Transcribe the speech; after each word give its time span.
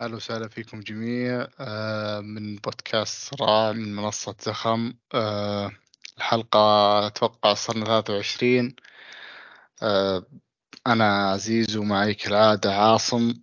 أهلا 0.00 0.16
وسهلا 0.16 0.48
فيكم 0.48 0.80
جميع 0.80 1.46
آه، 1.60 2.20
من 2.20 2.56
بودكاست 2.56 3.34
صراع 3.34 3.72
من 3.72 3.96
منصة 3.96 4.34
زخم 4.40 4.92
آه، 5.14 5.70
الحلقة 6.16 7.06
أتوقع 7.06 7.54
صرنا 7.54 7.84
ثلاثة 7.84 8.14
وعشرين 8.14 8.76
آه، 9.82 10.26
أنا 10.86 11.30
عزيز 11.30 11.76
ومعي 11.76 12.14
كالعادة 12.14 12.74
عاصم. 12.74 13.34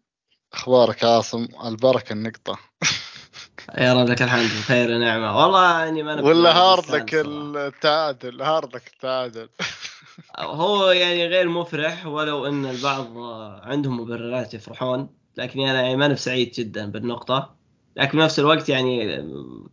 أخبارك 0.53 1.03
عاصم؟ 1.03 1.47
البركة 1.65 2.13
النقطة. 2.13 2.59
يا 3.77 3.93
رب 3.93 4.09
لك 4.09 4.21
الحمد 4.21 4.49
بخير 4.59 4.91
ونعمة. 4.91 5.37
والله 5.37 5.89
إني 5.89 6.03
ما 6.03 6.21
ولا 6.21 6.51
hard 6.51 6.91
luck 6.91 7.13
التعادل 7.13 8.41
hard 8.41 8.75
luck 8.75 8.87
التعادل. 8.87 9.49
هو 10.39 10.91
يعني 10.91 11.27
غير 11.27 11.49
مفرح 11.49 12.05
ولو 12.05 12.45
إن 12.45 12.65
البعض 12.65 13.17
عندهم 13.63 13.99
مبررات 13.99 14.53
يفرحون. 14.53 15.26
لكن 15.37 15.59
أنا 15.59 15.81
يعني 15.81 15.95
ما 15.95 16.15
سعيد 16.15 16.51
جدا 16.51 16.91
بالنقطة. 16.91 17.57
لكن 17.97 18.17
بنفس 18.17 18.39
الوقت 18.39 18.69
يعني 18.69 19.17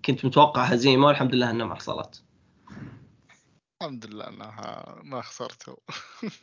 كنت 0.05 0.25
متوقع 0.25 0.63
هزيمة 0.63 1.07
والحمد 1.07 1.35
لله 1.35 1.51
انها 1.51 1.67
ما 1.67 1.75
حصلت 1.75 2.23
الحمد 3.83 4.07
لله 4.07 4.29
إنها 4.29 4.97
ما 5.03 5.21
خسرته 5.21 5.77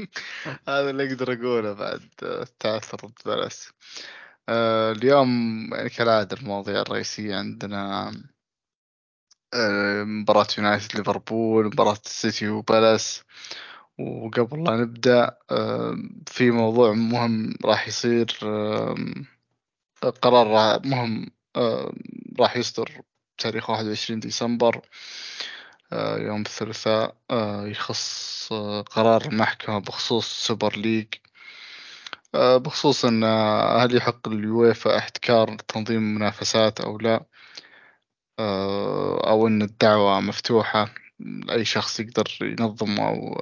هذا 0.67 0.89
اللي 0.89 1.07
أقدر 1.07 1.33
أقوله 1.33 1.73
بعد 1.73 2.09
التعثر 2.23 2.97
ضد 2.97 3.19
بالاس 3.25 3.71
آه 4.49 4.91
اليوم 4.91 5.29
يعني 5.73 5.89
كالعادة 5.89 6.37
المواضيع 6.37 6.81
الرئيسية 6.81 7.35
عندنا 7.35 8.11
آه 9.53 10.03
مباراة 10.03 10.47
يونايتد 10.57 10.97
ليفربول 10.97 11.65
مباراة 11.65 11.99
السيتي 12.05 12.49
وبالاس 12.49 13.23
وقبل 14.01 14.63
لا 14.63 14.77
نبدأ 14.77 15.37
في 16.27 16.51
موضوع 16.51 16.93
مهم 16.93 17.53
راح 17.65 17.87
يصير 17.87 18.37
قرار 20.21 20.79
مهم 20.85 21.31
راح 22.39 22.57
يصدر 22.57 23.01
تاريخ 23.37 23.69
واحد 23.69 23.85
وعشرين 23.85 24.19
ديسمبر 24.19 24.81
يوم 26.17 26.41
الثلاثاء 26.41 27.15
يخص 27.65 28.53
قرار 28.89 29.25
المحكمة 29.25 29.79
بخصوص 29.79 30.47
سوبر 30.47 30.77
ليج. 30.77 31.07
بخصوص 32.33 33.05
إن 33.05 33.23
هل 33.81 33.95
يحق 33.95 34.29
لليويفا 34.29 34.97
احتكار 34.97 35.55
تنظيم 35.55 35.97
المنافسات 35.97 36.81
أو 36.81 36.97
لا؟ 36.97 37.25
أو 39.27 39.47
إن 39.47 39.61
الدعوة 39.61 40.19
مفتوحة 40.19 40.93
أي 41.51 41.65
شخص 41.65 41.99
يقدر 41.99 42.37
ينظم 42.41 42.99
أو 42.99 43.41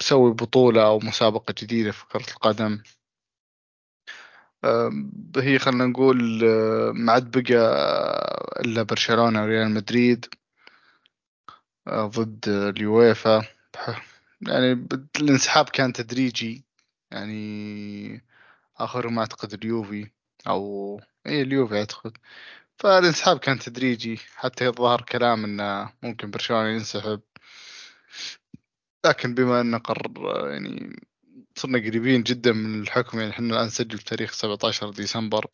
يسوي 0.00 0.32
بطولة 0.32 0.86
أو 0.86 0.98
مسابقة 0.98 1.54
جديدة 1.58 1.92
في 1.92 2.06
كرة 2.06 2.30
القدم. 2.30 2.82
هي 5.36 5.58
خلنا 5.58 5.86
نقول 5.86 6.44
ما 6.94 7.12
عاد 7.12 7.38
بقى 7.38 8.60
إلا 8.60 8.82
برشلونة 8.82 9.42
وريال 9.42 9.70
مدريد 9.70 10.26
ضد 11.90 12.48
اليويفا. 12.48 13.42
يعني 14.40 14.86
الانسحاب 15.20 15.68
كان 15.68 15.92
تدريجي 15.92 16.64
يعني 17.10 18.24
آخرهم 18.76 19.18
أعتقد 19.18 19.52
اليوفي 19.52 20.10
أو 20.48 21.00
إيه 21.26 21.42
اليوفي 21.42 21.78
أعتقد. 21.78 22.16
فالانسحاب 22.76 23.38
كان 23.38 23.58
تدريجي 23.58 24.20
حتى 24.36 24.64
يظهر 24.64 25.00
كلام 25.02 25.44
إنه 25.44 25.92
ممكن 26.02 26.30
برشلونة 26.30 26.68
ينسحب. 26.68 27.20
لكن 29.06 29.34
بما 29.34 29.60
إنه 29.60 29.78
قرر 29.78 30.50
يعني 30.50 31.00
صرنا 31.56 31.78
قريبين 31.78 32.22
جدا 32.22 32.52
من 32.52 32.82
الحكم 32.82 33.20
يعني 33.20 33.30
إحنا 33.30 33.54
الآن 33.54 33.66
نسجل 33.66 33.98
تاريخ 33.98 34.32
17 34.32 34.90
ديسمبر 34.90 35.46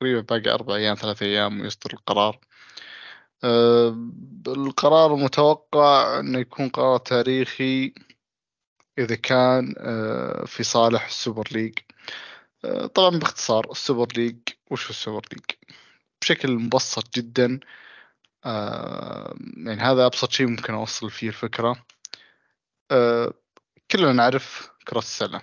تقريبا 0.00 0.20
باقي 0.20 0.54
أربع 0.54 0.74
أيام 0.74 0.94
ثلاث 0.94 1.22
أيام 1.22 1.60
ويصدر 1.60 1.92
القرار. 1.92 2.38
أه 3.44 4.10
القرار 4.46 5.14
المتوقع 5.14 6.20
انه 6.20 6.38
يكون 6.38 6.68
قرار 6.68 6.98
تاريخي 6.98 7.94
إذا 8.98 9.14
كان 9.14 9.74
أه 9.78 10.44
في 10.44 10.62
صالح 10.62 11.06
السوبر 11.06 11.48
ليج. 11.52 11.78
أه 12.64 12.86
طبعا 12.86 13.18
باختصار 13.18 13.70
السوبر 13.70 14.08
ليج 14.16 14.36
وش 14.70 14.90
السوبر 14.90 15.22
ليج؟ 15.32 15.44
بشكل 16.22 16.52
مبسط 16.52 17.14
جدا 17.18 17.60
يعني 19.56 19.80
هذا 19.82 20.06
أبسط 20.06 20.30
شيء 20.32 20.46
ممكن 20.46 20.74
أوصل 20.74 21.10
فيه 21.10 21.30
الفكرة 22.94 23.34
كلنا 23.90 24.12
نعرف 24.12 24.70
كرة 24.88 24.98
السلة. 24.98 25.40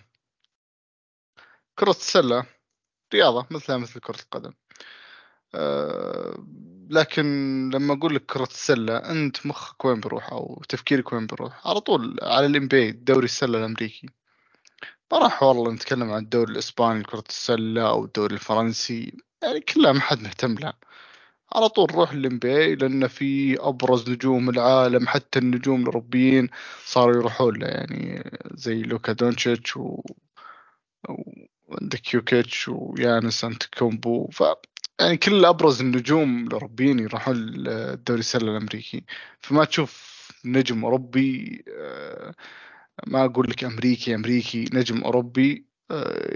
كرة 1.79 1.89
السلة 1.89 2.45
رياضة 3.13 3.47
مثلها 3.51 3.77
مثل 3.77 3.99
كرة 3.99 4.19
القدم. 4.19 4.53
لكن 6.89 7.25
لما 7.73 7.93
أقول 7.93 8.15
لك 8.15 8.25
كرة 8.25 8.43
السلة 8.43 8.97
أنت 8.97 9.45
مخك 9.45 9.85
وين 9.85 9.99
بيروح 9.99 10.31
أو 10.31 10.61
تفكيرك 10.69 11.13
وين 11.13 11.27
بيروح؟ 11.27 11.67
على 11.67 11.79
طول 11.79 12.17
على 12.21 12.45
ال 12.45 12.67
NBA 12.67 12.91
دوري 12.91 13.25
السلة 13.25 13.57
الأمريكي. 13.59 14.09
ما 15.11 15.17
راح 15.17 15.43
والله 15.43 15.71
نتكلم 15.71 16.11
عن 16.11 16.23
الدوري 16.23 16.51
الإسباني 16.51 16.99
لكرة 16.99 17.23
السلة 17.29 17.89
أو 17.89 18.05
الدوري 18.05 18.33
الفرنسي 18.33 19.17
يعني 19.43 19.59
كلها 19.59 19.91
ما 19.91 19.99
حد 19.99 20.21
مهتم 20.21 20.55
لها. 20.55 20.73
على 21.55 21.69
طول 21.69 21.87
نروح 21.91 22.11
ال 22.11 22.39
NBA 22.39 22.75
لأن 22.75 23.07
في 23.07 23.57
أبرز 23.59 24.09
نجوم 24.09 24.49
العالم 24.49 25.07
حتى 25.07 25.39
النجوم 25.39 25.81
الأوروبيين 25.81 26.49
صاروا 26.85 27.15
يروحون 27.15 27.55
له 27.59 27.67
يعني 27.67 28.31
زي 28.55 28.81
لوكا 28.83 29.13
دونتشيتش 29.13 29.77
و 29.77 30.01
وعندك 31.67 32.13
يوكيتش 32.13 32.67
ويانيس 32.69 33.43
أنتيتوكونمبو 33.45 34.27
ف 34.27 34.43
يعني 35.01 35.17
كل 35.17 35.45
أبرز 35.45 35.81
النجوم 35.81 36.47
الأوروبيين 36.47 36.99
يروحون 36.99 37.35
الدوري 37.67 38.19
السلة 38.19 38.51
الأمريكي. 38.51 39.03
فما 39.41 39.65
تشوف 39.65 40.11
نجم 40.45 40.85
أوروبي 40.85 41.63
آه، 41.69 42.35
ما 43.07 43.25
أقول 43.25 43.49
لك 43.49 43.63
أمريكي 43.63 44.15
أمريكي 44.15 44.65
نجم 44.73 45.03
أوروبي 45.03 45.65
آه، 45.91 46.35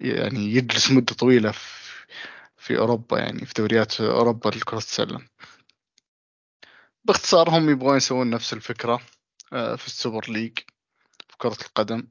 يعني 0.00 0.40
يجلس 0.54 0.90
مدة 0.92 1.14
طويلة 1.14 1.50
في 1.50 1.79
أوروبا 2.70 3.18
يعني 3.18 3.46
في 3.46 3.52
دوريات 3.56 4.00
أوروبا 4.00 4.48
لكرة 4.48 4.78
السلة. 4.78 5.20
باختصار 7.04 7.50
هم 7.50 7.70
يبغون 7.70 7.96
يسوون 7.96 8.30
نفس 8.30 8.52
الفكرة 8.52 9.00
آه، 9.52 9.76
في 9.76 9.86
السوبر 9.86 10.30
ليج 10.30 10.58
في 11.28 11.36
كرة 11.38 11.56
القدم. 11.66 12.08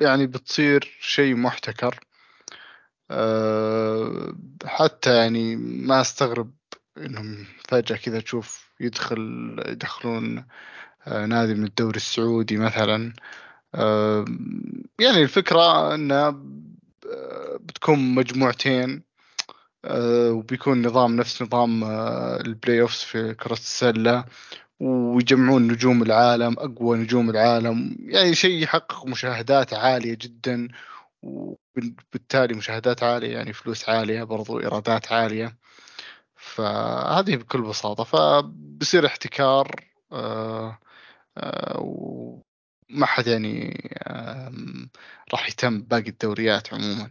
يعني 0.00 0.26
بتصير 0.26 0.96
شيء 1.00 1.34
محتكر. 1.34 2.00
أه 3.10 4.34
حتى 4.64 5.16
يعني 5.16 5.56
ما 5.56 6.00
أستغرب 6.00 6.54
إنهم 6.98 7.46
فجأة 7.68 7.96
كذا 7.96 8.20
تشوف 8.20 8.70
يدخل 8.80 9.56
يدخلون 9.68 10.46
نادي 11.06 11.54
من 11.54 11.64
الدوري 11.64 11.96
السعودي 11.96 12.56
مثلا. 12.56 13.12
يعني 15.00 15.22
الفكرة 15.22 15.94
انها 15.94 16.28
آه، 17.12 17.56
بتكون 17.60 18.14
مجموعتين. 18.14 19.05
وبيكون 20.30 20.86
نظام 20.86 21.16
نفس 21.16 21.42
نظام 21.42 21.84
أه 21.84 22.40
ال 22.40 22.80
playoffs 22.80 23.04
في 23.04 23.34
كرة 23.34 23.52
السلة 23.52 24.24
ويجمعون 24.80 25.62
نجوم 25.72 26.02
العالم 26.02 26.56
أقوى 26.58 26.98
نجوم 26.98 27.30
العالم 27.30 27.96
يعني 28.00 28.34
شيء 28.34 28.62
يحقق 28.62 29.06
مشاهدات 29.06 29.74
عالية 29.74 30.14
جدا 30.20 30.68
وبالتالي 31.22 32.54
مشاهدات 32.54 33.02
عالية 33.02 33.32
يعني 33.34 33.52
فلوس 33.52 33.88
عالية 33.88 34.22
برضو 34.24 34.60
إيرادات 34.60 35.12
عالية. 35.12 35.56
فهذه 36.36 37.36
بكل 37.36 37.62
بساطة. 37.62 38.04
فبصير 38.04 39.06
احتكار 39.06 39.84
آه، 40.12 40.78
آه، 41.38 41.78
وما 41.80 43.06
حد 43.06 43.26
يعني 43.26 43.90
راح 45.32 45.48
يهتم 45.48 45.82
باقي 45.82 46.08
الدوريات 46.10 46.74
عموما. 46.74 47.10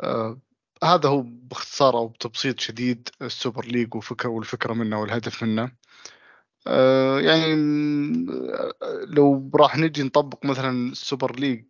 آه، 0.00 0.38
هذا 0.84 1.08
هو 1.08 1.22
باختصار 1.22 1.98
أو 1.98 2.08
بتبسيط 2.08 2.60
شديد 2.60 3.08
السوبر 3.22 3.64
ليج 3.66 3.94
وفكرة 3.94 4.28
والفكرة 4.28 4.72
منه 4.72 5.00
والهدف 5.00 5.42
منه. 5.42 5.72
يعني 7.20 7.54
لو 9.06 9.50
راح 9.54 9.76
نجي 9.76 10.02
نطبق 10.02 10.44
مثلا 10.46 10.92
السوبر 10.92 11.36
ليج 11.40 11.64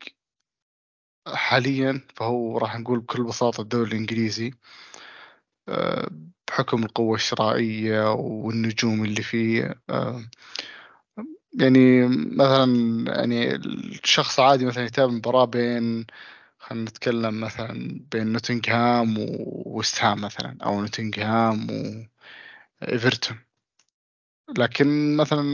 حاليا 1.28 2.00
فهو 2.16 2.58
راح 2.58 2.78
نقول 2.78 3.00
بكل 3.00 3.24
بساطة 3.24 3.60
الدوري 3.60 3.90
الإنجليزي. 3.90 4.52
آه، 5.68 6.10
بحكم 6.48 6.84
القوة 6.84 7.14
الشرائية 7.14 8.12
والنجوم 8.12 9.04
اللي 9.04 9.22
فيه 9.22 9.74
آه، 9.90 10.22
يعني 11.60 12.06
مثلا 12.36 13.04
يعني 13.16 13.54
الشخص 13.54 14.40
عادي 14.40 14.64
مثلا 14.66 14.84
يتابع 14.84 15.12
مباراة 15.12 15.44
بين 15.44 16.06
خلينا 16.62 16.90
نتكلم 16.90 17.40
مثلا 17.40 18.00
بين 18.12 18.32
نوتنغهام 18.32 19.16
وويست 19.18 20.02
هام 20.02 20.20
مثلا 20.20 20.56
أو 20.64 20.80
نوتنغهام 20.80 21.66
وإيفرتون 22.82 23.38
لكن 24.58 25.16
مثلا 25.16 25.44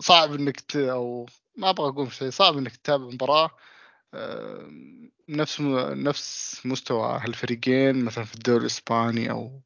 صعب 0.00 0.34
إنك 0.34 0.60
ت... 0.60 0.76
أو 0.76 1.26
ما 1.56 1.70
أبغى 1.70 1.88
أقول 1.88 2.12
شيء 2.12 2.30
صعب 2.30 2.58
إنك 2.58 2.76
تتابع 2.76 3.04
مباراة 3.04 3.50
نفس 5.28 5.60
نفس 5.60 6.60
مستوى 6.66 7.20
هالفريقين 7.22 8.04
مثلا 8.04 8.24
في 8.24 8.34
الدوري 8.34 8.60
الإسباني 8.60 9.30
أو 9.30 9.62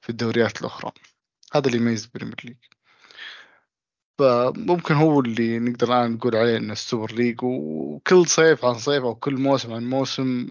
في 0.00 0.10
الدوريات 0.10 0.60
الأخرى. 0.60 0.92
هذا 1.54 1.66
اللي 1.66 1.78
يميز 1.78 2.04
البريمير 2.04 2.36
ليج. 2.44 2.56
فممكن 4.18 4.94
هو 4.94 5.20
اللي 5.20 5.58
نقدر 5.58 5.88
الآن 5.88 6.12
نقول 6.12 6.36
عليه 6.36 6.56
إن 6.56 6.70
السوبر 6.70 7.12
ليج 7.12 7.42
وكل 7.42 8.26
صيف 8.26 8.64
عن 8.64 8.74
صيف 8.78 9.04
أو 9.04 9.14
كل 9.14 9.34
موسم 9.34 9.72
عن 9.72 9.84
موسم 9.90 10.48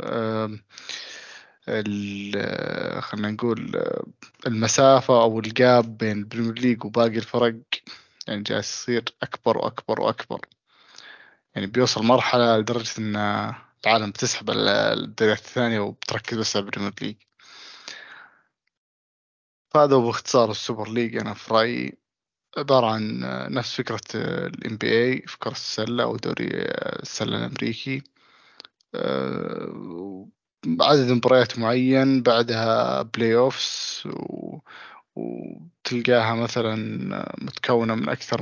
خلينا 3.02 3.32
نقول 3.32 3.84
المسافة 4.48 5.22
أو 5.22 5.40
ال 5.40 5.54
gap 5.54 5.98
بين 5.98 6.18
البريمير 6.18 6.54
ليج 6.54 6.86
وباقي 6.86 7.18
الفرق 7.18 7.56
يعني 8.28 8.42
جالس 8.44 8.82
يصير 8.82 9.04
أكبر 9.24 9.58
وأكبر 9.58 10.02
وأكبر. 10.02 10.46
يعني 11.56 11.68
بيوصل 11.68 12.04
مرحلة 12.04 12.58
لدرجة 12.58 13.00
إن 13.00 13.16
العالم 13.86 14.10
بتسحب 14.10 14.50
الدوريات 14.50 15.40
الثانية 15.40 15.80
وبتركز 15.80 16.38
بس 16.38 16.56
على 16.56 16.66
البريمير 16.66 16.94
ليج 17.02 17.16
فهذا 19.74 19.98
باختصار 19.98 20.52
السوبر 20.52 20.90
ليج. 20.90 21.18
أنا 21.18 21.34
في 21.34 21.54
رأيي 21.54 21.98
عبارة 22.58 22.88
عن 22.88 23.20
نفس 23.54 23.76
فكرة 23.76 24.02
ال 24.16 24.64
NBA 24.66 25.28
في 25.28 25.38
كرة 25.40 25.52
السلة 25.52 26.04
أو 26.04 26.16
دوري 26.18 26.48
السلة 27.04 27.38
الأمريكي. 27.38 28.04
آه، 28.96 30.28
عدد 30.82 31.12
مباريات 31.12 31.60
معين 31.60 32.22
بعدها 32.24 33.02
playoffs 33.02 34.06
و... 34.06 34.58
وتلقاها 35.16 36.36
مثلا 36.36 36.76
متكونة 37.42 37.96
من 37.96 38.10
أكثر 38.10 38.42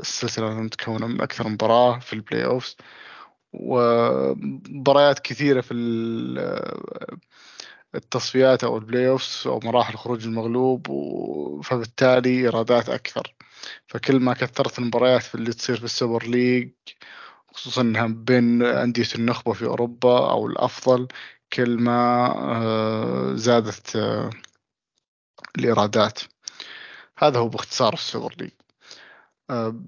السلسلة 0.00 0.50
متكونة 0.60 1.06
من 1.06 1.20
أكثر 1.20 1.48
مباراة 1.48 1.98
في 1.98 2.12
ال 2.12 2.44
playoffs 2.44 2.76
ومباريات 3.52 5.18
كثيرة 5.18 5.60
في 5.60 5.74
التصفيات 7.94 8.64
أو 8.64 8.78
ال 8.78 9.08
playoffs 9.08 9.46
أو 9.46 9.60
مراحل 9.64 9.96
خروج 9.96 10.26
المغلوب 10.26 10.86
فبالتالي 11.64 12.30
إيرادات 12.40 12.88
أكثر. 12.88 13.34
فكل 13.86 14.20
ما 14.20 14.34
كثرت 14.34 14.78
المباريات 14.78 15.22
في 15.22 15.34
اللي 15.34 15.52
تصير 15.52 15.76
في 15.76 15.84
السوبر 15.84 16.26
ليج 16.26 16.70
خصوصا 17.54 17.82
إنها 17.82 18.06
بين 18.06 18.62
أندية 18.62 19.08
النخبة 19.14 19.52
في 19.52 19.64
أوروبا 19.64 20.30
أو 20.30 20.46
الأفضل 20.46 21.08
كل 21.52 21.78
ما 21.78 22.26
آه، 22.36 23.34
زادت 23.34 23.96
آه، 23.96 24.30
الإيرادات. 25.58 26.20
هذا 27.18 27.38
هو 27.38 27.48
باختصار 27.48 27.94
السوبر 27.94 28.34
ليج. 28.40 28.50
آه، 29.50 29.80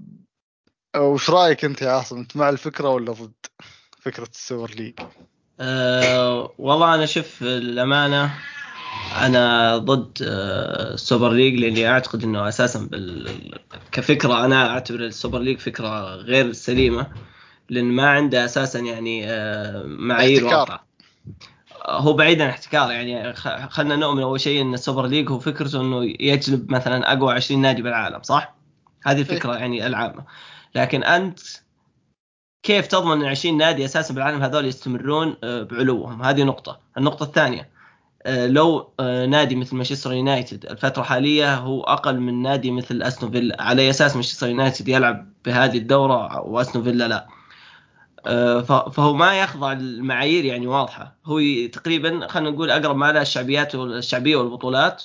وش 0.97 1.31
رأيك 1.31 1.65
أنت 1.65 1.83
يا 1.83 1.91
عاصم؟ 1.91 2.19
أنت 2.19 2.37
مع 2.37 2.49
الفكرة 2.49 2.89
ولا 2.89 3.13
ضد 3.13 3.47
فكرة 3.99 4.29
السوبر 4.29 4.71
ليج؟ 4.71 5.01
أه 5.61 6.53
والله 6.59 6.95
أنا 6.95 7.07
شوف 7.07 7.43
الأمانة 7.43 8.31
أنا 9.21 9.77
ضد 9.77 10.13
السوبر 10.21 11.33
ليج 11.33 11.55
لأني 11.55 11.89
أعتقد 11.89 12.25
إنه 12.25 12.49
أساسا 12.49 12.89
بال... 12.91 13.55
كفكرة 13.93 14.45
أنا 14.45 14.71
أعتبر 14.71 15.01
السوبر 15.01 15.39
ليج 15.39 15.59
فكرة 15.59 16.15
غير 16.15 16.53
سليمة 16.53 17.07
لأن 17.71 17.85
ما 17.85 18.11
عنده 18.11 18.45
أساسا 18.45 18.79
يعني 18.79 19.27
معايير 19.85 20.45
واضحة 20.45 20.87
هو 21.87 22.13
بعيد 22.13 22.41
عن 22.41 22.49
احتكار 22.49 22.91
يعني 22.91 23.35
خلينا 23.69 23.97
نؤمن 23.97 24.23
أول 24.23 24.41
شيء 24.41 24.63
إن 24.63 24.75
السوبر 24.75 25.07
ليج 25.07 25.31
هو 25.31 25.39
فكرته 25.39 25.81
إنه 25.81 26.15
يجلب 26.21 26.73
مثلا 26.73 27.13
أقوى 27.13 27.35
20 27.35 27.63
نادي 27.63 27.83
بالعالم 27.83 28.23
صح؟ 28.23 28.55
هذه 29.05 29.21
الفكرة 29.21 29.53
إيه. 29.53 29.59
يعني 29.59 29.87
العامة 29.87 30.25
لكن 30.75 31.05
أنت 31.05 31.41
كيف 32.65 32.87
تضمن 32.87 33.23
إن 33.23 33.25
20 33.25 33.57
نادي 33.57 33.85
أساسا 33.85 34.15
بالعالم 34.15 34.43
هذول 34.43 34.67
يستمرون 34.67 35.37
آه، 35.45 35.63
بعلوهم؟ 35.63 36.23
هذه 36.23 36.43
نقطة، 36.43 36.79
النقطة 36.99 37.25
الثانية 37.25 37.69
آه، 38.27 38.47
لو 38.47 38.91
آه، 39.01 39.27
نادي 39.27 39.57
مثل 39.57 39.77
مانشستر 39.77 40.13
يونايتد 40.13 40.67
الفترة 40.67 41.03
الحالية 41.03 41.55
هو 41.55 41.83
أقل 41.83 42.21
من 42.21 42.43
نادي 42.43 42.71
مثل 42.71 43.03
أستون 43.03 43.31
فيلا 43.31 43.63
على 43.63 43.91
أساس 43.91 44.15
مانشستر 44.15 44.49
يونايتد 44.49 44.89
يلعب 44.89 45.33
بهذه 45.45 45.79
الدورة 45.79 46.41
وأستون 46.41 46.85
فيلا 46.85 47.09
لا. 47.09 47.27
فهو 48.91 49.15
ما 49.15 49.41
يخضع 49.41 49.73
المعايير 49.73 50.45
يعني 50.45 50.67
واضحة. 50.67 51.15
هو 51.25 51.41
تقريبا 51.73 52.27
خلينا 52.29 52.51
نقول 52.51 52.71
أقرب 52.71 52.97
ما 52.97 53.13
له 53.13 53.21
الشعبيات 53.21 53.75
الشعبية 53.75 54.37
والبطولات. 54.37 55.05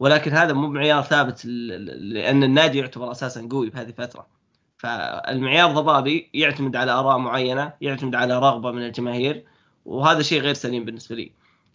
ولكن 0.00 0.32
هذا 0.32 0.52
مو 0.52 0.68
معيار 0.68 1.02
ثابت 1.02 1.44
لأن 1.44 2.44
النادي 2.44 2.78
يعتبر 2.78 3.12
أساسا 3.12 3.48
قوي 3.50 3.70
بهذه 3.70 3.88
الفترة. 3.88 4.41
فالمعيار 4.82 5.72
ضبابي 5.72 6.30
يعتمد 6.34 6.76
على 6.76 6.92
آراء 6.92 7.18
معينة 7.18 7.72
يعتمد 7.80 8.14
على 8.14 8.38
رغبة 8.38 8.70
من 8.70 8.86
الجماهير 8.86 9.44
وهذا 9.84 10.22
شيء 10.22 10.40
غير 10.40 10.54
سليم 10.54 10.84
بالنسبة 10.84 11.16
لي. 11.16 11.32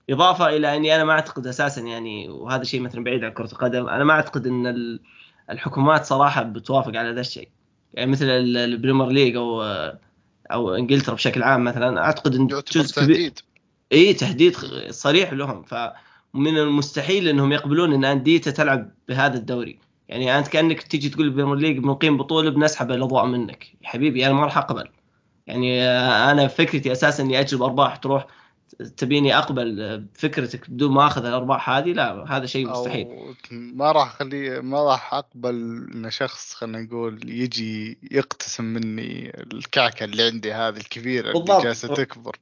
إضافة 0.10 0.50
إلى 0.50 0.76
أني 0.76 0.96
أنا 0.96 1.04
ما 1.04 1.14
أعتقد 1.14 1.48
أساسا 1.48 1.82
يعني 1.82 2.30
وهذا 2.30 2.64
شيء 2.64 2.82
مثلا 2.82 3.04
بعيد 3.04 3.24
عن 3.24 3.32
كرة 3.32 3.52
القدم 3.52 3.90
أنا 3.90 4.04
ما 4.04 4.14
أعتقد 4.14 4.48
إن 4.48 5.00
الحكومات 5.50 6.06
صراحة 6.06 6.44
بتوافق 6.44 6.96
على 6.96 7.12
ذا 7.12 7.20
الشيء. 7.20 7.50
يعني 7.94 8.12
مثل 8.12 8.26
البريمير 8.30 9.08
ليج 9.08 9.36
أو 9.36 9.64
أو 10.52 10.76
إنجلترا 10.76 11.16
بشكل 11.16 11.44
عام 11.44 11.64
مثلا 11.64 12.02
أعتقد 12.02 12.36
إن 12.36 12.48
جزء 12.48 12.96
تهديد. 12.96 13.40
إي 13.92 14.14
تهديد 14.14 14.56
صريح 14.90 15.34
لهم. 15.34 15.64
فمن 15.64 16.58
المستحيل 16.58 17.28
إنهم 17.28 17.52
يقبلون 17.52 17.94
إن 17.94 18.06
انديته 18.06 18.52
تلعب 18.52 18.92
بهذا 19.08 19.38
الدوري. 19.38 19.80
يعني 20.10 20.38
أنت 20.38 20.48
كأنك 20.48 20.84
تيجي 20.84 21.10
تقول 21.10 21.26
البريمير 21.26 21.56
ليج 21.56 21.78
بنقيم 21.78 22.18
بطولة 22.18 22.50
بنسحب 22.50 22.92
الأضواء 22.92 23.26
منك. 23.26 23.68
يا 23.82 23.88
حبيبي 23.88 24.26
أنا 24.26 24.34
ما 24.34 24.44
راح 24.44 24.58
أقبل. 24.58 24.90
يعني 25.48 25.84
أنا 26.32 26.48
فكرتي 26.48 26.92
أساسا 26.92 27.24
إني 27.24 27.40
اجلب 27.40 27.64
أرباح 27.64 27.96
تروح 27.96 28.28
تبيني 28.98 29.38
أقبل 29.38 29.98
بفكرتك 30.16 30.70
بدون 30.70 30.92
ما 30.92 31.08
أخذ 31.08 31.26
الأرباح 31.26 31.70
هذه 31.70 31.94
لا 31.94 32.38
هذا 32.38 32.46
شيء 32.46 32.70
مستحيل. 32.70 33.08
ما 33.52 33.92
راح 33.92 34.08
أخلي 34.08 34.62
ما 34.62 34.84
راح 34.84 35.14
أقبل 35.14 35.56
إن 35.96 36.10
شخص 36.10 36.54
خلينا 36.54 36.82
نقول 36.82 37.30
يجي 37.30 37.98
يقتسم 38.12 38.64
مني 38.64 39.32
الكعكة 39.54 40.04
اللي 40.04 40.24
عندي 40.24 40.54
هذه 40.54 40.78
الكبيرة 40.78 41.32
بالضبط. 41.34 41.52
اللي 41.52 41.64
جالسة 41.64 41.94
تكبر. 41.94 42.36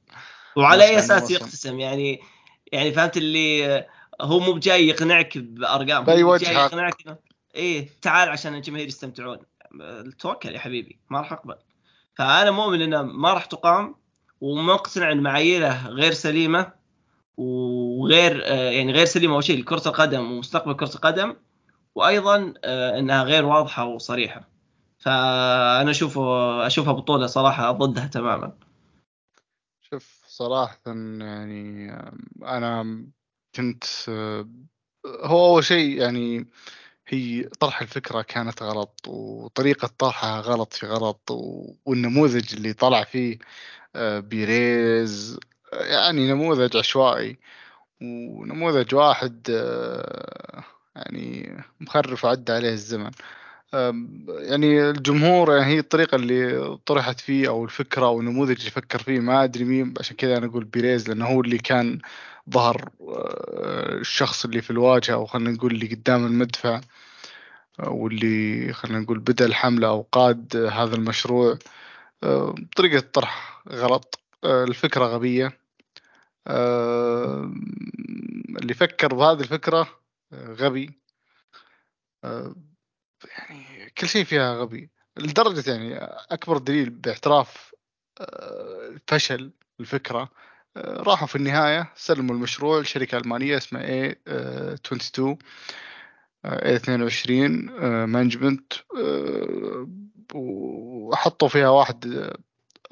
وعلى 0.56 0.84
أي 0.84 0.98
أساس 0.98 1.30
يقتسم؟ 1.30 1.80
يعني 1.80 2.20
يعني 2.72 2.92
فهمت 2.92 3.16
اللي 3.16 3.84
هو 4.20 4.38
مو 4.38 4.52
بجاي 4.52 4.88
يقنعك 4.88 5.38
بأرقام 5.38 6.04
بأي 6.04 6.22
وجه 6.22 6.50
يقنعك 6.50 7.18
إيه 7.56 7.88
تعال 8.02 8.28
عشان 8.28 8.54
الجماهير 8.54 8.86
يستمتعون. 8.86 9.38
توكل 10.18 10.54
يا 10.54 10.58
حبيبي 10.58 10.98
ما 11.10 11.18
راح 11.20 11.32
أقبل. 11.32 11.56
فأنا 12.14 12.50
مؤمن 12.50 12.82
إنه 12.82 13.02
ما 13.02 13.32
راح 13.32 13.44
تقام 13.44 13.94
ومقتنع 14.40 15.12
إن 15.12 15.22
معاييره 15.22 15.88
غير 15.88 16.12
سليمة 16.12 16.72
وغير 17.36 18.42
آه، 18.44 18.70
يعني 18.70 18.92
غير 18.92 19.06
سليمة 19.06 19.34
أول 19.34 19.44
شيء 19.44 19.60
لكرة 19.60 19.82
القدم 19.88 20.32
ومستقبل 20.32 20.72
كرة 20.72 20.94
القدم 20.94 21.36
وأيضا 21.94 22.54
آه، 22.64 22.98
إنها 22.98 23.22
غير 23.22 23.44
واضحة 23.44 23.84
وصريحة. 23.84 24.48
فأنا 24.98 25.90
أشوف 25.90 26.18
أشوفها 26.18 26.92
بطولة 26.92 27.26
صراحة 27.26 27.72
ضدها 27.72 28.06
تماما. 28.06 28.52
شوف 29.80 30.22
صراحة 30.26 30.80
يعني 31.20 31.92
أنا 32.42 33.06
كنت 33.54 33.84
آه، 34.08 34.48
هو 35.06 35.46
أول 35.46 35.64
شيء 35.64 36.00
يعني 36.00 36.46
هي 37.08 37.42
طرح 37.42 37.80
الفكرة 37.82 38.22
كانت 38.22 38.62
غلط 38.62 39.00
وطريقة 39.08 39.90
طرحها 39.98 40.40
غلط 40.40 40.72
في 40.72 40.86
غلط 40.86 41.20
والنموذج 41.86 42.54
اللي 42.54 42.72
طلع 42.72 43.04
فيه 43.04 43.38
آه، 43.96 44.20
بيريز 44.20 45.38
يعني 45.72 46.30
نموذج 46.32 46.76
عشوائي 46.76 47.38
ونموذج 48.02 48.94
واحد 48.94 49.46
آه، 49.50 50.64
يعني 50.96 51.56
مخرف 51.80 52.24
وعدى 52.24 52.52
عليه 52.52 52.72
الزمن. 52.72 53.10
يعني 53.72 54.90
الجمهور 54.90 55.56
يعني 55.56 55.74
هي 55.74 55.78
الطريقة 55.78 56.16
اللي 56.16 56.78
طرحت 56.86 57.20
فيه 57.20 57.48
أو 57.48 57.64
الفكرة 57.64 58.06
أو 58.06 58.20
النموذج 58.20 58.58
اللي 58.58 58.70
فكر 58.70 58.98
فيه 58.98 59.20
ما 59.20 59.44
أدري 59.44 59.64
مين 59.64 59.94
عشان 60.00 60.16
كذا 60.16 60.38
أنا 60.38 60.46
أقول 60.46 60.64
بيريز 60.64 61.08
لأنه 61.08 61.26
هو 61.26 61.40
اللي 61.40 61.58
كان 61.58 61.98
ظهر 62.50 62.90
آه، 63.00 63.94
الشخص 63.94 64.44
اللي 64.44 64.62
في 64.62 64.70
الواجهة 64.70 65.14
أو 65.14 65.26
خلينا 65.26 65.50
نقول 65.50 65.72
اللي 65.74 65.86
قدام 65.94 66.26
المدفع 66.26 66.80
واللي 67.78 68.72
خلينا 68.72 68.98
نقول 69.00 69.18
بدأ 69.18 69.46
الحملة 69.46 69.88
أو 69.88 70.06
قاد 70.12 70.56
هذا 70.56 70.94
المشروع. 70.96 71.58
طريقة 72.76 73.00
طرح 73.12 73.62
غلط 73.68 74.20
الفكرة 74.44 75.04
غبية. 75.04 75.58
اللي 78.60 78.74
فكر 78.74 79.14
بهذه 79.14 79.40
الفكرة 79.40 79.88
غبي. 80.34 80.90
يعني 83.38 83.90
كل 83.98 84.08
شيء 84.08 84.24
فيها 84.24 84.54
غبي 84.54 84.90
لدرجة 85.16 85.70
يعني 85.70 85.96
أكبر 86.30 86.58
دليل 86.58 86.90
باعتراف 86.90 87.74
فشل 89.06 89.52
الفكرة 89.80 90.30
راحوا 90.76 91.26
في 91.26 91.36
النهاية 91.36 91.92
سلموا 91.96 92.34
المشروع 92.34 92.80
لشركة 92.80 93.18
ألمانية 93.18 93.56
اسمها 93.56 93.82
A 94.12 94.14
22 94.28 95.38
A 96.46 96.66
22 96.66 97.70
مانجمنت 98.04 98.72
وحطوا 100.34 101.48
فيها 101.48 101.68
واحد 101.68 102.30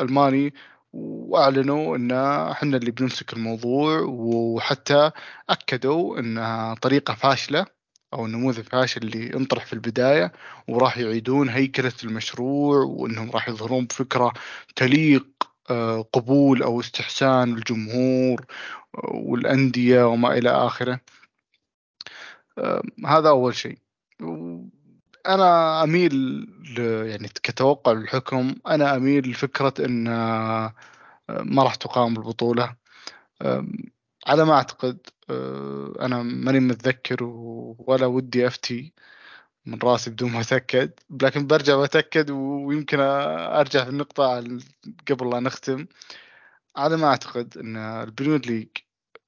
ألماني 0.01 0.55
وأعلنوا 0.93 1.97
إن 1.97 2.13
إحنا 2.51 2.77
اللي 2.77 2.91
بنمسك 2.91 3.33
الموضوع 3.33 4.01
وحتى 4.09 5.11
أكدوا 5.51 6.19
إنها 6.19 6.75
طريقة 6.75 7.15
فاشلة. 7.15 7.67
أو 8.15 8.27
النموذج 8.27 8.63
فاشل 8.63 9.03
اللي 9.03 9.35
انطرح 9.35 9.67
في 9.67 9.73
البداية 9.73 10.33
وراح 10.69 10.99
يعيدون 10.99 11.49
هيكلة 11.49 11.93
المشروع 12.05 12.85
وإنهم 12.85 13.31
راح 13.31 13.49
يظهرون 13.49 13.85
بفكرة 13.85 14.33
تليق 14.77 15.27
آه، 15.71 16.01
قبول 16.13 16.63
أو 16.63 16.81
استحسان 16.81 17.53
الجمهور 17.53 18.47
والأندية 19.05 20.09
وما 20.09 20.39
إلى 20.39 20.51
آخره. 20.51 21.01
هذا 23.07 23.29
أول 23.29 23.55
شيء. 23.55 23.79
أنا 25.27 25.83
أميل 25.85 26.47
يعني 26.79 27.29
كتوقع 27.29 27.93
الحكم 27.93 28.55
أنا 28.67 28.97
أميل 28.97 29.31
لفكرة 29.31 29.75
إن 29.87 30.09
آه، 30.09 30.75
ما 31.29 31.63
راح 31.63 31.75
تقام 31.75 32.17
البطولة. 32.17 32.75
على 34.27 34.45
ما 34.45 34.53
أعتقد 34.55 34.99
آه، 35.31 35.93
أنا 36.01 36.23
ماني 36.23 36.61
متذكر 36.61 37.25
ولا 37.79 38.07
ودي 38.07 38.47
أفتي 38.47 38.93
من 39.67 39.79
راسي 39.83 40.11
بدون 40.11 40.31
ما 40.33 40.41
أتأكد 40.41 40.93
لكن 41.23 41.47
برجع 41.47 41.83
بتاكد 41.83 42.31
ويمكن 42.31 43.01
أرجع 43.01 43.85
في 43.85 43.91
النقطة 43.91 44.45
قبل 45.11 45.31
لا 45.31 45.41
نختم. 45.41 45.87
على 46.77 46.97
ما 46.97 47.07
أعتقد 47.07 47.59
إن 47.59 47.77
البريمير 47.77 48.47
ليج 48.47 48.69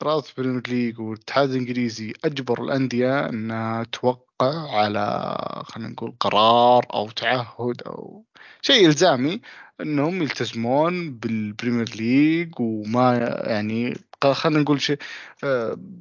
رابطة 0.03 0.31
البريمير 0.31 0.63
ليج 0.69 1.01
والاتحاد 1.01 1.51
الإنجليزي 1.51 2.13
أجبر 2.25 2.65
الأندية 2.65 3.29
انها 3.29 3.85
توقع 3.85 4.77
على 4.79 5.37
خلينا 5.65 5.91
نقول 5.91 6.15
قرار 6.21 6.87
أو 6.95 7.11
تعهد 7.11 7.83
أو 7.87 8.25
شيء 8.63 8.87
إلزامي 8.87 9.41
إنهم 9.81 10.23
يلتزمون 10.23 11.15
بالبريمير 11.19 11.89
ليج 11.97 12.61
وما 12.61 13.17
يعني 13.47 13.97
خلينا 14.25 14.61
نقول 14.61 14.81
شيء 14.81 14.99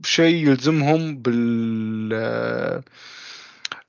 شيء 0.03 0.47
يلزمهم 0.47 1.17
بال 1.17 2.83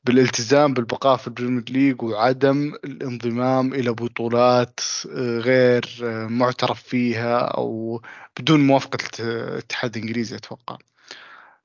بالالتزام 0.04 0.74
بالبقاء 0.74 1.16
في 1.16 1.26
البريمير 1.26 1.64
ليج 1.70 2.02
وعدم 2.02 2.74
الانضمام 2.84 3.74
إلى 3.74 3.90
بطولات 3.92 4.80
غير 5.16 5.84
معترف 6.28 6.82
فيها 6.82 7.38
أو 7.38 8.02
بدون 8.38 8.66
موافقة 8.66 8.98
الاتحاد 9.20 9.96
الإنجليزي 9.96 10.36
أتوقع. 10.36 10.78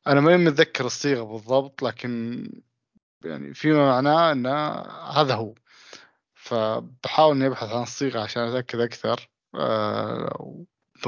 أنا 0.08 0.22
ما 0.22 0.38
متذكر 0.38 0.86
الصيغة 0.86 1.24
بالضبط 1.24 1.84
لكن 1.84 2.44
يعني 3.26 3.54
فيما 3.54 3.86
معناه 3.86 4.32
إن 4.32 4.46
هذا 5.18 5.36
هو. 5.36 5.54
فبحاول 6.36 7.36
إني 7.36 7.48
أبحث 7.48 7.70
عن 7.70 7.84
الصيغة 7.84 8.20
عشان 8.20 8.42
أتأكد 8.44 8.80
أكثر 8.80 9.30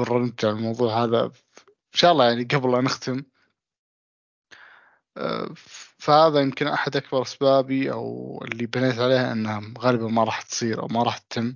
أه 0.00 0.18
نرجع 0.18 0.50
الموضوع 0.50 1.04
هذا. 1.04 1.24
إن 1.24 1.30
شاء 1.94 2.12
الله 2.12 2.24
يعني 2.28 2.44
قبل 2.44 2.72
لا 2.72 2.80
نختم. 2.80 3.22
أه 5.16 5.50
فهذا 5.98 6.40
يمكن 6.40 6.66
أحد 6.66 6.96
أكبر 6.96 7.22
أسبابي 7.22 7.92
أو 7.92 8.40
اللي 8.44 8.66
بنيت 8.66 8.98
عليها 8.98 9.32
إنها 9.32 9.62
غالبا 9.78 10.08
ما 10.08 10.24
راح 10.24 10.42
تصير 10.42 10.82
أو 10.82 10.86
ما 10.88 11.02
راح 11.02 11.18
تتم. 11.18 11.54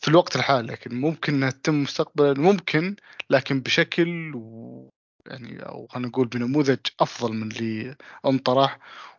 في 0.00 0.08
الوقت 0.08 0.36
الحالي 0.36 0.72
لكن 0.72 1.00
ممكن 1.00 1.34
إنها 1.34 1.50
تتم 1.50 1.82
مستقبلا 1.82 2.34
ممكن 2.40 2.96
لكن 3.30 3.60
بشكل 3.60 4.32
يعني 5.26 5.62
أو 5.62 5.86
خلينا 5.86 6.08
نقول 6.08 6.28
بنموذج 6.28 6.78
أفضل 7.00 7.32
من 7.32 7.52
اللي 7.52 7.96
انطرح 8.26 8.78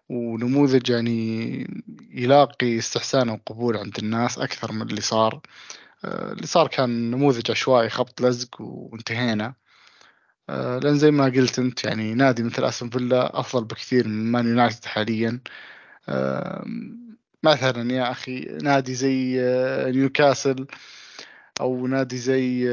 ونموذج 0.09 0.89
يعني 0.89 1.67
يلاقي 2.09 2.77
استحسان 2.77 3.29
وقبول 3.29 3.77
عند 3.77 3.97
الناس 3.99 4.39
أكثر 4.39 4.71
من 4.71 4.81
اللي 4.81 5.01
صار. 5.01 5.33
آه، 5.33 5.41
اللي 6.05 6.48
صار 6.48 6.67
كان 6.67 7.12
نموذج 7.12 7.51
عشوائي 7.51 7.89
خبط 7.89 8.22
لزق 8.22 8.62
وانتهينا. 8.62 9.53
آه، 10.50 10.79
لأن 10.79 10.98
زي 10.98 11.12
ما 11.12 11.25
قلت 11.25 11.60
أنت 11.60 11.84
يعني 11.84 12.13
نادي 12.13 12.43
مثل 12.43 12.63
أستون 12.65 12.89
فيلا 12.89 13.39
أفضل 13.39 13.65
بكثير 13.65 14.08
من 14.08 14.31
مان 14.31 14.48
يونايتد 14.48 14.86
حاليا. 14.86 15.39
مثلا 17.43 17.93
يا 17.93 18.12
أخي 18.12 18.39
نادي 18.63 18.96
زي 18.96 19.41
آه، 19.41 19.91
نيوكاسل 19.91 20.67
أو 21.62 21.88
نادي 21.88 22.17
زي 22.17 22.65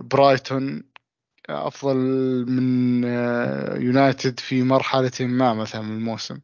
برايتون 0.00 0.84
أفضل 1.48 1.96
من 2.48 3.04
يونايتد 3.82 4.40
في 4.40 4.62
مرحلة 4.62 5.12
ما 5.20 5.54
مثلا 5.54 5.82
من 5.82 5.96
الموسم. 5.96 6.38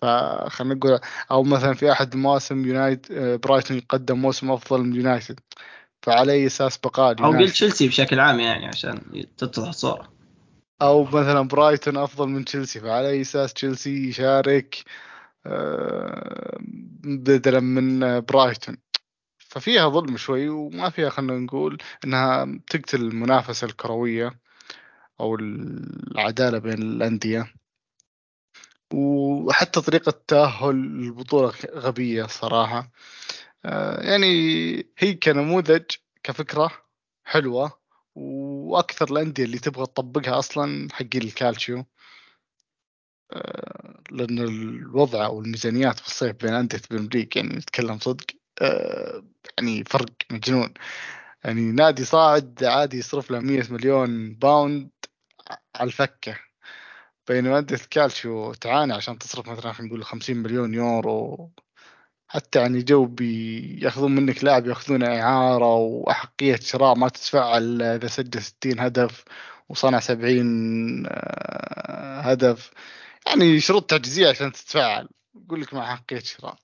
فخلنا 0.00 0.74
نقول 0.74 1.00
أو 1.30 1.42
مثلا 1.42 1.74
في 1.74 1.92
أحد 1.92 2.14
المواسم 2.14 2.66
يونايتد 2.66 3.40
برايتون 3.40 3.76
يقدم 3.76 4.18
موسم 4.18 4.50
أفضل 4.50 4.80
من 4.80 4.96
يونايتد. 4.96 5.40
فعلى 6.02 6.32
أي 6.32 6.46
أساس 6.46 6.78
بقاء 6.78 7.24
أو 7.24 7.30
قلت 7.30 7.50
تشيلسي 7.50 7.88
بشكل 7.88 8.20
عام 8.20 8.40
يعني 8.40 8.66
عشان 8.66 9.00
تتضح 9.38 9.68
الصورة. 9.68 10.12
أو 10.82 11.04
مثلا 11.04 11.40
برايتون 11.40 11.96
أفضل 11.96 12.28
من 12.28 12.44
تشيلسي 12.44 12.80
فعلى 12.80 13.10
أي 13.10 13.20
أساس 13.20 13.52
تشيلسي 13.52 14.08
يشارك 14.08 14.84
آه، 15.46 16.58
بدلا 17.04 17.60
من 17.60 18.20
برايتون؟ 18.20 18.76
ففيها 19.38 19.88
ظلم 19.88 20.16
شوي 20.16 20.48
وما 20.48 20.90
فيها 20.90 21.10
خلينا 21.10 21.38
نقول 21.38 21.78
إنها 22.04 22.58
تقتل 22.70 23.00
المنافسة 23.00 23.64
الكروية 23.64 24.40
أو 25.20 25.34
العدالة 25.34 26.58
بين 26.58 26.82
الأندية. 26.82 27.59
وحتى 28.94 29.80
طريقة 29.80 30.12
تأهل 30.28 30.70
البطوله 30.70 31.52
غبية 31.74 32.24
صراحة. 32.26 32.90
آه، 33.64 34.02
يعني 34.02 34.26
هي 34.98 35.14
كنموذج 35.14 35.84
كفكرة 36.22 36.70
حلوة 37.24 37.80
وأكثر 38.14 39.12
الأندية 39.12 39.44
اللي 39.44 39.58
تبغى 39.58 39.86
تطبقها 39.86 40.38
أصلا 40.38 40.88
حقين 40.92 41.22
الكالتشيو. 41.22 41.84
آه، 43.32 44.02
لأن 44.10 44.38
الوضع 44.38 45.26
أو 45.26 45.40
الميزانيات 45.40 45.98
في 46.00 46.06
الصيف 46.06 46.36
بين 46.36 46.54
أندية 46.54 46.80
البريمير 46.90 47.28
يعني 47.36 47.48
نتكلم 47.56 47.98
صدق 47.98 48.26
آه، 48.62 49.24
يعني 49.58 49.84
فرق 49.84 50.10
مجنون. 50.30 50.74
يعني 51.44 51.72
نادي 51.72 52.04
صاعد 52.04 52.64
عادي 52.64 52.98
يصرف 52.98 53.30
له 53.30 53.40
100 53.40 53.72
مليون 53.72 54.34
pound 54.34 54.90
على 55.76 55.86
الفكة. 55.86 56.49
بينما 57.28 57.58
أندية 57.58 57.76
الكالتشيو 57.76 58.54
تعاني 58.54 58.92
عشان 58.92 59.18
تصرف 59.18 59.48
مثلا 59.48 59.72
خلينا 59.72 59.92
نقول 59.92 60.04
50 60.04 60.36
مليون 60.36 60.74
يورو 60.74 61.50
حتى 62.28 62.58
يعني 62.60 62.82
لو 62.82 63.06
بيأخذون 63.06 64.12
منك 64.14 64.44
لاعب 64.44 64.66
يأخذونه 64.66 65.06
إعارة 65.22 65.74
وأحقية 65.76 66.56
شراء 66.56 66.94
ما 66.96 67.08
تتفعل 67.08 67.82
إذا 67.82 68.06
سجل 68.08 68.42
60 68.42 68.80
هدف 68.80 69.24
وصنع 69.68 70.00
70 70.00 71.06
آه، 71.06 72.20
هدف. 72.20 72.70
يعني 73.26 73.60
شروط 73.60 73.90
تعجيزية 73.90 74.28
عشان 74.28 74.52
تتفعل 74.52 75.08
يقول 75.44 75.60
لك 75.60 75.74
مع 75.74 75.96
حقية 75.96 76.20
شراء. 76.20 76.56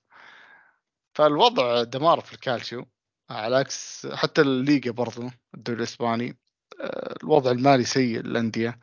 فالوضع 1.15 1.83
دمار 1.83 2.21
في 2.21 2.33
الكالشيو 2.33 2.85
على 3.29 3.55
عكس 3.57 4.07
حتى 4.13 4.41
الليغا 4.41 4.91
برضو 4.91 5.29
الدوري 5.55 5.79
الإسباني 5.79 6.37
آه، 6.81 7.15
الوضع 7.23 7.51
المالي 7.51 7.83
سيء 7.83 8.19
للأندية. 8.21 8.79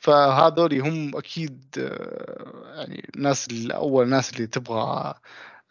فهذول 0.00 0.80
هم 0.80 1.16
أكيد 1.16 1.64
آه، 1.78 2.74
يعني 2.76 3.10
الناس 3.16 3.48
الأول 3.50 4.08
ناس 4.08 4.32
اللي 4.32 4.46
تبغى 4.46 5.14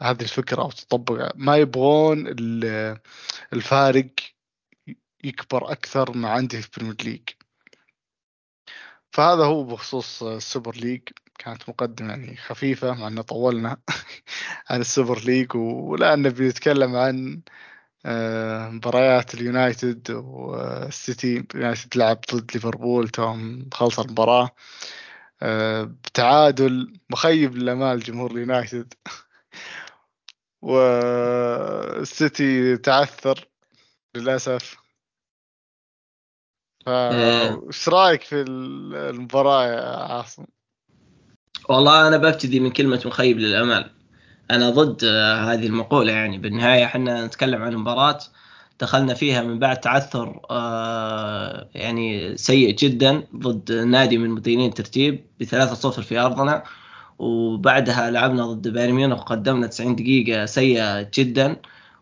هذه 0.01 0.21
الفكرة 0.21 0.62
أو 0.62 0.71
تطبق. 0.71 1.31
ما 1.36 1.57
يبغون 1.57 2.27
الفارق 3.53 4.09
يكبر 5.24 5.71
أكثر 5.71 6.17
ما 6.17 6.29
عندي 6.29 6.62
في 6.62 6.69
بريمير 6.77 6.95
ليج 7.03 7.29
فهذا 9.12 9.45
هو 9.45 9.63
بخصوص 9.63 10.24
السوبر 10.24 10.75
ليج 10.75 11.01
كانت 11.39 11.69
مقدمة 11.69 12.09
يعني 12.09 12.36
خفيفة 12.38 12.93
مع 12.93 13.07
أنه 13.07 13.21
طولنا 13.21 13.77
عن 14.69 14.81
السوبر 14.81 15.19
ليج 15.19 15.55
والآن 15.55 16.21
نبي 16.21 16.48
نتكلم 16.50 16.95
عن 16.95 17.41
مباريات 18.06 19.34
اليونايتد 19.34 20.12
والسيتي 20.12 21.44
يونايتد 21.56 21.98
لعب 21.98 22.20
ضد 22.34 22.51
ليفربول 22.53 23.10
توه 23.10 23.70
خلص 23.74 24.00
المباراة. 24.00 24.50
آه، 25.41 25.84
بتعادل 25.84 26.94
مخيب 27.10 27.56
للأمال 27.56 28.00
جمهور 28.00 28.32
اليونايتد. 28.32 28.94
والسيتي 30.62 31.58
تعثر 32.77 33.48
للأسف. 34.15 34.77
فايش 36.86 37.89
رأيك 37.89 38.22
في 38.22 38.41
المباراة 38.41 39.65
يا 39.65 40.13
عاصم؟ 40.13 40.46
والله 41.70 42.08
أنا 42.08 42.18
ببتدي 42.18 42.60
من 42.60 42.72
كلمة 42.72 43.01
مخيب 43.06 43.38
للأمال. 43.38 43.99
أنا 44.51 44.70
ضد 44.70 45.06
هذه 45.06 45.65
المقولة 45.68 46.12
يعني. 46.12 46.38
بالنهاية 46.38 46.86
إحنا 46.86 47.25
نتكلم 47.25 47.62
عن 47.62 47.75
مباراة 47.75 48.20
دخلنا 48.79 49.13
فيها 49.13 49.41
من 49.41 49.60
بعد 49.60 49.79
تعثر 49.79 50.39
آه، 50.51 51.70
يعني 51.75 52.38
سيء 52.38 52.75
جدا 52.75 53.24
ضد 53.36 53.72
نادي 53.72 54.18
من 54.18 54.29
مدينين 54.29 54.70
الترتيب 54.70 55.25
بثلاثة 55.39 55.74
صفر 55.74 56.01
في 56.01 56.20
أرضنا 56.20 56.63
وبعدها 57.20 58.12
لعبنا 58.12 58.46
ضد 58.46 58.68
بايرن 58.68 58.94
ميونخ 58.94 59.20
وقدمنا 59.20 59.68
90 59.68 59.96
دقيقة 59.96 60.46
سيئة 60.46 61.10
جدا. 61.13 61.56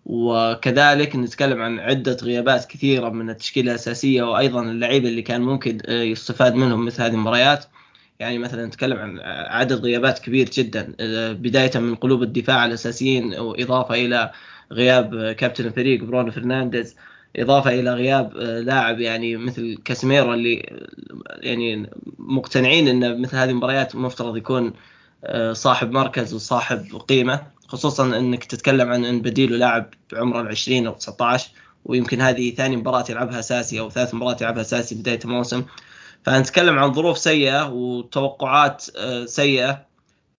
وكذلك 0.05 1.15
نتكلم 1.15 1.61
عن 1.61 1.79
عدة 1.79 2.17
غيابات 2.23 2.65
كثيرة 2.65 3.09
من 3.09 3.29
التشكيلة 3.29 3.71
الأساسية 3.71 4.23
وأيضا 4.23 4.61
اللعيبة 4.61 5.09
اللي 5.09 5.21
كان 5.21 5.41
ممكن 5.41 5.77
آه، 5.85 6.01
يستفاد 6.01 6.55
منهم 6.55 6.85
مثل 6.85 7.03
هذه 7.03 7.13
المباريات. 7.13 7.65
يعني 8.19 8.37
مثلا 8.37 8.65
نتكلم 8.65 8.97
عن 8.97 9.19
عدد 9.49 9.85
غيابات 9.85 10.19
كبير 10.19 10.49
جدا 10.49 10.93
آه، 10.99 11.31
بداية 11.31 11.71
من 11.79 11.95
قلوب 11.95 12.23
الدفاع 12.23 12.65
الأساسيين 12.65 13.39
وإضافة 13.39 13.95
إلى 13.95 14.31
غياب 14.71 15.31
كابتن 15.31 15.65
الفريق 15.65 16.03
برونو 16.03 16.31
فرنانديز 16.31 16.95
إضافة 17.35 17.79
إلى 17.79 17.93
غياب 17.93 18.37
آه، 18.37 18.59
لاعب 18.59 18.99
يعني 18.99 19.37
مثل 19.37 19.77
كاسيميرو 19.85 20.33
اللي 20.33 20.85
يعني 21.29 21.89
مقتنعين 22.19 22.87
أن 22.87 23.21
مثل 23.21 23.37
هذه 23.37 23.49
المباريات 23.49 23.95
مفترض 23.95 24.37
يكون 24.37 24.73
صاحب 25.51 25.91
مركز 25.91 26.33
وصاحب 26.33 27.01
قيمة 27.09 27.41
خصوصا 27.67 28.17
إنك 28.17 28.43
تتكلم 28.45 28.89
عن 28.89 29.05
إن 29.05 29.21
بديله 29.21 29.57
لاعب 29.57 29.89
بعمر 30.11 30.41
العشرين 30.41 30.87
أو 30.87 30.93
19 30.93 31.49
ويمكن 31.85 32.21
هذه 32.21 32.55
ثاني 32.55 32.75
مباراة 32.75 33.05
يلعبها 33.09 33.39
أساسي 33.39 33.79
أو 33.79 33.89
ثالث 33.89 34.13
مباراة 34.13 34.37
يلعبها 34.41 34.61
أساسي 34.61 34.95
بداية 34.95 35.19
الموسم. 35.25 35.63
فنتكلم 36.27 36.79
عن 36.79 36.93
ظروف 36.93 37.17
سيئة 37.17 37.69
وتوقعات 37.69 38.85
آه، 38.97 39.25
سيئة. 39.25 39.87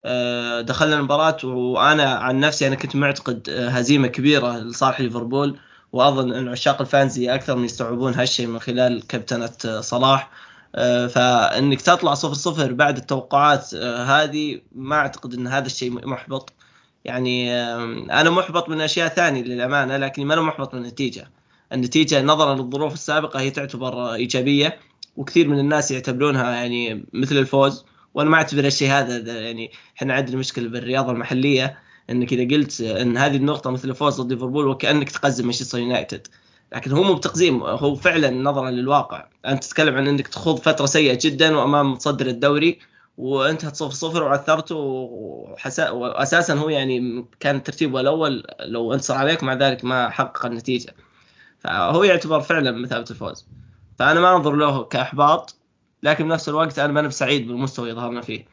آه، 0.05 0.61
دخلنا 0.61 0.95
المباراة 0.95 1.37
وأنا 1.45 2.13
عن 2.13 2.39
نفسي 2.39 2.67
أنا 2.67 2.75
كنت 2.75 2.95
معتقد 2.95 3.49
آه، 3.49 3.69
هزيمة 3.69 4.07
كبيرة 4.07 4.57
لصالح 4.57 5.01
ليفربول 5.01 5.59
وأظن 5.91 6.33
أن 6.33 6.47
عشاق 6.47 6.81
الفانزي 6.81 7.35
أكثر 7.35 7.55
من 7.55 7.65
يستوعبون 7.65 8.13
هالشيء 8.13 8.47
من 8.47 8.59
خلال 8.59 9.07
كابتنة 9.07 9.81
صلاح. 9.81 10.31
فإنك 11.09 11.81
تطلع 11.81 12.13
صفر 12.13 12.33
صفر 12.33 12.73
بعد 12.73 12.97
التوقعات 12.97 13.75
هذه 13.75 14.61
ما 14.75 14.95
أعتقد 14.95 15.33
أن 15.33 15.47
هذا 15.47 15.65
الشيء 15.65 16.07
محبط. 16.07 16.53
يعني 17.05 17.53
أنا 18.21 18.29
محبط 18.29 18.69
من 18.69 18.81
أشياء 18.81 19.07
ثانية 19.07 19.43
للأمانة 19.43 19.97
لكن 19.97 20.25
ما 20.25 20.33
أنا 20.33 20.41
محبط 20.41 20.73
من 20.73 20.81
النتيجة. 20.81 21.31
النتيجة 21.73 22.21
نظرا 22.21 22.55
للظروف 22.55 22.93
السابقة 22.93 23.39
هي 23.39 23.49
تعتبر 23.49 24.13
إيجابية. 24.13 24.79
وكثير 25.17 25.47
من 25.47 25.59
الناس 25.59 25.91
يعتبرونها 25.91 26.51
يعني 26.51 27.05
مثل 27.13 27.37
الفوز 27.37 27.85
وأنا 28.13 28.29
ما 28.29 28.37
أعتبر 28.37 28.65
الشيء 28.65 28.89
هذا 28.91 29.39
يعني 29.41 29.71
إحنا 29.97 30.13
عندنا 30.13 30.37
مشكلة 30.37 30.69
بالرياضة 30.69 31.11
المحلية 31.11 31.79
إنك 32.09 32.33
إذا 32.33 32.55
قلت 32.55 32.81
إن 32.81 33.17
هذه 33.17 33.35
النقطة 33.35 33.71
مثل 33.71 33.89
الفوز 33.89 34.21
ضد 34.21 34.33
ليفربول 34.33 34.67
وكأنك 34.67 35.09
تقزم 35.09 35.43
مانشستر 35.43 35.79
يونايتد. 35.79 36.27
لكن 36.73 36.91
هو 36.91 37.03
مو 37.03 37.13
بتقزيم 37.13 37.63
هو 37.63 37.95
فعلا 37.95 38.29
نظرا 38.29 38.69
للواقع. 38.71 39.27
أنت 39.45 39.63
تتكلم 39.63 39.95
عن 39.95 40.07
إنك 40.07 40.27
تخوض 40.27 40.59
فترة 40.59 40.85
سيئة 40.85 41.19
جدا 41.21 41.57
وأمام 41.57 41.91
متصدر 41.91 42.27
الدوري 42.27 42.79
وانتهت 43.17 43.75
صفر 43.75 43.91
صفر 43.91 44.23
وعثرته 44.23 44.75
وحسا... 44.75 45.89
واساسا 45.89 46.53
هو 46.53 46.69
يعني 46.69 47.25
كان 47.39 47.63
ترتيبه 47.63 47.99
الأول 47.99 48.43
لو 48.59 48.93
أنتصر 48.93 49.13
عليك 49.13 49.43
مع 49.43 49.53
ذلك 49.53 49.85
ما 49.85 50.09
حقق 50.09 50.45
النتيجة. 50.45 50.95
فهو 51.59 52.03
يعتبر 52.03 52.41
فعلا 52.41 52.71
مثابة 52.71 53.05
الفوز. 53.11 53.47
فأنا 53.99 54.19
ما 54.19 54.35
أنظر 54.35 54.55
له 54.55 54.83
كإحباط 54.83 55.55
لكن 56.03 56.27
بنفس 56.27 56.49
الوقت 56.49 56.79
أنا 56.79 57.01
ما 57.01 57.09
سعيد 57.09 57.47
بالمستوى 57.47 57.89
اللي 57.89 58.01
ظهرنا 58.01 58.21
فيه. 58.21 58.45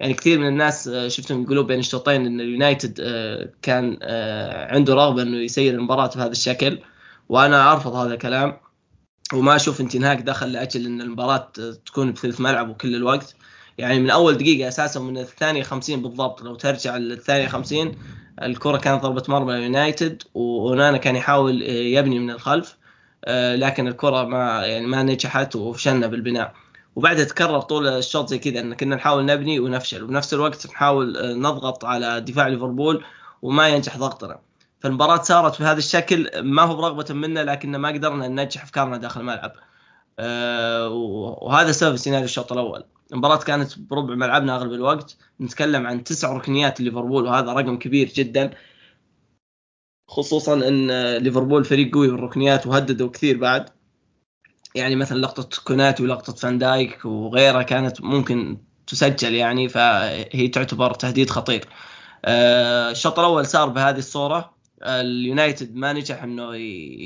يعني 0.00 0.14
كثير 0.14 0.38
من 0.38 0.48
الناس 0.48 0.88
آه، 0.88 1.08
شفتهم 1.08 1.42
يقولوا 1.42 1.64
بين 1.64 1.78
الشوطين 1.78 2.26
إن 2.26 2.40
اليونايتد 2.40 3.00
آه، 3.00 3.50
كان 3.62 3.98
آه، 4.02 4.74
عنده 4.74 4.94
رغبة 4.94 5.22
إنه 5.22 5.36
يسير 5.36 5.74
المباراة 5.74 6.10
بهذا 6.16 6.30
الشكل 6.30 6.78
وأنا 7.28 7.72
أرفض 7.72 7.94
هذا 7.94 8.14
الكلام 8.14 8.56
وما 9.32 9.56
أشوف 9.56 9.80
انتهاك 9.80 10.20
دخل 10.20 10.52
لأجل 10.52 10.86
إن 10.86 11.00
المباراة 11.00 11.52
تكون 11.86 12.12
بثلث 12.12 12.40
ملعب 12.40 12.68
وكل 12.70 12.94
الوقت. 12.94 13.34
يعني 13.78 14.00
من 14.00 14.10
أول 14.10 14.34
دقيقة 14.34 14.68
أساسا 14.68 15.00
من 15.00 15.18
الثانية 15.18 15.62
50 15.62 16.02
بالضبط 16.02 16.42
لو 16.42 16.54
ترجع 16.54 16.96
للثانية 16.96 17.48
50 17.48 17.92
الكرة 18.42 18.76
كانت 18.76 19.02
ضربة 19.02 19.22
مرمى 19.28 19.52
يونايتد 19.52 20.22
ونانا 20.34 20.96
كان 20.96 21.16
يحاول 21.16 21.62
يبني 21.62 22.18
من 22.18 22.30
الخلف. 22.30 22.76
لكن 23.28 23.88
الكرة 23.88 24.24
ما 24.24 24.66
يعني 24.66 24.86
ما 24.86 25.02
نجحت 25.02 25.56
وفشلنا 25.56 26.06
بالبناء. 26.06 26.54
وبعدها 26.96 27.24
تكرر 27.24 27.60
طول 27.60 27.88
الشوط 27.88 28.28
زي 28.28 28.38
كذا 28.38 28.60
إن 28.60 28.74
كنا 28.74 28.96
نحاول 28.96 29.24
نبني 29.26 29.60
ونفشل. 29.60 30.02
وبنفس 30.02 30.34
الوقت 30.34 30.66
نحاول 30.66 31.16
آه، 31.16 31.32
نضغط 31.32 31.84
على 31.84 32.20
دفاع 32.20 32.46
ليفربول 32.46 33.04
وما 33.42 33.68
ينجح 33.68 33.98
ضغطنا. 33.98 34.38
فالمباراة 34.80 35.22
صارت 35.22 35.58
بهذا 35.60 35.78
الشكل 35.78 36.30
ما 36.36 36.62
هو 36.62 36.76
برغبة 36.76 37.14
منا 37.14 37.40
لكن 37.40 37.76
ما 37.76 37.88
قدرنا 37.88 38.28
ننجح 38.28 38.62
افكارنا 38.62 38.96
داخل 38.96 39.20
الملعب. 39.20 39.52
آه، 40.18 40.88
وهذا 41.42 41.72
سبب 41.72 41.96
سيناريو 41.96 42.24
الشوط 42.24 42.52
الأول. 42.52 42.84
المباراة 43.12 43.36
كانت 43.36 43.78
بربع 43.78 44.14
ملعبنا 44.14 44.56
أغلب 44.56 44.72
الوقت. 44.72 45.16
نتكلم 45.40 45.86
عن 45.86 46.04
تسع 46.04 46.32
ركنيات 46.32 46.80
ليفربول 46.80 47.24
وهذا 47.24 47.52
رقم 47.52 47.78
كبير 47.78 48.08
جدا. 48.08 48.50
خصوصا 50.12 50.54
إن 50.54 51.16
ليفربول 51.16 51.64
فريق 51.64 51.94
قوي 51.94 52.08
بالركنيات 52.08 52.66
وهددوا 52.66 53.08
كثير 53.08 53.38
بعد. 53.38 53.70
يعني 54.74 54.96
مثلا 54.96 55.18
لقطة 55.18 55.62
كوناتي 55.64 56.02
ولقطة 56.02 56.32
فان 56.32 56.58
دايك 56.58 57.04
وغيرها 57.04 57.62
كانت 57.62 58.00
ممكن 58.00 58.58
تسجل 58.86 59.34
يعني 59.34 59.68
فهي 59.68 60.48
تعتبر 60.48 60.94
تهديد 60.94 61.30
خطير. 61.30 61.68
آه، 62.24 62.90
الشوط 62.90 63.18
الأول 63.18 63.46
صار 63.46 63.68
بهذه 63.68 63.98
الصورة. 63.98 64.52
اليونايتد 64.82 65.74
ما 65.74 65.92
نجح 65.92 66.22
إنه 66.22 66.56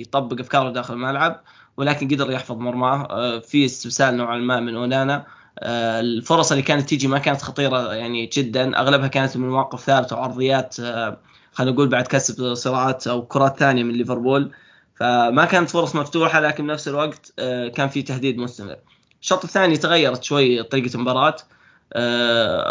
يطبق 0.01 0.41
أفكاره 0.41 0.71
داخل 0.71 0.95
الملعب 0.95 1.43
ولكن 1.77 2.09
قدر 2.09 2.31
يحفظ 2.31 2.57
مرماه. 2.57 3.09
آه، 3.11 3.39
في 3.39 3.65
استبسال 3.65 4.17
نوعا 4.17 4.39
ما 4.39 4.61
من 4.61 4.77
أونانا. 4.77 5.27
آه، 5.59 6.01
الفرص 6.01 6.53
اللي 6.53 6.63
كانت 6.63 6.89
تيجي 6.89 7.09
ما 7.09 7.19
كانت 7.19 7.43
خطيرة 7.43 7.95
يعني 7.95 8.27
جدا. 8.27 8.79
أغلبها 8.79 9.09
كانت 9.09 9.37
من 9.37 9.49
مواقف 9.49 9.85
ثابتة 9.85 10.17
وعرضيات 10.17 10.81
آه، 10.81 11.19
خلينا 11.57 11.73
نقول 11.73 11.89
بعد 11.89 12.07
كسب 12.07 12.55
صراعات 12.55 13.07
أو 13.07 13.27
كرات 13.27 13.59
ثانية 13.59 13.83
من 13.83 13.95
ليفربول. 13.95 14.53
فما 14.95 15.45
كانت 15.45 15.71
فرص 15.71 15.97
مفتوحة 15.97 16.41
لكن 16.41 16.67
بنفس 16.67 16.89
الوقت 16.89 17.33
كان 17.75 17.89
في 17.89 18.03
تهديد 18.03 18.39
مستمر. 18.39 18.77
الشوط 19.23 19.45
الثاني 19.45 19.77
تغيرت 19.77 20.25
شوي 20.25 20.63
طريقة 20.63 20.95
المباراة 20.95 21.37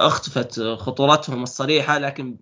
اختفت 0.05 0.61
خطورتهم 0.61 1.43
الصريحة 1.43 1.97
لكن 1.97 2.35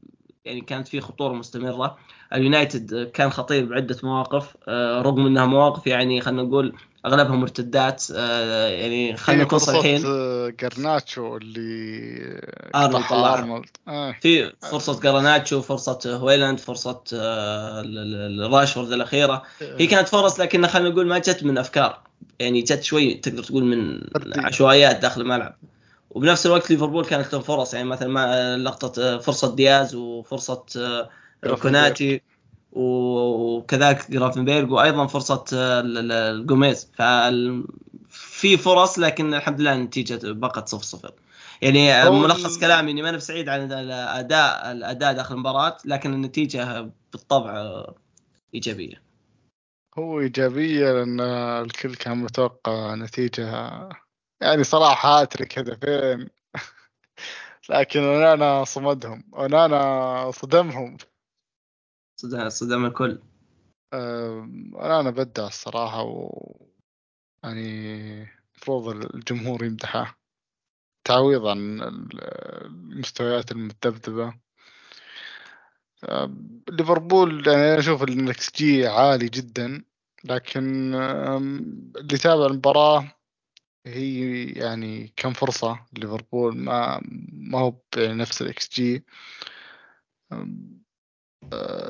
يعني 0.45 0.61
كانت 0.61 0.87
في 0.87 1.01
خطورة 1.01 1.33
مستمرة. 1.33 1.97
اليونايتد 2.33 3.11
كان 3.13 3.29
خطير 3.29 3.65
بعدة 3.65 3.97
مواقف 4.03 4.57
آه، 4.67 5.01
رغم 5.01 5.25
إنها 5.25 5.45
مواقف 5.45 5.87
يعني 5.87 6.21
خلينا 6.21 6.43
نقول 6.43 6.75
أغلبها 7.05 7.35
مرتدات 7.35 8.03
آه، 8.15 8.67
يعني 8.67 9.17
خلينا 9.17 9.43
نكون 9.43 9.59
صريحين. 9.59 10.01
جرناتشو 10.59 11.37
اللي 11.37 12.41
أرنولد. 12.75 13.65
آه. 13.87 14.15
في 14.21 14.53
فرصة 14.71 14.99
جرناتشو 14.99 15.61
فرصة 15.61 15.99
هويلاند 16.17 16.59
فرصة 16.59 17.01
راشفورد 18.51 18.91
الأخيرة. 18.91 19.43
هي 19.61 19.87
كانت 19.87 20.07
فرص 20.07 20.39
لكنها 20.39 20.69
خلينا 20.69 20.89
نقول 20.89 21.07
ما 21.07 21.17
جت 21.17 21.43
من 21.43 21.57
أفكار. 21.57 21.99
يعني 22.39 22.61
جت 22.61 22.83
شوي 22.83 23.13
تقدر 23.13 23.43
تقول 23.43 23.63
من 23.63 24.01
عشوائيات 24.35 24.99
داخل 24.99 25.21
الملعب. 25.21 25.55
وبنفس 26.13 26.45
الوقت 26.45 26.71
ليفربول 26.71 27.05
كانت 27.05 27.33
لهم 27.33 27.41
فرص 27.41 27.73
يعني 27.73 27.87
مثلا 27.87 28.07
ما 28.07 28.57
لقطه 28.57 29.17
فرصة 29.17 29.55
دياز 29.55 29.95
وفرصة 29.95 30.65
كوناتي 31.61 32.21
وكذلك 32.71 34.11
جرافنبيرغ 34.11 34.73
وأيضا 34.73 35.07
فرصة 35.07 35.45
الجوميز 35.53 36.91
ففي 36.93 38.57
فرص 38.57 38.99
لكن 38.99 39.33
الحمد 39.33 39.61
لله 39.61 39.73
النتيجة 39.73 40.19
بقت 40.23 40.69
0 40.69 40.83
0 40.83 41.13
يعني 41.61 42.09
ملخص 42.09 42.59
كلامي 42.59 42.91
إني 42.91 43.01
ما 43.01 43.09
أنا 43.09 43.19
سعيد 43.19 43.49
عن 43.49 43.71
الأداء 43.71 44.71
الأداء 44.71 45.13
داخل 45.13 45.35
المباراة 45.35 45.77
لكن 45.85 46.13
النتيجة 46.13 46.91
بالطبع 47.11 47.83
إيجابية. 48.53 49.01
هو 49.97 50.19
إيجابية 50.19 50.91
لأن 50.91 51.19
الكل 51.65 51.95
كان 51.95 52.17
متوقع 52.17 52.95
نتيجة 52.95 53.69
يعني 54.43 54.63
صراحة 54.63 55.21
هاتريك 55.21 55.59
هدفين. 55.59 56.29
لكن 57.69 58.03
أنا 58.03 58.63
صمدهم. 58.63 59.23
أنا 59.37 60.31
صدمهم. 60.31 60.97
صدام 62.47 62.85
الكل. 62.85 63.19
أنا 63.93 64.99
أنا 64.99 65.09
بدع 65.09 65.47
الصراحة 65.47 66.03
و 66.03 66.55
يعني 67.43 68.23
المفروض 68.55 68.87
الجمهور 69.15 69.63
يمدحه. 69.63 70.19
تعويض 71.03 71.47
عن 71.47 71.81
المستويات 72.63 73.51
المتذبذبة 73.51 74.33
ليفربول 76.69 77.47
يعني 77.47 77.61
أنا 77.61 77.79
أشوف 77.79 78.03
الإكس 78.03 78.55
جي 78.55 78.87
عالي 78.87 79.29
جدا. 79.29 79.83
لكن 80.23 80.95
اللي 81.95 82.17
تابع 82.17 82.45
المباراة 82.45 83.22
هي 83.85 84.43
يعني 84.45 85.13
كم 85.17 85.33
فرصة 85.33 85.79
ليفربول؟ 85.93 86.57
ما 86.57 87.01
ما 87.33 87.59
هو 87.59 87.75
بنفس 87.95 88.41
الإكس 88.41 88.69
جي. 88.73 89.05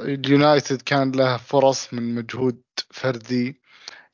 اليونايتد 0.06 0.82
كان 0.82 1.12
له 1.12 1.38
فرص 1.38 1.94
من 1.94 2.16
مجهود 2.16 2.62
فردي 2.92 3.62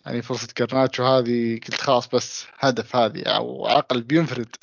يعني 0.06 0.22
فرصة 0.22 0.48
جرناتشو 0.58 1.04
هذه 1.04 1.56
قلت 1.56 1.74
خلاص 1.82 2.08
بس 2.08 2.46
هدف 2.60 2.96
هذه 2.96 3.24
أو 3.24 3.68
عقل 3.68 4.02
بينفرد. 4.02 4.56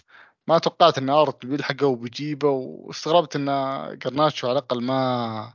ما 0.48 0.58
توقعت 0.58 0.98
إن 0.98 1.10
آرت 1.10 1.46
بيلحقه 1.46 1.86
وبيجيبه 1.86 2.50
واستغربت 2.50 3.36
إن 3.36 3.46
جرناتشو 3.98 4.48
على 4.48 4.58
الأقل 4.58 4.82
ما 4.84 5.54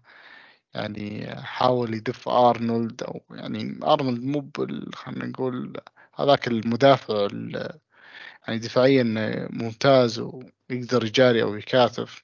يعني 0.73 1.35
حاول 1.43 1.93
يدف 1.93 2.29
أرنولد 2.29 3.03
أو 3.03 3.21
يعني 3.31 3.79
أرنولد 3.83 4.23
مو 4.23 4.51
خلينا 4.95 5.25
نقول 5.25 5.73
هذاك 6.23 6.47
المدافع 6.47 7.25
ال- 7.25 7.79
يعني 8.47 8.59
دفاعيا 8.59 9.03
ممتاز 9.51 10.19
ويقدر 10.19 11.05
يجاري 11.05 11.43
أو 11.43 11.55
يكاتف. 11.55 12.23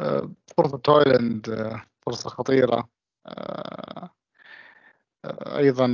آه، 0.00 0.32
فرصة 0.56 0.78
تويلاند 0.78 1.48
آه، 1.50 1.82
فرصة 2.06 2.30
خطيرة. 2.30 2.88
آه، 3.26 4.10
أيضا 5.58 5.86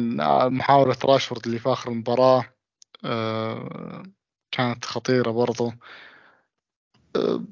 محاولة 0.48 0.96
راشفورد 1.04 1.46
اللي 1.46 1.58
في 1.58 1.68
آخر 1.68 1.90
المباراة 1.90 2.44
كانت 4.50 4.84
خطيرة 4.84 5.30
برضو. 5.30 5.72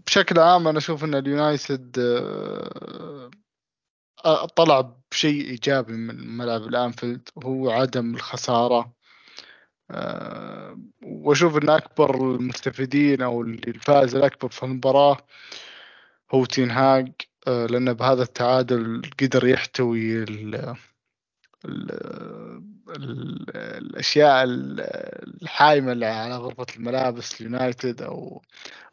بشكل 0.06 0.38
عام 0.40 0.68
أنا 0.68 0.78
أشوف 0.78 1.04
أن 1.04 1.14
اليونايتد 1.14 1.98
طلع 4.56 4.92
بشيء 5.10 5.44
إيجابي 5.50 5.92
من 5.92 6.36
ملعب 6.36 6.62
الأنفيلد 6.62 7.28
وهو 7.36 7.70
عدم 7.70 8.14
الخسارة. 8.14 8.92
وأشوف 11.02 11.56
أن 11.56 11.68
أكبر 11.68 12.34
المستفيدين 12.34 13.22
أو 13.22 13.42
الفائز 13.42 14.14
الأكبر 14.16 14.48
في 14.48 14.62
المباراة 14.62 15.16
هو 16.34 16.44
تينهاج 16.44 17.12
لأنه 17.46 17.92
بهذا 17.92 18.22
التعادل 18.22 19.02
قدر 19.20 19.46
يحتوي 19.46 20.22
ال 20.22 20.74
ال 21.64 21.90
الأشياء 23.56 24.44
الحايمة 25.42 25.92
اللي 25.92 26.06
على 26.06 26.36
غرفة 26.36 26.66
الملابس 26.76 27.40
اليونايتد 27.40 28.02
أو 28.02 28.42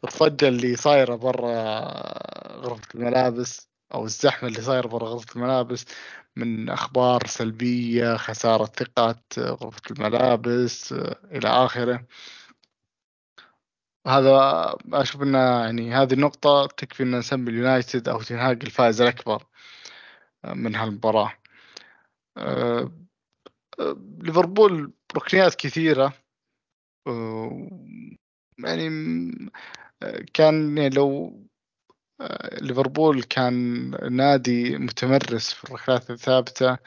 الضجة 0.04 0.48
اللي 0.48 0.76
صايرة 0.76 1.14
برا 1.16 1.50
غرفة 2.58 2.88
الملابس. 2.94 3.67
أو 3.94 4.04
الزحمة 4.04 4.48
اللي 4.48 4.60
صايرة 4.60 4.88
برا 4.88 5.08
غرفة 5.08 5.36
الملابس 5.36 5.84
من 6.36 6.70
أخبار 6.70 7.26
سلبية 7.26 8.16
خسارة 8.16 8.64
ثقة 8.64 9.22
غرفة 9.38 9.82
الملابس 9.90 10.92
إلى 11.32 11.48
آخره. 11.48 12.06
هذا 14.06 14.76
أشوف 14.92 15.22
أن 15.22 15.34
يعني 15.34 15.94
هذه 15.94 16.12
النقطة 16.12 16.66
تكفي 16.66 17.02
أن 17.02 17.18
نسمي 17.18 17.50
اليونايتد 17.50 18.08
أو 18.08 18.22
تنهاج 18.22 18.64
الفائز 18.64 19.00
الأكبر 19.00 19.46
من 20.44 20.74
هالمباراة. 20.74 21.32
أه 22.36 22.92
ليفربول 24.18 24.92
ركنيات 25.16 25.54
كثيرة. 25.54 26.12
يعني 28.58 28.88
كان 30.34 30.78
يعني 30.78 30.94
لو 30.94 31.40
ليفربول 32.62 33.22
كان 33.22 33.90
نادي 34.16 34.78
متمرس 34.78 35.52
في 35.52 35.64
الركلات 35.64 36.10
الثابتة. 36.10 36.78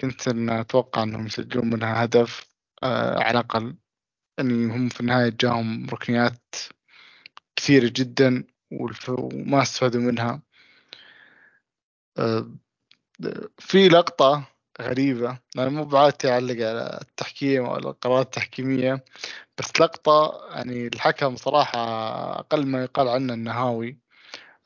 كنت 0.00 0.28
أن 0.28 0.50
أتوقع 0.50 1.02
أنهم 1.02 1.26
يسجلون 1.26 1.70
منها 1.70 2.04
هدف. 2.04 2.46
على 2.82 3.30
الأقل 3.30 3.76
أني 4.40 4.76
هم 4.76 4.88
في 4.88 5.00
النهاية 5.00 5.28
جاهم 5.40 5.86
ركنيات 5.90 6.54
كثيرة 7.56 7.92
جدا 7.96 8.44
وما 8.70 9.62
استفادوا 9.62 10.00
منها. 10.00 10.42
في 13.58 13.88
لقطة 13.88 14.48
غريبة 14.80 15.38
أنا 15.58 15.68
مو 15.68 15.84
بعادتي 15.84 16.30
أعلق 16.32 16.54
على 16.66 16.98
التحكيم 17.02 17.64
أو 17.64 17.76
القرارات 17.76 18.26
التحكيمية 18.26 19.04
بس 19.58 19.80
لقطة 19.80 20.40
يعني 20.54 20.86
الحكم 20.86 21.36
صراحة 21.36 21.78
أقل 22.40 22.66
ما 22.66 22.82
يقال 22.82 23.08
عنه 23.08 23.34
النهاوي 23.34 23.98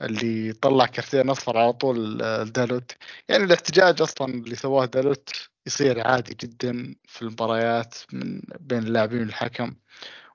اللي 0.03 0.53
طلع 0.53 0.87
كرتين 0.87 1.31
أصفر 1.31 1.59
على 1.59 1.73
طول 1.73 2.19
دالوت. 2.53 2.93
يعني 3.29 3.45
الاحتجاج 3.45 4.03
أصلا 4.03 4.35
اللي 4.35 4.55
سواه 4.57 4.85
دالوت 4.87 5.31
يصير 5.67 6.07
عادي 6.09 6.35
جدا 6.41 6.95
في 7.05 7.23
المباريات 7.23 7.95
من 8.13 8.43
بين 8.61 8.79
اللاعبين 8.79 9.21
والحكم 9.21 9.75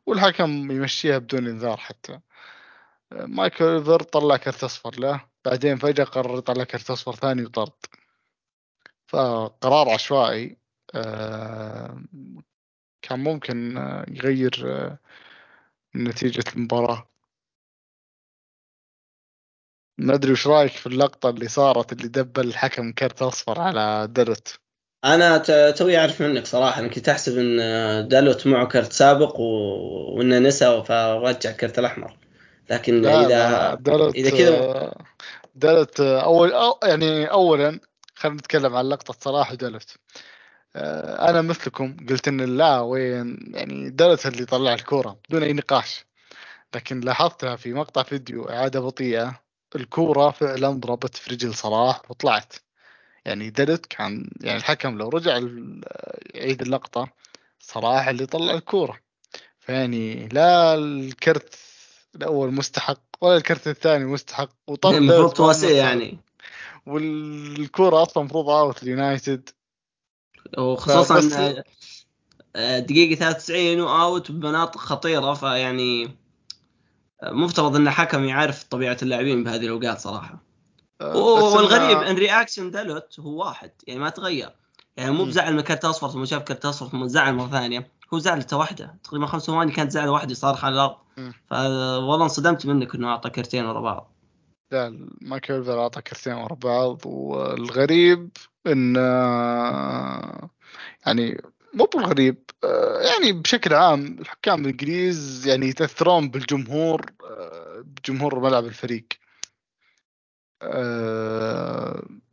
والحكم 0.06 0.71
يمشيها 0.71 1.17
بدون 1.17 1.47
إنذار 1.47 1.78
حتى. 1.78 2.19
مايكل 3.12 3.65
اوليفر 3.65 4.02
طلع 4.04 4.38
كرت 4.38 4.63
أصفر 4.63 5.00
له 5.00 5.26
بعدين 5.45 5.78
فجأة 5.78 6.04
قرر 6.04 6.38
يطلع 6.38 6.63
كرت 6.63 6.89
أصفر 6.91 7.15
ثاني 7.15 7.43
وطرد. 7.43 7.71
فقرار 9.08 9.89
عشوائي 9.89 10.58
آه، 10.95 12.04
كان 13.02 13.19
ممكن 13.19 13.78
آه، 13.78 14.06
يغير 14.10 14.63
آه، 14.65 15.00
نتيجة 15.95 16.43
المباراة. 16.56 17.11
ما 20.02 20.14
أدري 20.14 20.32
وش 20.32 20.48
رأيك 20.48 20.72
في 20.72 20.88
اللقطة 20.88 21.30
اللي 21.30 21.48
صارت 21.48 21.92
اللي 21.92 22.08
double 22.08 22.48
الحكم 22.48 22.92
كرت 22.92 23.22
أصفر 23.22 23.62
على 23.62 24.08
دالوت 24.10 24.60
أنا 25.06 25.38
توي 25.72 25.98
أعرف 25.98 26.22
منك 26.22 26.46
صراحة 26.46 26.80
أنا 26.80 26.88
كنت 26.88 27.10
أحسب 27.10 27.38
إن 27.38 28.08
دالوت 28.08 28.48
معه 28.48 28.68
كرت 28.68 28.94
سابق 28.94 29.40
و... 29.40 29.44
وإنه 30.18 30.40
نسى 30.40 30.84
فرجع 30.88 31.50
الكرت 31.50 31.80
الأحمر. 31.80 32.18
لكن 32.70 33.02
لا 33.02 33.26
إذا 33.26 33.50
لا 33.50 33.76
دلت 33.76 34.16
إذا 34.16 34.30
كذا 34.30 34.94
دلت 35.56 36.00
أول 36.00 36.52
أو 36.52 36.80
يعني 36.84 37.26
أولا 37.26 37.80
خلينا 38.16 38.38
نتكلم 38.38 38.76
عن 38.76 38.90
لقطة 38.90 39.14
صلاح 39.20 39.52
ودلت 39.52 39.96
أنا 41.30 41.42
مثلكم 41.42 41.98
قلت 42.10 42.28
إن 42.28 42.58
لا 42.58 42.80
وين 42.80 43.38
يعني 43.54 43.90
دلت 43.90 44.26
اللي 44.26 44.46
طلع 44.46 44.74
الكورة 44.74 45.20
بدون 45.30 45.44
أي 45.44 45.54
نقاش. 45.54 46.06
لكن 46.76 47.00
لاحظتها 47.00 47.56
في 47.56 47.74
مقطع 47.74 48.04
فيديو 48.04 48.50
إعادة 48.50 48.80
بطيئة. 48.80 49.42
الكورة 49.76 50.32
فعلا 50.32 50.70
ضربت 50.70 51.16
في 51.16 51.34
رجل 51.34 51.54
صلاح 51.54 52.02
وطلعت. 52.10 52.54
يعني 53.26 53.50
دالوت 53.50 53.86
كان 53.86 54.30
يعني 54.42 54.58
الحكم 54.58 54.98
لو 54.98 55.10
رجع 55.10 55.40
يعيد 56.34 56.62
اللقطة 56.62 57.08
صلاح 57.60 58.08
اللي 58.08 58.26
طلع 58.26 58.54
الكورة. 58.54 59.00
فيعني 59.60 60.28
لا 60.28 60.76
الكرت 60.76 61.56
الأول 62.16 62.54
مستحق 62.54 63.02
ولا 63.22 63.38
الكرت 63.38 63.68
الثاني 63.68 64.06
مستحق 64.06 64.50
وطرد 64.68 64.96
المفروض 64.96 65.34
تواسيه 65.34 65.78
يعني. 65.78 66.20
والكورة 66.86 68.02
أصلا 68.02 68.24
المفروض 68.24 68.50
out 68.50 68.84
اليونايتد. 68.84 69.50
وخصوصا 70.58 71.20
دقيقة 72.56 73.16
93 73.16 73.82
و 73.82 73.94
out 73.94 74.32
بمناطق 74.32 74.78
خطيرة 74.78 75.34
فيعني 75.34 76.21
مفترض 77.24 77.76
إن 77.76 77.90
حكم 77.90 78.24
يعرف 78.24 78.64
طبيعة 78.64 78.98
اللاعبين 79.02 79.44
بهذه 79.44 79.66
الأوقات 79.66 80.00
صراحة. 80.00 80.44
أه 81.02 81.56
والغريب 81.56 81.98
إن 81.98 82.16
reaction 82.15 82.72
دالوت 82.72 83.20
هو 83.20 83.40
واحد 83.40 83.72
يعني 83.88 84.00
ما 84.00 84.10
تغير. 84.10 84.56
يعني 84.98 85.12
مو 85.12 85.26
بزعل 85.26 85.56
من 85.56 85.62
كرت 85.62 85.86
أصفر 85.86 86.10
ثم 86.10 86.26
شاف 86.26 86.44
كرت 86.44 86.66
أصفر 86.66 86.88
ثم 86.88 87.08
زعل 87.08 87.34
مرة 87.34 87.48
ثانية. 87.48 87.92
هو 88.14 88.20
زعلته 88.20 88.58
واحدة 88.58 88.96
تقريبا 89.04 89.26
خمس 89.26 89.42
ثواني 89.42 89.72
كانت 89.72 89.92
زعله 89.92 90.12
واحدة 90.12 90.34
صار 90.34 90.60
على 90.64 90.74
الأرض. 90.74 90.96
فوالله 91.50 92.24
انصدمت 92.24 92.66
منك 92.66 92.96
انه 92.96 93.08
اعطى 93.08 93.30
كرتين 93.30 93.66
ورا 93.66 93.82
بعض. 93.82 94.12
لا 94.72 95.08
مايكل 95.22 95.54
اوليفر 95.54 95.82
اعطى 95.82 96.02
كرتين 96.02 96.34
ورا 96.34 96.56
بعض. 96.56 97.02
والغريب 97.06 98.30
إن 98.68 98.96
يعني 101.06 101.42
مو 101.74 101.86
بالغريب. 101.86 102.44
يعني 103.02 103.32
بشكل 103.32 103.74
عام 103.74 104.18
الحكام 104.20 104.62
الإنجليز 104.62 105.48
يعني 105.48 105.68
يتأثرون 105.68 106.30
بالجمهور 106.30 107.06
بجمهور 107.82 108.40
ملعب 108.40 108.66
الفريق. 108.66 109.08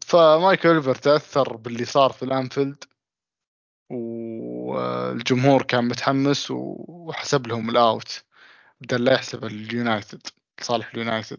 فمايكل 0.06 0.68
اوليفر 0.68 0.94
تأثر 0.94 1.56
باللي 1.56 1.84
صار 1.84 2.12
في 2.12 2.22
الأنفيلد 2.22 2.84
والجمهور 3.90 5.62
كان 5.62 5.84
متحمس 5.84 6.50
وحسب 6.50 7.46
لهم 7.46 7.70
ال 7.70 7.81
out. 7.81 8.24
بدل 8.80 9.04
لا 9.04 9.12
يحسب 9.12 9.44
اليونايتد 9.44 10.26
لصالح 10.60 10.90
اليونايتد. 10.94 11.38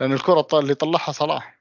لأن 0.00 0.12
الكرة 0.12 0.46
اللي 0.52 0.74
طلعها 0.74 1.12
صلاح. 1.12 1.57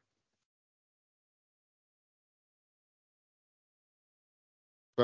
ف 4.97 5.01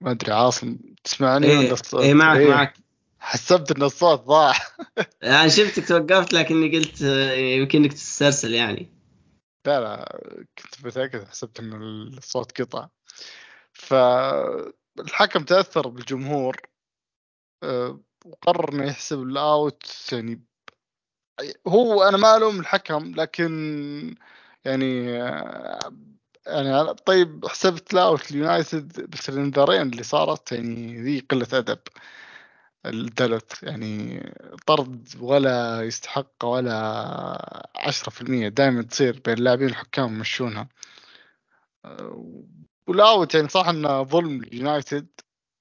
ما 0.00 0.10
أدري 0.10 0.32
عاصم 0.32 0.78
تسمعني 1.04 1.46
إيه 1.46 1.58
ولا 1.58 1.72
الصوت؟ 1.72 2.02
إيه 2.02 2.14
معك 2.14 2.38
إيه؟ 2.38 2.50
معك. 2.50 2.74
حسبت 3.18 3.70
إن 3.70 3.82
الصوت 3.82 4.20
ضاع. 4.20 4.52
يعني 5.22 5.50
شفتك 5.50 5.88
توقفت 5.88 6.32
لكني 6.32 6.78
قلت 6.78 7.00
يمكن 7.60 7.82
انك 7.82 7.92
تسترسل 7.92 8.54
يعني. 8.54 8.92
لا 9.66 9.80
لا 9.80 10.18
كنت 10.58 10.86
متأكد 10.86 11.24
حسبت 11.24 11.60
إن 11.60 11.72
الصوت 12.18 12.60
قطع. 12.60 12.88
فالحكم 13.72 15.44
تأثر 15.44 15.88
بالجمهور 15.88 16.56
أه، 17.62 18.00
وقرر 18.24 18.72
إنه 18.72 18.84
يحسب 18.84 19.22
الأوت 19.22 20.08
يعني 20.12 20.42
هو 21.68 22.02
أنا 22.02 22.16
ما 22.16 22.36
ألوم 22.36 22.60
الحكم 22.60 23.14
لكن 23.14 24.14
يعني 24.66 25.06
يعني 26.46 26.94
طيب 26.94 27.46
حسبة 27.46 27.94
دالوت 27.94 28.30
اليونايتد 28.30 29.10
بس 29.10 29.28
الانذارين 29.28 29.82
اللي 29.82 30.02
صارت 30.02 30.52
يعني 30.52 31.02
ذي 31.02 31.20
قلة 31.20 31.46
أدب. 31.52 31.78
دالوت 32.86 33.62
يعني 33.62 34.22
طرد 34.66 35.08
ولا 35.20 35.82
يستحق 35.82 36.44
ولا 36.44 36.74
عشرة 37.76 38.10
في 38.10 38.22
المية 38.22 38.48
دائما 38.48 38.82
تصير 38.82 39.20
بين 39.24 39.34
اللاعبين 39.38 39.68
الحكام 39.68 40.14
يمشونها. 40.16 40.68
دالوت 42.86 43.34
يعني 43.34 43.48
صح 43.48 43.68
إنه 43.68 44.02
ظلم 44.02 44.42
اليونايتد 44.42 45.06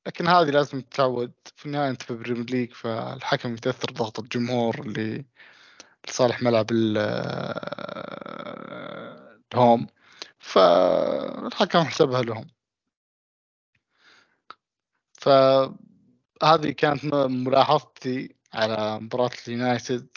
لكن 0.07 0.27
هذه 0.27 0.49
لازم 0.49 0.81
تتعود. 0.81 1.33
في 1.55 1.65
النهاية 1.65 1.89
أنت 1.89 2.01
في 2.03 2.13
بريمير 2.13 2.45
ليج 2.49 2.73
فالحكم 2.73 3.53
يتأثر 3.53 3.91
ضغط 3.91 4.19
الجمهور 4.19 4.79
اللي 4.81 5.25
لصالح 6.09 6.41
ملعب 6.41 6.67
الهوم. 9.53 9.87
فالحكم 10.39 11.83
حسبها 11.83 12.21
لهم. 12.21 12.47
فهذه 15.13 16.71
كانت 16.77 17.05
ملاحظتي 17.15 18.35
على 18.53 18.99
مباراة 18.99 19.29
اليونايتد. 19.47 20.07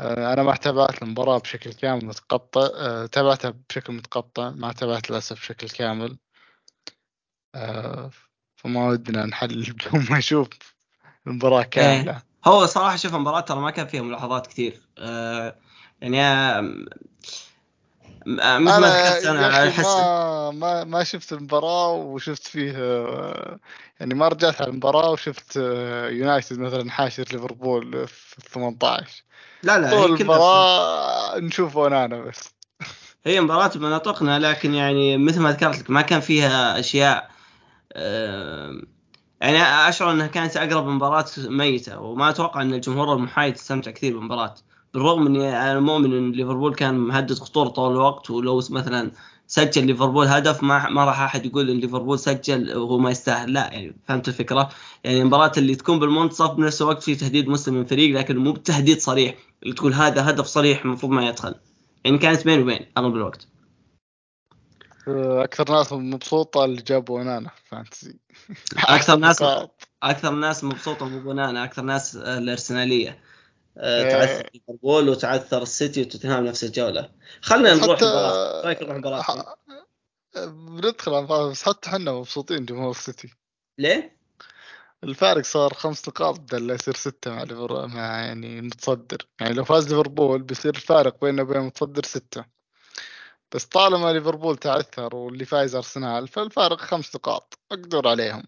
آه، 0.00 0.32
أنا 0.32 0.42
ما 0.42 0.54
تابعت 0.56 1.02
المباراة 1.02 1.38
بشكل 1.38 1.72
كامل 1.72 2.04
متقطع 2.04 2.68
آه، 2.74 3.06
تابعتها 3.06 3.50
بشكل 3.68 3.92
متقطع 3.92 4.50
ما 4.50 4.72
تابعت 4.72 5.10
للأسف 5.10 5.40
بشكل 5.40 5.68
كامل. 5.68 6.18
آه، 7.54 8.10
فما 8.56 8.88
ودنا 8.88 9.26
نحلل 9.26 9.72
بدون 9.72 10.06
ما 10.10 10.18
نشوف 10.18 10.48
المباراة 11.26 11.62
إيه. 11.62 11.70
كاملة. 11.70 12.29
هو 12.44 12.66
صراحة 12.66 12.96
شوف 12.96 13.14
المباراة 13.14 13.40
ترى 13.40 13.60
ما 13.60 13.70
كان 13.70 13.86
فيها 13.86 14.02
ملاحظات 14.02 14.46
كثير. 14.46 14.80
آه 14.98 15.56
يعني 16.00 16.22
آه، 16.22 16.58
آه، 18.40 18.58
مثل 18.58 18.80
ما 18.80 18.88
ذكرت 18.88 19.24
أنا 19.24 19.68
أحس 19.68 19.84
ما 19.84 20.50
ما 20.50 20.84
ما 20.84 21.04
شفت 21.04 21.32
المباراة 21.32 21.92
وشفت 21.92 22.46
فيه 22.46 22.72
آه، 22.76 23.58
يعني 24.00 24.14
ما 24.14 24.28
رجعت 24.28 24.62
على 24.62 24.70
المباراة 24.70 25.10
وشفت 25.10 25.56
يونايتد 26.10 26.58
مثلا 26.58 26.90
حاشر 26.90 27.24
ليفربول 27.32 28.06
في 28.08 28.38
ال 28.38 28.42
18 28.42 29.24
لا 29.62 29.78
لا 29.78 29.90
طول 29.90 30.04
المباراة 30.04 31.38
نشوف 31.38 31.78
أنا 31.78 32.06
بس. 32.06 32.54
هي 33.26 33.40
مباراة 33.40 33.68
بمناطقنا 33.68 34.38
لكن 34.38 34.74
يعني 34.74 35.16
مثل 35.16 35.40
ما 35.40 35.50
ذكرت 35.50 35.78
لك 35.78 35.90
ما 35.90 36.02
كان 36.02 36.20
فيها 36.20 36.80
أشياء 36.80 37.30
آه، 37.92 38.82
يعني 39.40 39.88
أشعر 39.88 40.12
إنها 40.12 40.26
كانت 40.26 40.56
أقرب 40.56 40.86
مباراة 40.86 41.26
ميتة 41.38 42.00
وما 42.00 42.30
أتوقع 42.30 42.62
إن 42.62 42.74
الجمهور 42.74 43.14
المحايد 43.14 43.54
استمتع 43.54 43.90
كثير 43.90 44.14
بالمباراة. 44.14 44.54
بالرغم 44.94 45.26
إني 45.26 45.70
أنا 45.70 45.80
مؤمن 45.80 46.16
إن 46.16 46.32
ليفربول 46.32 46.74
كان 46.74 46.94
مهدد 46.98 47.38
خطورة 47.38 47.68
طول 47.68 47.92
الوقت 47.92 48.30
ولو 48.30 48.56
مثلا 48.70 49.10
سجل 49.46 49.86
ليفربول 49.86 50.26
هدف 50.26 50.62
ما 50.62 50.88
ما 50.88 51.04
راح 51.04 51.20
أحد 51.20 51.46
يقول 51.46 51.70
إن 51.70 51.76
ليفربول 51.76 52.18
سجل 52.18 52.76
وهو 52.76 52.98
ما 52.98 53.10
يستاهل. 53.10 53.52
لا 53.52 53.72
يعني 53.72 53.96
فهمت 54.08 54.28
الفكرة؟ 54.28 54.68
يعني 55.04 55.20
المباراة 55.20 55.52
اللي 55.56 55.74
تكون 55.74 55.98
بالمنتصف 55.98 56.50
بنفس 56.50 56.82
الوقت 56.82 57.02
في 57.02 57.14
تهديد 57.14 57.48
مسلم 57.48 57.74
من 57.74 57.84
فريق 57.84 58.18
لكن 58.18 58.36
مو 58.36 58.52
بتهديد 58.52 58.98
صريح. 59.00 59.34
اللي 59.62 59.74
تقول 59.74 59.94
هذا 59.94 60.30
هدف 60.30 60.46
صريح 60.46 60.84
المفروض 60.84 61.12
ما 61.12 61.28
يدخل. 61.28 61.54
يعني 62.04 62.18
كانت 62.18 62.44
بين 62.44 62.62
وبين 62.62 62.86
اغلب 62.98 63.16
الوقت 63.16 63.49
أكثر 65.44 65.72
ناس 65.72 65.92
مبسوطة 65.92 66.64
اللي 66.64 66.82
جابوا 66.82 67.22
انانا 67.22 67.50
فانتزي 67.64 68.18
أكثر 68.78 69.16
ناس 69.16 69.42
أكثر 70.02 70.30
ناس 70.30 70.64
مبسوطة 70.64 71.08
مو 71.08 71.20
بنانا 71.32 71.64
أكثر 71.64 71.82
ناس 71.82 72.16
آه، 72.16 72.38
الأرسنالية. 72.38 73.22
آه، 73.78 74.02
تعثر 74.02 74.44
آه، 74.46 74.50
ليفربول 74.54 75.08
وتعثر 75.08 75.62
السيتي 75.62 76.02
وتوتنهام 76.02 76.44
نفس 76.44 76.64
الجولة. 76.64 77.10
خلينا 77.42 77.74
نروح 77.74 77.96
حتى 77.96 78.04
المباراة. 78.04 78.62
رايك 78.64 78.82
نروح 78.82 78.94
المباراة؟ 78.94 79.22
ح- 79.22 79.54
بندخل 80.46 81.10
على 81.12 81.18
المباراة، 81.18 81.50
بس 81.50 81.62
حتى 81.62 81.88
إحنا 81.90 82.12
مبسوطين 82.12 82.64
جمهور 82.64 82.90
السيتي. 82.90 83.28
ليه؟ 83.78 84.20
الفارق 85.04 85.44
صار 85.44 85.74
خمس 85.74 86.08
نقاط 86.08 86.40
بدل 86.40 86.66
لا 86.66 86.74
يصير 86.74 86.94
ستة 86.94 87.30
مع 87.30 87.42
ليفر 87.42 87.86
مع 87.86 88.20
يعني 88.20 88.58
المتصدر 88.58 89.26
يعني 89.40 89.54
لو 89.54 89.64
فاز 89.64 89.88
ليفربول 89.88 90.42
بيصير 90.42 90.74
الفارق 90.74 91.20
بينه 91.24 91.42
وبين 91.42 91.56
المتصدر 91.56 92.02
ستة. 92.04 92.59
بس 93.54 93.64
طالما 93.64 94.12
ليفربول 94.12 94.56
تعثر 94.56 95.16
واللي 95.16 95.44
فايز 95.44 95.74
أرسنال 95.74 96.28
فالفارق 96.28 96.80
خمس 96.80 97.16
نقاط. 97.16 97.58
مقدور 97.72 98.08
عليهم. 98.08 98.42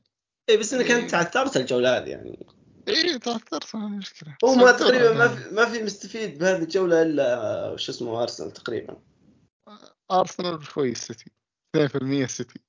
اي 0.50 0.56
بس 0.56 0.74
إنك 0.74 0.90
أنت 0.90 1.12
يعني 1.12 1.24
تعثرت 1.24 1.56
الجولة 1.56 1.98
هذه 1.98 2.08
يعني. 2.08 2.46
إيه 2.88 3.16
تعثرت 3.16 3.76
ما 3.76 3.88
مشكلة. 3.88 4.36
هو 4.44 4.54
ما 4.54 4.72
تقريبا 4.72 5.12
ما 5.12 5.22
عليهم 5.22 5.36
في 5.36 5.54
ما 5.54 5.64
في 5.64 5.82
مستفيد 5.82 6.38
بهذه 6.38 6.62
الجولة 6.62 7.02
إلا 7.02 7.76
شو 7.76 7.92
اسمه 7.92 8.22
أرسنال 8.22 8.50
تقريبا. 8.52 8.96
أرسنال 10.10 10.64
شوي 10.64 10.90
السيتي. 10.90 11.30
2% 11.76 12.24
السيتي. 12.24 12.60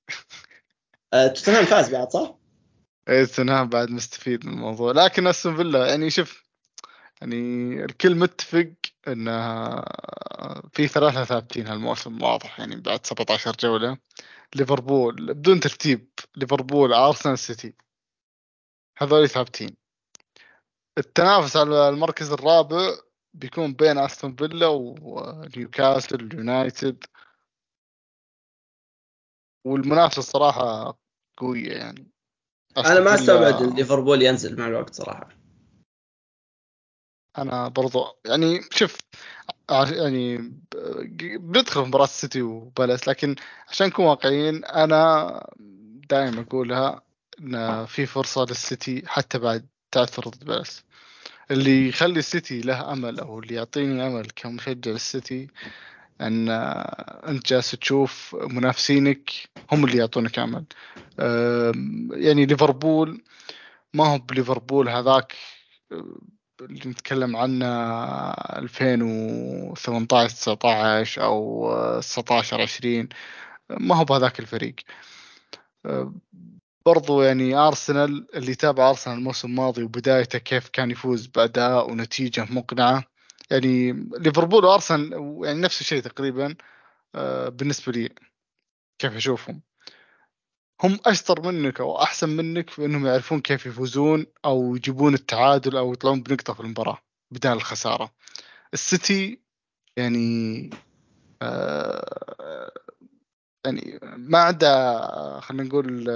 آه، 1.13 1.27
توتنهام 1.27 1.65
فاز 1.65 1.89
بعد 1.89 2.11
صح؟ 2.11 2.35
إيه 3.09 3.25
توتنهام 3.25 3.69
بعد 3.69 3.89
مستفيد 3.89 4.45
من 4.45 4.53
الموضوع. 4.53 4.91
لكن 4.91 5.27
أستون 5.27 5.55
فيلا 5.55 5.87
يعني 5.87 6.09
شوف 6.09 6.43
يعني 7.21 7.85
الكل 7.85 8.15
متفق 8.15 8.73
انها 9.07 9.85
في 10.73 10.87
ثلاثة 10.87 11.23
ثابتين 11.23 11.67
هالموسم 11.67 12.21
واضح 12.21 12.59
يعني 12.59 12.75
بعد 12.75 13.05
17 13.05 13.55
جولة. 13.59 13.97
ليفربول 14.55 15.33
بدون 15.33 15.59
ترتيب 15.59 16.09
ليفربول 16.35 16.93
أرسنال 16.93 17.39
سيتي. 17.39 17.73
هذول 18.97 19.29
ثابتين. 19.29 19.77
التنافس 20.97 21.57
على 21.57 21.89
المركز 21.89 22.31
الرابع 22.31 22.95
بيكون 23.33 23.73
بين 23.73 23.97
أستون 23.97 24.35
فيلا 24.35 24.67
ونيوكاسل 24.67 26.15
اليونايتد 26.15 27.03
والمنافسة 29.65 30.19
الصراحة 30.19 30.97
قوية 31.37 31.71
يعني. 31.71 32.11
أنا 32.77 32.99
ما 32.99 33.15
أستبعد 33.15 33.61
ليفربول 33.61 34.21
ينزل 34.21 34.59
مع 34.59 34.67
الوقت 34.67 34.93
صراحة. 34.93 35.42
أنا 37.37 37.67
برضو 37.67 38.05
يعني 38.25 38.61
شوف 38.71 38.97
يعني 39.69 40.37
بندخل 41.37 41.81
في 41.81 41.87
مباراة 41.87 42.03
السيتي 42.03 42.41
وبالاس 42.41 43.07
لكن 43.07 43.35
عشان 43.69 43.87
نكون 43.87 44.05
واقعيين 44.05 44.65
أنا 44.65 45.47
دائما 46.09 46.41
أقولها 46.41 47.01
إن 47.39 47.85
في 47.85 48.05
فرصة 48.05 48.45
للسيتي 48.45 49.03
حتى 49.07 49.39
بعد 49.39 49.67
تعثر 49.91 50.29
ضد 50.29 50.45
بالاس 50.45 50.83
اللي 51.51 51.87
يخلي 51.89 52.19
السيتي 52.19 52.61
له 52.61 52.93
أمل 52.93 53.19
أو 53.19 53.39
اللي 53.39 53.55
يعطيني 53.55 54.07
أمل 54.07 54.27
كمشجع 54.35 54.91
للسيتي 54.91 55.47
إن 56.21 56.49
أنت 57.29 57.47
جالس 57.47 57.71
تشوف 57.71 58.35
منافسينك 58.35 59.29
هم 59.71 59.85
اللي 59.85 59.97
يعطونك 59.97 60.39
أمل. 60.39 60.65
يعني 62.23 62.45
ليفربول 62.45 63.23
ما 63.93 64.07
هو 64.07 64.17
بليفربول 64.17 64.89
هذاك 64.89 65.33
اللي 66.65 66.89
نتكلم 66.89 67.35
عنه 67.35 67.65
2018 68.59 70.35
19 70.35 71.23
أو 71.23 71.71
أه، 71.73 71.99
19 71.99 72.61
20 72.61 73.09
ما 73.69 73.95
هو 73.95 74.05
بهذاك 74.05 74.39
الفريق. 74.39 74.75
برضو 76.85 77.21
يعني 77.21 77.55
أرسنال 77.55 78.27
اللي 78.35 78.55
تابع 78.55 78.89
أرسنال 78.89 79.17
الموسم 79.17 79.47
الماضي 79.47 79.83
وبدايته 79.83 80.39
كيف 80.39 80.69
كان 80.69 80.91
يفوز 80.91 81.27
بأداء 81.27 81.91
ونتيجة 81.91 82.47
مقنعة. 82.49 83.03
يعني 83.51 83.91
ليفربول 84.19 84.65
وأرسنال 84.65 85.39
يعني 85.43 85.61
نفس 85.61 85.81
الشيء 85.81 86.01
تقريبا 86.01 86.55
أه، 87.15 87.49
بالنسبة 87.49 87.91
لي 87.93 88.09
كيف 88.99 89.15
أشوفهم. 89.15 89.61
هم 90.83 90.99
أشطر 91.05 91.41
منك 91.51 91.79
أو 91.79 92.01
أحسن 92.03 92.29
منك 92.29 92.69
في 92.69 92.85
إنهم 92.85 93.05
يعرفون 93.05 93.41
كيف 93.41 93.65
يفوزون 93.65 94.25
أو 94.45 94.75
يجيبون 94.75 95.13
التعادل 95.13 95.77
أو 95.77 95.93
يطلعون 95.93 96.21
بنقطة 96.23 96.53
في 96.53 96.59
المباراة 96.59 96.97
بدال 97.31 97.51
الخسارة. 97.51 98.13
السيتي 98.73 99.39
يعني 99.97 100.69
آه 101.41 102.71
يعني 103.65 103.99
ما 104.03 104.37
عدا 104.37 104.69
خلينا 105.39 105.63
نقول 105.63 106.07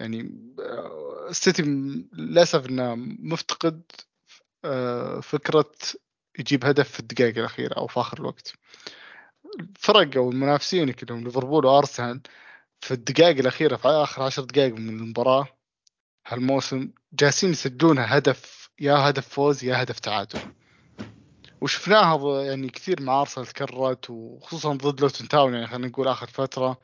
يعني 0.00 0.30
آه، 0.60 1.26
السيتي 1.30 1.62
م- 1.62 2.08
للأسف 2.12 2.66
إنه 2.66 2.94
مفتقد 3.18 3.82
آه 4.64 5.20
فكرة 5.20 5.72
يجيب 6.38 6.64
هدف 6.64 6.90
في 6.90 7.00
الدقائق 7.00 7.38
الأخيرة 7.38 7.74
أو 7.74 7.86
في 7.86 8.00
آخر 8.00 8.18
الوقت. 8.20 8.54
فرق 9.78 10.16
أو 10.16 10.30
المنافسين 10.30 10.92
كلهم 10.92 11.24
ليفربول 11.24 11.66
وأرسنال 11.66 12.20
في 12.80 12.94
الدقائق 12.94 13.38
الأخيرة 13.38 13.76
في 13.76 13.88
آخر 13.88 14.22
عشر 14.22 14.44
دقائق 14.44 14.74
من 14.74 14.88
المباراة 14.88 15.46
هالموسم 16.26 16.90
جالسين 17.12 17.50
يسجلون 17.50 17.98
هدف 17.98 18.70
يا 18.80 18.94
هدف 18.94 19.28
فوز 19.28 19.64
يا 19.64 19.82
هدف 19.82 19.98
تعادل. 19.98 20.40
وشفناها 21.60 22.42
يعني 22.42 22.68
كثير 22.68 23.02
مع 23.02 23.20
أرسنال 23.20 23.46
تكررت 23.46 24.10
وخصوصا 24.10 24.74
ضد 24.74 25.00
لوتن 25.00 25.28
تاون 25.28 25.54
يعني 25.54 25.66
خلينا 25.66 25.86
نقول 25.86 26.08
آخر 26.08 26.26
فترة. 26.26 26.78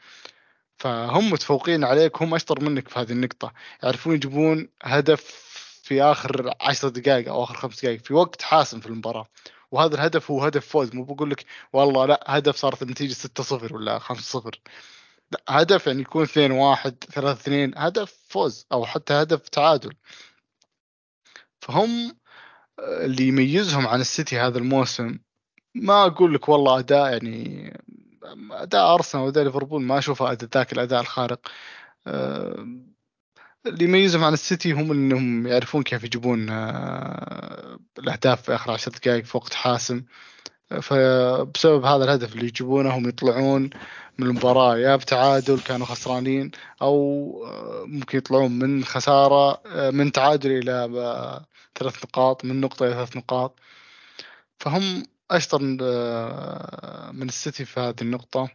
فهم 0.78 1.30
متفوقين 1.30 1.84
عليك 1.84 2.22
هم 2.22 2.34
أشطر 2.34 2.60
منك 2.60 2.88
في 2.88 2.98
هذه 2.98 3.12
النقطة. 3.12 3.52
يعرفون 3.82 4.14
يجيبون 4.14 4.68
هدف 4.82 5.20
في 5.82 6.02
آخر 6.02 6.54
عشر 6.60 6.88
دقائق 6.88 7.28
أو 7.28 7.44
آخر 7.44 7.54
خمس 7.54 7.80
دقائق 7.80 8.00
في 8.04 8.14
وقت 8.14 8.42
حاسم 8.42 8.80
في 8.80 8.86
المباراة. 8.86 9.26
وهذا 9.70 9.94
الهدف 9.94 10.30
هو 10.30 10.44
هدف 10.44 10.66
فوز 10.66 10.94
مو 10.94 11.04
بقول 11.04 11.30
لك 11.30 11.44
والله 11.72 12.06
لا 12.06 12.24
هدف 12.26 12.56
صارت 12.56 12.82
النتيجة 12.82 13.14
6-0 13.14 13.72
ولا 13.72 13.98
5-0 13.98 14.14
لا 14.44 14.50
هدف 15.48 15.86
يعني 15.86 16.00
يكون 16.00 16.26
2-1 16.26 16.94
3-2 17.14 17.78
هدف 17.78 18.14
فوز 18.28 18.66
أو 18.72 18.86
حتى 18.86 19.14
هدف 19.14 19.48
تعادل. 19.48 19.92
فهم 21.60 22.16
اللي 22.78 23.28
يميزهم 23.28 23.86
عن 23.86 24.00
السيتي 24.00 24.38
هذا 24.38 24.58
الموسم 24.58 25.18
ما 25.74 26.06
أقول 26.06 26.34
لك 26.34 26.48
والله 26.48 26.78
أداء 26.78 27.12
يعني 27.12 27.72
أداء 28.50 28.94
أرسنال 28.94 29.24
وأداء 29.24 29.44
ليفربول 29.44 29.82
ما 29.82 29.98
أشوفه 29.98 30.32
ذاك 30.32 30.72
الأداء 30.72 31.00
الخارق. 31.00 31.48
آه، 32.06 32.66
اللي 33.66 33.84
يميزهم 33.84 34.24
عن 34.24 34.32
السيتي 34.32 34.72
هم 34.72 34.92
إنهم 34.92 35.46
يعرفون 35.46 35.82
كيف 35.82 36.04
يجيبون 36.04 36.50
آه، 36.50 37.78
الأهداف 37.98 38.42
في 38.42 38.54
آخر 38.54 38.72
عشر 38.72 38.90
دقائق 38.90 39.24
في 39.24 39.36
وقت 39.36 39.54
حاسم. 39.54 40.04
فبسبب 40.70 41.84
هذا 41.84 42.04
الهدف 42.04 42.34
اللي 42.34 42.46
يجيبونه 42.46 42.98
هم 42.98 43.08
يطلعون 43.08 43.70
من 44.18 44.26
المباراة 44.26 44.78
يا 44.78 44.96
بتعادل 44.96 45.60
كانوا 45.60 45.86
خسرانين 45.86 46.50
أو 46.82 46.96
آه، 47.46 47.84
ممكن 47.86 48.18
يطلعون 48.18 48.58
من 48.58 48.84
خسارة 48.84 49.62
من 49.90 50.12
تعادل 50.12 50.50
إلى 50.50 51.44
ثلاث 51.74 52.04
نقاط 52.04 52.44
من 52.44 52.60
نقطة 52.60 52.86
إلى 52.86 52.94
ثلاث 52.94 53.16
نقاط. 53.16 53.60
فهم 54.60 55.02
أشطر 55.30 55.62
من 57.12 57.28
السيتي 57.28 57.64
في 57.64 57.80
هذه 57.80 58.02
النقطة 58.02 58.48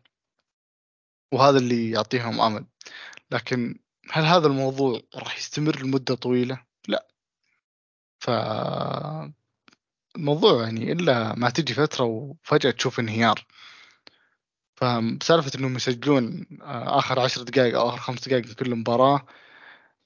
وهذا 1.33 1.57
اللي 1.57 1.91
يعطيهم 1.91 2.41
أمل. 2.41 2.65
لكن 3.31 3.79
هل 4.11 4.25
هذا 4.25 4.47
الموضوع 4.47 5.01
راح 5.15 5.37
يستمر 5.37 5.79
لمدة 5.83 6.15
طويلة؟ 6.15 6.63
لا. 6.87 7.07
ف 8.19 8.29
الموضوع 10.17 10.63
يعني 10.63 10.91
إلا 10.91 11.35
ما 11.35 11.49
تجي 11.49 11.73
فترة 11.73 12.05
وفجأة 12.05 12.71
تشوف 12.71 12.99
انهيار. 12.99 13.45
فسالفة 14.75 15.51
إنهم 15.59 15.75
يسجلون 15.75 16.45
آه، 16.61 16.99
آخر 16.99 17.19
عشر 17.19 17.43
دقائق 17.43 17.79
أو 17.79 17.89
آخر 17.89 17.97
خمس 17.97 18.27
دقائق 18.27 18.47
من 18.47 18.53
كل 18.53 18.75
مباراة 18.75 19.25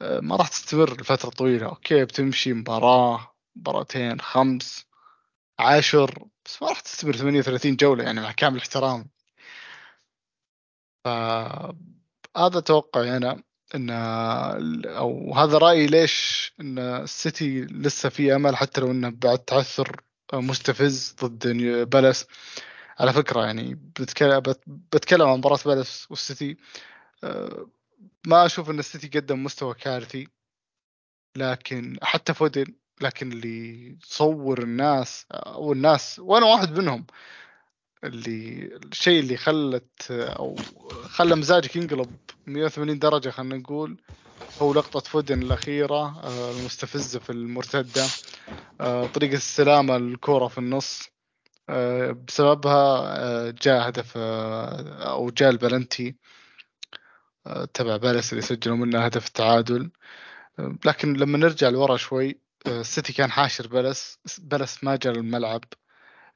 آه، 0.01 0.19
ما 0.19 0.35
راح 0.35 0.47
تستمر 0.47 1.01
لفترة 1.01 1.29
طويلة. 1.29 1.67
أوكي 1.67 2.05
بتمشي 2.05 2.53
مباراة 2.53 3.33
مباراتين 3.55 4.21
خمس 4.21 4.85
عاشر 5.59 6.27
بس 6.45 6.61
ما 6.61 6.69
راح 6.69 6.79
تستمر 6.79 7.13
38 7.13 7.75
جولة 7.75 8.03
يعني 8.03 8.21
مع 8.21 8.31
كامل 8.31 8.57
احترامي. 8.59 9.05
ف 11.03 11.07
هذا 12.37 12.59
توقعي 12.59 13.17
أنا. 13.17 13.43
إن 13.75 13.89
أو 14.85 15.33
هذا 15.35 15.57
رأيي 15.57 15.87
ليش 15.87 16.53
إن 16.61 16.79
السيتي 16.79 17.61
لسه 17.61 18.09
في 18.09 18.35
أمل 18.35 18.55
حتى 18.55 18.81
لو 18.81 18.91
إنه 18.91 19.09
بعد 19.09 19.39
تعثر 19.39 20.01
مستفز 20.33 21.15
ضد 21.23 21.47
بالاس 21.89 22.27
على 22.99 23.13
فكرة 23.13 23.45
يعني 23.45 23.75
بتكلم 23.75 24.43
بتكلم 24.67 25.27
عن 25.27 25.37
مباراة 25.37 25.59
بالاس 25.65 26.07
والسيتي 26.09 26.57
آه، 27.23 27.69
ما 28.27 28.45
أشوف 28.45 28.69
إن 28.69 28.79
السيتي 28.79 29.19
قدم 29.19 29.43
مستوى 29.43 29.73
كارثي. 29.73 30.27
لكن 31.37 31.97
حتى 32.03 32.33
فودن 32.33 32.65
لكن 33.01 33.31
اللي 33.31 33.97
صور 34.03 34.63
الناس 34.63 35.25
أو 35.31 35.73
الناس 35.73 36.19
وأنا 36.19 36.45
واحد 36.45 36.79
منهم 36.79 37.05
اللي 38.03 38.65
الشيء 38.91 39.19
اللي 39.19 39.37
خلت 39.37 40.11
أو 40.11 40.55
خلى 41.03 41.35
مزاجك 41.35 41.75
ينقلب 41.75 42.15
180 42.47 42.99
درجة 42.99 43.29
خلينا 43.29 43.57
نقول 43.57 44.01
هو 44.61 44.73
لقطة 44.73 44.99
فودن 44.99 45.41
الأخيرة 45.43 46.19
آه، 46.23 46.51
المستفزة 46.51 47.19
في 47.19 47.29
المرتدة 47.29 48.07
آه، 48.81 49.05
طريقة 49.05 49.35
السلامة 49.35 49.95
الكرة 49.95 50.47
في 50.47 50.57
النص 50.57 51.09
آه، 51.69 52.11
بسببها 52.11 53.51
جاء 53.51 53.89
هدف 53.89 54.13
أو 54.17 55.29
جاء 55.29 55.49
البلنتي 55.49 56.15
تبع 57.73 57.97
بالاس 57.97 58.33
اللي 58.33 58.41
سجلوا 58.41 58.77
منه 58.77 59.05
هدف 59.05 59.27
التعادل. 59.27 59.91
لكن 60.85 61.13
لما 61.13 61.37
نرجع 61.37 61.69
لورا 61.69 61.97
شوي 61.97 62.39
السيتي 62.67 63.13
كان 63.13 63.31
حاشر 63.31 63.67
بالاس 63.67 64.19
بالاس 64.39 64.83
ما 64.83 64.95
جاء 64.95 65.13
الملعب 65.13 65.63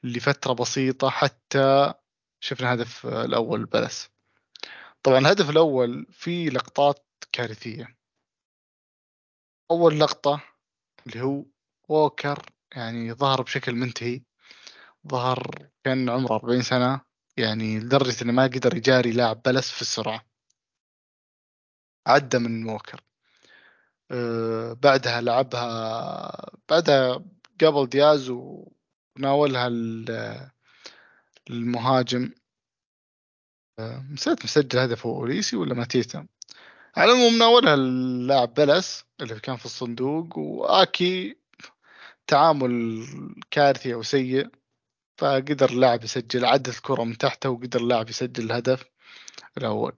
لفترة 0.06 0.54
بسيطة 0.54 1.10
حتى 1.10 1.94
شفنا 2.40 2.74
هدف 2.74 3.06
الأول 3.06 3.66
بالاس. 3.66 4.10
طبعا 5.04 5.18
الهدف 5.18 5.50
الأول 5.50 6.08
فيه 6.12 6.50
لقطات 6.50 7.08
كارثية. 7.32 7.98
أول 9.72 10.00
لقطة 10.00 10.44
اللي 11.08 11.22
هو 11.22 11.46
ووكر 11.90 12.46
يعني 12.76 13.14
ظهر 13.14 13.42
بشكل 13.42 13.76
منتهي. 13.76 14.22
ظهر 15.08 15.70
كان 15.84 16.10
عمره 16.10 16.36
40 16.36 16.62
سنة 16.62 17.02
يعني 17.38 17.80
لدرجة 17.80 18.24
إنه 18.24 18.34
ما 18.34 18.44
قدر 18.44 18.78
يجاري 18.78 19.12
لاعب 19.12 19.42
بالاس 19.42 19.72
في 19.72 19.82
السرعة 19.82 20.26
عدى 22.08 22.40
من 22.40 22.70
ووكر. 22.70 23.02
أه 24.12 24.74
بعدها 24.74 25.22
لعبها 25.22 26.52
بعدها 26.70 27.26
قبل 27.62 27.90
دياز 27.90 28.30
وناولها 29.18 29.68
المهاجم. 31.50 32.32
أه 33.80 34.06
نسيت 34.12 34.44
مسجل 34.46 34.80
هدف 34.80 35.08
اوليسي 35.08 35.56
ولا 35.56 35.74
ماتيتا؟ 35.74 36.28
على 36.98 37.12
العموم 37.12 37.38
ناولها 37.38 37.74
اللاعب 37.74 38.54
بالاس 38.54 39.06
اللي 39.22 39.40
كان 39.40 39.56
في 39.56 39.66
الصندوق 39.66 40.38
وآكي 40.38 41.38
تعامل 42.28 43.06
كارثي 43.52 43.94
أو 43.94 44.04
سيء 44.04 44.50
فقدر 45.18 45.70
اللاعب 45.70 46.04
يسجل 46.04 46.46
عدت 46.46 46.76
الكرة 46.78 47.04
من 47.04 47.18
تحته 47.18 47.50
وقدر 47.50 47.80
اللاعب 47.82 48.10
يسجل 48.10 48.44
الهدف 48.46 48.86
الأول. 49.58 49.98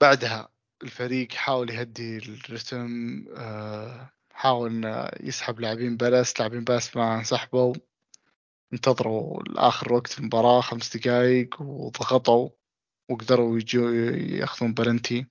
بعدها 0.00 0.48
الفريق 0.82 1.32
حاول 1.32 1.70
يهدي 1.70 2.16
الرتم 2.18 3.24
آه، 3.36 4.10
حاول 4.36 4.70
إنه 4.70 5.10
يسحب 5.20 5.60
لاعبين 5.60 5.96
بالاس 5.96 6.40
لاعبين 6.40 6.64
بالاس 6.64 6.96
ما 6.96 7.18
انسحبوا. 7.18 7.74
انتظروا 8.72 9.42
لآخر 9.42 9.92
وقت 9.92 10.06
في 10.06 10.18
المباراة 10.18 10.60
خمس 10.60 10.96
دقايق 10.96 11.62
وضغطوا 11.62 12.50
وقدروا 13.10 13.58
يجوا 13.58 13.90
يأخذون 14.16 14.74
بلنتي. 14.74 15.26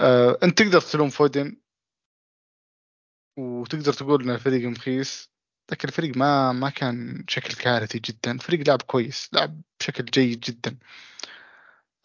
آه، 0.00 0.38
انت 0.42 0.58
تقدر 0.62 0.80
تلوم 0.80 1.10
فودن 1.10 1.56
وتقدر 3.38 3.92
تقول 3.92 4.22
إن 4.22 4.30
الفريق 4.30 4.68
مخيس 4.68 5.30
لكن 5.72 5.88
الفريق 5.88 6.16
ما 6.16 6.52
ما 6.52 6.70
كان 6.70 7.24
بشكل 7.28 7.54
كارثي 7.54 7.98
جدا. 7.98 8.32
الفريق 8.32 8.68
لعب 8.68 8.82
كويس 8.82 9.30
لعب 9.32 9.62
بشكل 9.80 10.04
جيد 10.04 10.40
جدا. 10.40 10.78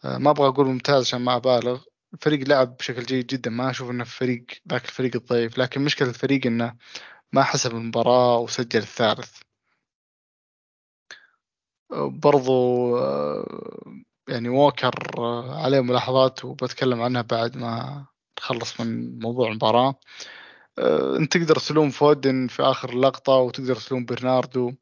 آه، 0.04 0.18
ما 0.18 0.30
أبغى 0.30 0.48
أقول 0.48 0.66
ممتاز 0.66 1.02
عشان 1.02 1.20
ما 1.20 1.36
أبالغ. 1.36 1.84
الفريق 2.14 2.48
لعب 2.48 2.76
بشكل 2.76 3.02
جيد 3.02 3.26
جدا. 3.26 3.50
ما 3.50 3.70
أشوف 3.70 3.90
إنه 3.90 4.04
فريق 4.04 4.46
ذاك 4.68 4.84
الفريق 4.84 5.16
الضعيف 5.16 5.58
لكن 5.58 5.80
مشكلة 5.80 6.08
الفريق 6.08 6.46
إنه 6.46 6.76
ما 7.32 7.42
حسب 7.42 7.70
المباراة 7.76 8.38
وسجل 8.38 8.80
الثالث. 8.80 9.40
برضو 12.22 12.52
آه، 12.98 13.46
يعني 14.28 14.48
ووكر 14.48 14.94
آه، 15.18 15.64
عليه 15.64 15.80
ملاحظات 15.80 16.44
وبتكلم 16.44 17.02
عنها 17.02 17.22
بعد 17.22 17.56
ما 17.56 18.06
نخلص 18.38 18.80
من 18.80 19.18
موضوع 19.18 19.48
المباراة. 19.48 20.00
آه، 20.78 21.16
انت 21.16 21.36
تقدر 21.36 21.56
تلوم 21.56 21.90
فودن 21.90 22.46
في 22.48 22.62
آخر 22.62 22.94
لقطة 22.98 23.32
وتقدر 23.32 23.76
تلوم 23.76 24.04
برناردو. 24.04 24.72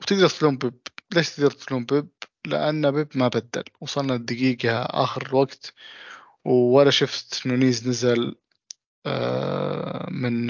وتقدر 0.00 0.28
تلوم 0.28 0.58
بيب. 0.58 0.80
ليش 1.14 1.36
تقدر 1.36 1.50
تلوم 1.50 1.84
بيب؟ 1.84 2.08
لأن 2.46 2.90
بيب 2.90 3.08
ما 3.14 3.28
بدل. 3.28 3.64
وصلنا 3.80 4.14
الدقيقة 4.14 4.82
آخر 4.82 5.26
الوقت 5.26 5.74
ولا 6.44 6.90
شفت 6.90 7.46
نونيز 7.46 7.88
نزل 7.88 8.36
من 10.10 10.46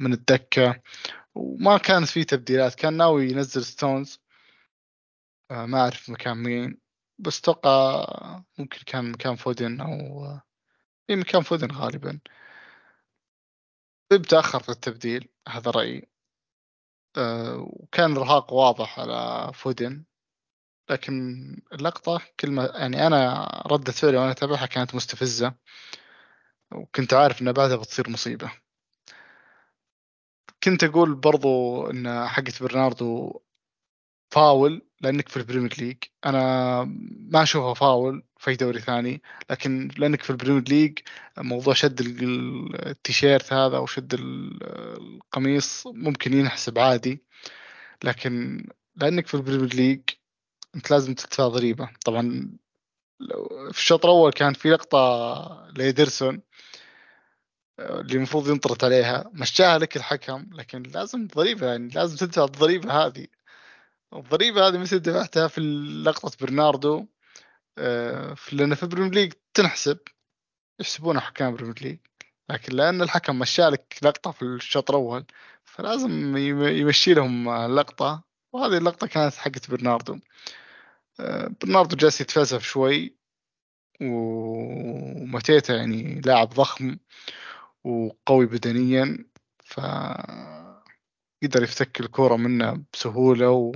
من 0.00 0.12
الدكة. 0.12 0.80
وما 1.34 1.78
كانت 1.78 2.08
في 2.08 2.24
تبديلات. 2.24 2.74
كان 2.74 2.96
ناوي 2.96 3.30
ينزل 3.30 3.64
ستونز 3.64 4.20
آه، 5.50 5.66
ما 5.66 5.80
أعرف 5.80 6.10
مكان 6.10 6.36
مين. 6.36 6.78
بس 7.18 7.40
توقع 7.40 8.06
ممكن 8.58 8.78
كان 8.86 9.12
مكان 9.12 9.36
فودن 9.36 9.80
أو 9.80 10.26
إي 11.10 11.16
مكان 11.16 11.42
فودن 11.42 11.72
غالبا. 11.72 12.20
تأخر 14.28 14.62
في 14.62 14.68
التبديل 14.68 15.28
هذا 15.48 15.70
رأيي. 15.70 16.08
وكان 17.58 18.12
الإرهاق 18.12 18.52
واضح 18.52 19.00
على 19.00 19.50
فودن 19.54 20.04
لكن 20.90 21.12
اللقطة 21.72 22.22
كلمة 22.40 22.64
يعني 22.64 23.06
أنا 23.06 23.44
ردة 23.66 23.92
فعلي 23.92 24.16
وأنا 24.16 24.30
أتابعها 24.30 24.66
كانت 24.66 24.94
مستفزة 24.94 25.54
وكنت 26.72 27.14
عارف 27.14 27.42
إن 27.42 27.52
بعدها 27.52 27.76
بتصير 27.76 28.10
مصيبة. 28.10 28.52
كنت 30.62 30.84
أقول 30.84 31.14
برضو 31.14 31.86
إن 31.90 32.28
حقت 32.28 32.62
برناردو 32.62 33.40
فاول 34.30 34.87
لأنك 35.00 35.28
في 35.28 35.36
البريمير 35.36 35.74
ليج. 35.78 35.96
أنا 36.26 36.84
ما 37.30 37.42
أشوفها 37.42 37.74
فاول 37.74 38.22
في 38.38 38.56
دوري 38.56 38.80
ثاني 38.80 39.22
لكن 39.50 39.88
لأنك 39.98 40.22
في 40.22 40.30
البريمير 40.30 40.62
ليج 40.68 40.98
موضوع 41.38 41.74
شد 41.74 42.00
التيشيرت 42.00 43.52
هذا 43.52 43.76
أو 43.76 43.86
شد 43.86 44.14
القميص 44.14 45.86
ممكن 45.86 46.32
ينحسب 46.32 46.78
عادي. 46.78 47.22
لكن 48.04 48.64
لأنك 48.96 49.26
في 49.26 49.34
البريمير 49.34 49.74
ليج 49.74 50.00
أنت 50.74 50.90
لازم 50.90 51.14
تدفع 51.14 51.48
ضريبة. 51.48 51.90
طبعا 52.04 52.50
في 53.72 53.78
الشوط 53.78 54.04
الأول 54.04 54.32
كان 54.32 54.52
في 54.52 54.70
لقطة 54.70 55.68
لإيدرسون 55.76 56.40
اللي 57.78 58.14
المفروض 58.14 58.48
ينطرد 58.48 58.84
عليها. 58.84 59.30
مشاها 59.32 59.78
لك 59.78 59.96
الحكم 59.96 60.46
لكن 60.52 60.82
لازم 60.82 61.26
ضريبة 61.26 61.66
يعني 61.66 61.88
لازم 61.88 62.16
تدفع 62.16 62.44
الضريبة 62.44 62.92
هذه. 63.06 63.26
الضريبة 64.14 64.68
هذه 64.68 64.78
مثل 64.78 64.98
دفعتها 64.98 65.48
في 65.48 65.60
لقطة 66.06 66.30
برناردو 66.40 67.06
آه، 67.78 68.36
لأن 68.52 68.74
في 68.74 68.86
بريمير 68.86 69.12
ليج 69.14 69.32
تنحسب. 69.54 69.98
يحسبونها 70.80 71.20
حكام 71.20 71.54
بريمير 71.54 71.74
ليج؟ 71.82 71.98
لكن 72.50 72.76
لأن 72.76 73.02
الحكم 73.02 73.38
مشى 73.38 73.78
لك 73.78 73.98
لقطة 74.02 74.30
في 74.30 74.42
الشوط 74.42 74.90
الأول 74.90 75.24
فلازم 75.64 76.36
يمشي 76.36 77.14
لهم 77.14 77.48
اللقطة. 77.48 78.24
وهذه 78.52 78.78
اللقطة 78.78 79.06
كانت 79.06 79.34
حقت 79.34 79.70
برناردو. 79.70 80.18
آه، 81.20 81.50
برناردو 81.62 81.96
جالس 81.96 82.20
يتفلسف 82.20 82.62
شوي 82.62 83.16
وماتيتا 84.00 85.76
يعني 85.76 86.20
لاعب 86.20 86.48
ضخم 86.48 86.98
وقوي 87.84 88.46
بدنيا 88.46 89.24
ف 89.64 89.80
قدر 91.42 91.62
يفتك 91.62 92.00
الكرة 92.00 92.36
منه 92.36 92.84
بسهولة 92.92 93.72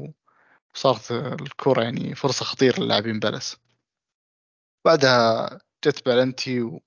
وصارت 0.74 1.12
الكرة 1.12 1.82
يعني 1.82 2.14
فرصة 2.14 2.44
خطيرة 2.44 2.80
للاعبين 2.80 3.18
بالاس 3.20 3.56
بعدها 4.84 5.58
جت 5.84 6.06
بلنتي 6.06 6.80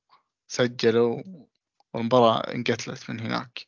وسجلوا 0.50 1.24
والمباراة 1.94 2.54
انقتلت 2.54 3.10
من 3.10 3.20
هناك. 3.20 3.68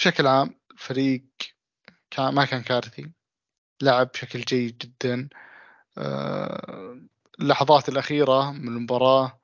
بشكل 0.00 0.26
عام 0.26 0.54
الفريق 0.72 1.24
ما 2.18 2.44
كان 2.44 2.62
كارثي. 2.62 3.12
لعب 3.82 4.10
بشكل 4.14 4.40
جيد 4.40 4.78
جدا. 4.78 5.28
آه، 5.98 7.00
اللحظات 7.40 7.88
الأخيرة 7.88 8.52
من 8.52 8.68
المباراة 8.68 9.40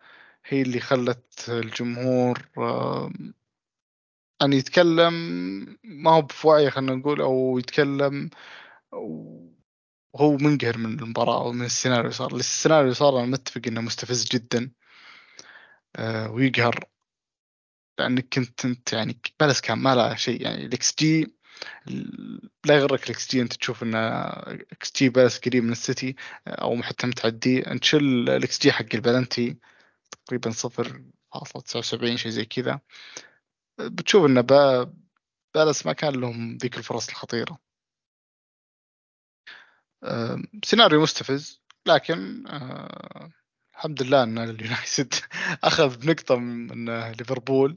هي 0.47 0.63
اللي 0.63 0.81
خلت 0.81 1.49
الجمهور 1.49 2.49
آه، 2.59 3.13
أن 4.43 4.53
يتكلم. 4.53 5.15
ما 5.85 6.11
هو 6.11 6.23
بوعي 6.23 6.71
خلينا 6.71 6.95
نقول 6.95 7.21
أو 7.21 7.59
يتكلم 7.59 8.31
وهو 8.95 10.37
منقهر 10.37 10.79
من 10.79 10.99
المباراة 11.01 11.41
أو 11.45 11.53
من 11.53 11.65
السيناريو 11.65 12.11
صار. 12.11 12.35
السيناريو 12.37 12.93
صار 12.93 13.19
أنا 13.19 13.27
متفق 13.27 13.63
إنه 13.67 13.81
مستفز 13.81 14.25
جدا 14.25 14.71
آه، 15.97 16.31
ويقهر. 16.31 16.85
لأنك 17.99 18.35
كنت 18.35 18.65
أنت 18.65 18.93
يعني 18.93 19.21
بالاس 19.41 19.61
كان 19.61 19.79
ما 19.79 19.95
له 19.95 20.15
شيء. 20.15 20.43
يعني 20.43 20.67
الـ 20.67 20.95
xG 20.99 21.35
لا 22.67 22.75
يغرك 22.77 23.05
الـ 23.05 23.31
xG 23.31 23.43
أنت 23.43 23.53
تشوف 23.53 23.83
ان 23.83 23.95
xG 24.73 25.09
بس 25.09 25.39
قريب 25.39 25.65
من 25.65 25.73
السيتي 25.73 26.17
أو 26.49 26.83
حتى 26.83 27.07
متعدي. 27.07 27.71
انت 27.71 27.85
شل 27.85 28.31
الـ 28.31 28.63
xG 28.63 28.73
حق 28.73 28.87
البلنتي 28.95 29.57
تقريبا 30.27 30.51
صفر 30.51 31.05
فاصلة 31.33 31.63
تسعة 31.63 31.79
وسبعين 31.79 32.17
شيء 32.17 32.31
زي 32.33 32.45
كذا. 32.45 32.81
بتشوف 33.81 34.27
ان 34.27 34.43
بالس 35.55 35.87
ما 35.87 35.93
كان 35.93 36.15
لهم 36.21 36.57
ذيك 36.57 36.77
الفرص 36.79 37.09
الخطيرة. 37.09 37.59
سيناريو 40.65 41.03
مستفز 41.03 41.61
لكن 41.87 42.47
أه 42.47 43.31
الحمد 43.75 44.03
لله 44.03 44.23
إن 44.23 44.39
اليونايتد 44.39 45.15
أخذ 45.65 45.97
بنقطة 45.97 46.37
من 46.37 47.11
ليفربول. 47.13 47.77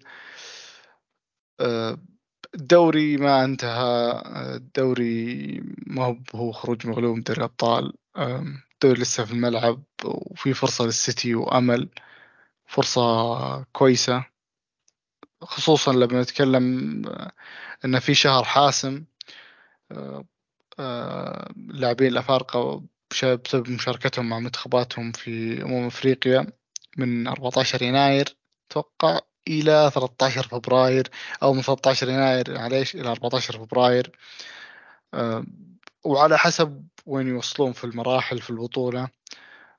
أه 1.59 1.97
الدوري 2.55 3.17
ما 3.17 3.45
انتهى 3.45 4.21
الدوري 4.55 5.61
ما 5.88 6.21
هو 6.36 6.51
خروج 6.51 6.88
مغلوب 6.88 7.15
من 7.15 7.23
دوري 7.23 7.39
الأبطال. 7.39 7.93
الدوري 8.17 9.01
لسه 9.01 9.25
في 9.25 9.32
الملعب 9.32 9.84
وفي 10.05 10.53
فرصة 10.53 10.86
للسيتي 10.86 11.36
وأمل 11.36 11.89
فرصة 12.67 13.63
كويسة. 13.63 14.25
خصوصا 15.41 15.93
لما 15.93 16.21
نتكلم 16.21 17.01
أن 17.86 17.99
في 17.99 18.13
شهر 18.13 18.43
حاسم 18.43 19.05
اللاعبين 20.80 22.07
الأفارقة 22.07 22.84
بسبب 23.11 23.69
مشاركتهم 23.69 24.30
مع 24.30 24.39
منتخباتهم 24.39 25.11
في 25.11 25.63
أمم 25.63 25.86
أفريقيا 25.86 26.47
من 26.97 27.28
14 27.28 27.82
يناير 27.84 28.38
أتوقع 28.71 29.19
إلى 29.47 29.91
13 29.93 30.47
فبراير 30.47 31.09
أو 31.43 31.53
من 31.53 31.61
13 31.61 32.09
يناير 32.09 32.53
معليش 32.53 32.95
إلى 32.95 33.09
14 33.09 33.59
فبراير. 33.59 34.11
آه، 35.13 35.45
وعلى 36.05 36.38
حسب 36.38 36.88
وين 37.05 37.28
يوصلون 37.28 37.73
في 37.73 37.84
المراحل 37.84 38.39
في 38.41 38.49
البطولة. 38.49 39.09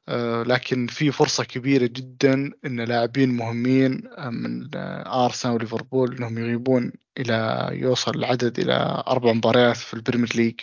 آه، 0.08 0.42
لكن 0.42 0.86
في 0.86 1.12
فرصة 1.12 1.44
كبيرة 1.44 1.86
جدا 1.86 2.52
إن 2.66 2.80
لاعبين 2.80 3.36
مهمين 3.36 4.08
آه، 4.18 4.30
من 4.30 4.70
أرسنال 5.06 5.54
وليفربول 5.54 6.16
إنهم 6.16 6.38
يغيبون 6.38 6.92
إلى 7.18 7.68
يوصل 7.72 8.14
العدد 8.14 8.58
إلى 8.58 9.04
أربع 9.08 9.32
مباريات 9.32 9.76
في 9.76 9.94
البريمير 9.94 10.36
ليج. 10.36 10.60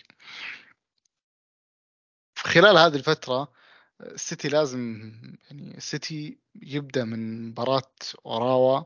خلال 2.56 2.78
هذه 2.78 2.95
الفترة 2.95 3.51
السيتي 4.01 4.47
لازم 4.47 5.12
يعني 5.51 5.78
السيتي 5.78 6.38
يبدأ 6.56 7.06
من 7.06 7.49
مباراة 7.49 7.91
أوراوا 8.26 8.84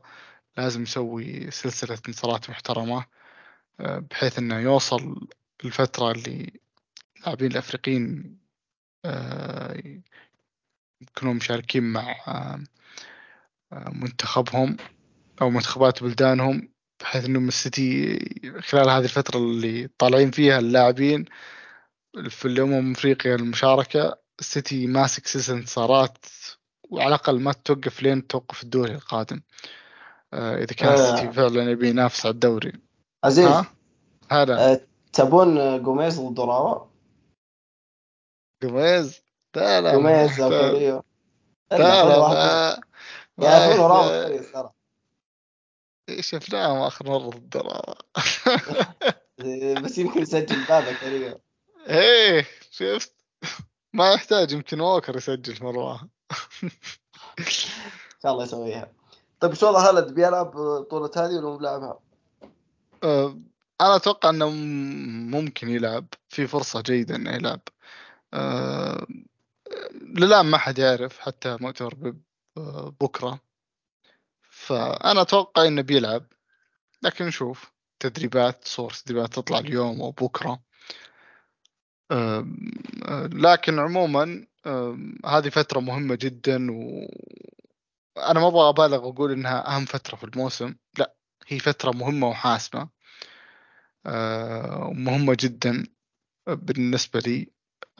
لازم 0.56 0.82
يسوي 0.82 1.50
سلسلة 1.50 1.98
انتصارات 2.08 2.50
محترمة 2.50 3.06
آه، 3.80 3.98
بحيث 3.98 4.38
إنه 4.38 4.58
يوصل 4.58 5.28
الفترة 5.64 6.10
اللي 6.10 6.60
اللاعبين 7.16 7.50
الأفريقيين 7.52 8.38
آه، 9.04 9.82
يكونوا 11.00 11.34
مشاركين 11.34 11.82
مع 11.82 12.16
آه، 12.28 13.90
منتخبهم 13.92 14.76
أو 15.42 15.50
منتخبات 15.50 16.02
بلدانهم 16.02 16.68
بحيث 17.00 17.24
إنهم 17.24 17.48
السيتي 17.48 18.18
خلال 18.60 18.90
هذه 18.90 19.04
الفترة 19.04 19.38
اللي 19.38 19.88
طالعين 19.98 20.30
فيها 20.30 20.58
اللاعبين 20.58 21.24
في 22.28 22.44
الأمم 22.44 22.92
أفريقيا 22.92 23.34
المشاركة 23.34 24.18
السيتي 24.40 24.86
ماسك 24.86 25.26
سلسلة 25.26 25.56
انتصارات 25.56 26.18
وعلى 26.90 27.08
الأقل 27.08 27.40
ما 27.40 27.52
توقف 27.52 28.02
لين 28.02 28.26
توقف 28.26 28.62
الدوري 28.62 28.94
القادم. 28.94 29.42
آه، 30.32 30.56
إذا 30.56 30.74
كان 30.74 30.94
السيتي 30.94 31.28
آه. 31.28 31.32
فعلا 31.32 31.70
يبي 31.70 31.88
ينافس 31.88 32.26
على 32.26 32.32
الدوري. 32.32 32.72
عزيز. 33.24 33.46
ها؟ 33.46 33.66
هلا. 34.30 34.72
أه 34.72 34.80
تبون 35.12 35.82
جوميز 35.82 36.20
ضد 36.20 36.40
راوا؟ 36.40 36.86
جوميز؟ 38.62 39.22
لا 39.56 39.80
لا 39.80 39.92
جوميز 39.92 40.40
أو 40.40 40.50
لا 40.50 41.02
لا 41.72 42.82
يا 43.38 43.72
أخي 43.72 43.78
راوا 43.78 44.28
كويس 44.28 44.52
ترى. 44.52 44.70
إيش 46.08 46.34
افلام 46.34 46.76
آخر 46.76 47.08
مرة 47.08 47.30
ضد 47.30 47.56
راوا 47.56 47.94
بس 49.84 49.98
يمكن 49.98 50.22
يسجل 50.22 50.64
بابا 50.68 50.92
كاريو 50.92 51.40
إيه 51.88 52.46
شفت؟ 52.70 53.14
ما 53.92 54.12
يحتاج 54.12 54.52
يمكن 54.52 54.80
ووكر 54.80 55.16
يسجل 55.16 55.64
مرة 55.64 56.08
إن 57.38 57.44
شاء 58.22 58.32
الله 58.32 58.44
يسويها. 58.44 58.92
طيب 59.40 59.54
شو 59.54 59.68
وضع 59.68 59.88
هالاند 59.88 60.14
بيلعب 60.14 60.58
البطولة 60.58 61.10
هذه 61.16 61.32
ولا 61.32 61.40
مو 61.40 61.56
بلاعبها؟ 61.56 62.00
أه 63.04 63.38
أنا 63.80 63.96
أتوقع 63.96 64.30
إنه 64.30 64.50
ممكن 65.38 65.68
يلعب. 65.68 66.06
في 66.28 66.46
فرصة 66.46 66.80
جيدة 66.80 67.16
إنه 67.16 67.34
يلعب. 67.34 67.60
أه 68.34 69.06
للآن 70.02 70.46
ما 70.46 70.58
حد 70.58 70.78
يعرف 70.78 71.18
حتى 71.18 71.56
مؤتمر 71.60 72.14
بكرة. 73.00 73.40
فأنا 74.50 75.22
أتوقع 75.22 75.66
إنه 75.66 75.82
بيلعب. 75.82 76.26
لكن 77.02 77.26
نشوف. 77.26 77.72
تدريبات 78.00 78.68
صور 78.68 78.92
تدريبات 78.92 79.34
تطلع 79.34 79.58
اليوم 79.58 80.02
أو 80.02 80.12
أه 82.10 82.46
لكن 83.32 83.78
عموما 83.78 84.46
هذه 85.26 85.48
فترة 85.48 85.80
مهمة 85.80 86.14
جدا 86.14 86.70
و 86.70 87.06
أنا 88.18 88.40
ما 88.40 88.48
أبغى 88.48 88.68
أبالغ 88.68 89.06
وأقول 89.06 89.32
إنها 89.32 89.76
أهم 89.76 89.84
فترة 89.84 90.16
في 90.16 90.24
الموسم. 90.24 90.74
لا 90.98 91.14
هي 91.46 91.58
فترة 91.58 91.90
مهمة 91.90 92.28
وحاسمة 92.28 92.88
آه، 94.06 94.92
مهمه 94.94 95.36
جدا 95.40 95.86
بالنسبة 96.46 97.20
لي 97.20 97.50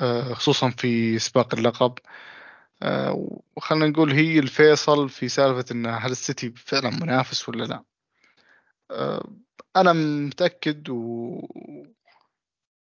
آه، 0.00 0.34
خصوصا 0.34 0.70
في 0.70 1.18
سباق 1.18 1.54
اللقب. 1.54 1.98
آه، 2.82 3.40
وخلنا 3.56 3.86
نقول 3.86 4.12
هي 4.12 4.38
الفيصل 4.38 5.08
في 5.08 5.28
سالفة 5.28 5.64
إن 5.72 5.86
هل 5.86 6.10
السيتي 6.10 6.50
فعلا 6.50 6.90
منافس 6.90 7.48
ولا 7.48 7.64
لا. 7.64 7.84
أنا 9.76 9.92
متأكد 10.26 10.88
و... 10.90 11.40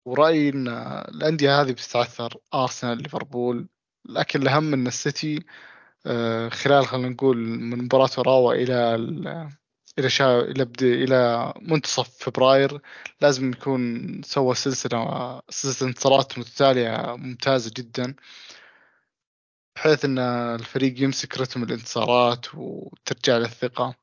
ورأيي 0.04 0.48
إن 0.48 0.68
الأندية 1.14 1.60
هذه 1.60 1.72
بتتعثر 1.72 2.36
أرسنال 2.54 2.98
ليفربول 3.02 3.68
لكن 4.04 4.42
الأهم 4.42 4.72
إن 4.74 4.86
السيتي 4.86 5.44
آه، 6.06 6.48
خلال 6.48 6.86
خلينا 6.86 7.08
نقول 7.08 7.36
من 7.38 7.78
مباراة 7.84 8.10
راوا 8.18 8.54
إلى 8.54 8.94
إلى 9.98 10.08
شا... 10.10 10.40
إلى 10.40 10.64
بد... 10.64 10.82
إلى 10.82 11.52
منتصف 11.60 12.24
فبراير 12.24 12.80
لازم 13.20 13.50
يكون 13.52 14.22
سوى 14.22 14.54
سلسلة 14.54 15.42
سلسلة 15.50 15.88
انتصارات 15.88 16.38
متتالية 16.38 17.16
ممتازة 17.16 17.70
جدا 17.76 18.14
بحيث 19.76 20.04
أن 20.04 20.18
الفريق 20.18 21.02
يمسك 21.02 21.38
رتم 21.40 21.62
الانتصارات 21.62 22.46
وترجع 22.54 23.36
له 23.38 23.44
الثقة 23.44 23.94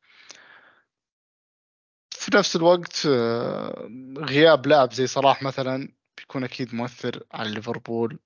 في 2.21 2.31
نفس 2.37 2.55
الوقت 2.55 3.05
آه، 3.05 3.89
غياب 4.17 4.67
لاعب 4.67 4.93
زي 4.93 5.07
صلاح 5.07 5.43
مثلا 5.43 5.89
بيكون 6.17 6.43
أكيد 6.43 6.75
مؤثر 6.75 7.23
على 7.33 7.51
ليفربول. 7.51 8.19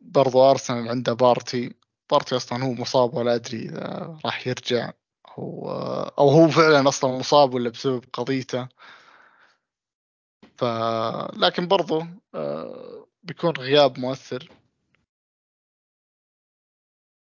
برضو 0.00 0.50
أرسنال 0.50 0.88
عنده 0.88 1.12
بارتي. 1.12 1.74
بارتي 2.10 2.36
أصلا 2.36 2.64
هو 2.64 2.72
مصاب 2.72 3.14
ولا 3.14 3.34
أدري 3.34 3.58
إذا 3.62 4.18
راح 4.24 4.46
يرجع. 4.46 4.92
هو 5.28 5.70
أو 6.18 6.28
هو 6.28 6.48
فعلا 6.48 6.88
أصلا 6.88 7.18
مصاب 7.18 7.54
ولا 7.54 7.70
بسبب 7.70 8.04
قضيته. 8.12 8.68
ف 10.58 10.64
لكن 11.36 11.68
برضو 11.68 12.02
آه، 12.34 13.06
بيكون 13.22 13.50
غياب 13.50 13.98
مؤثر. 13.98 14.50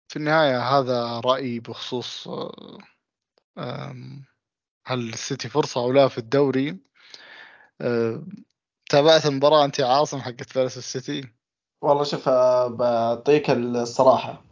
في 0.09 0.17
النهاية 0.17 0.61
هذا 0.79 1.21
رأيي 1.21 1.61
بخصوص 1.61 2.29
آه، 2.29 2.79
هل 4.87 5.09
السيتي 5.09 5.49
فرصة 5.49 5.81
أو 5.81 5.93
لا 5.93 6.09
في 6.09 6.19
الدوري 6.19 6.79
تابعت 8.91 9.27
المباراة 9.27 9.65
أنت 9.65 9.81
عاصم 9.81 10.19
حقت 10.21 10.51
فارس 10.51 10.79
السيتي 10.79 11.29
والله 11.83 12.05
شوف 12.05 12.29
آه، 12.29 12.69
بعطيك 12.69 13.51
الصراحة 13.51 14.45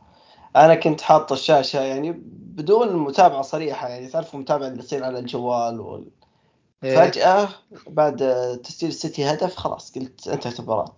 أنا 0.57 0.75
كنت 0.75 1.01
حاط 1.01 1.33
الشاشة 1.33 1.81
يعني 1.81 2.13
بدون 2.27 2.97
متابعة 2.97 3.43
صريحة 3.43 3.89
يعني 3.89 4.09
تعرف 4.09 4.35
المتابعة 4.35 4.69
اللي 4.69 4.83
تصير 4.83 5.05
على 5.05 5.19
الجوال 5.19 5.81
وال... 5.81 6.11
إيه. 6.85 7.11
فجأة 7.11 7.49
بعد 7.87 8.17
تسجيل 8.65 8.89
السيتي 8.89 9.25
هدف 9.25 9.57
خلاص 9.57 9.99
قلت 9.99 10.29
انتهت 10.29 10.61
المباراة 10.61 10.97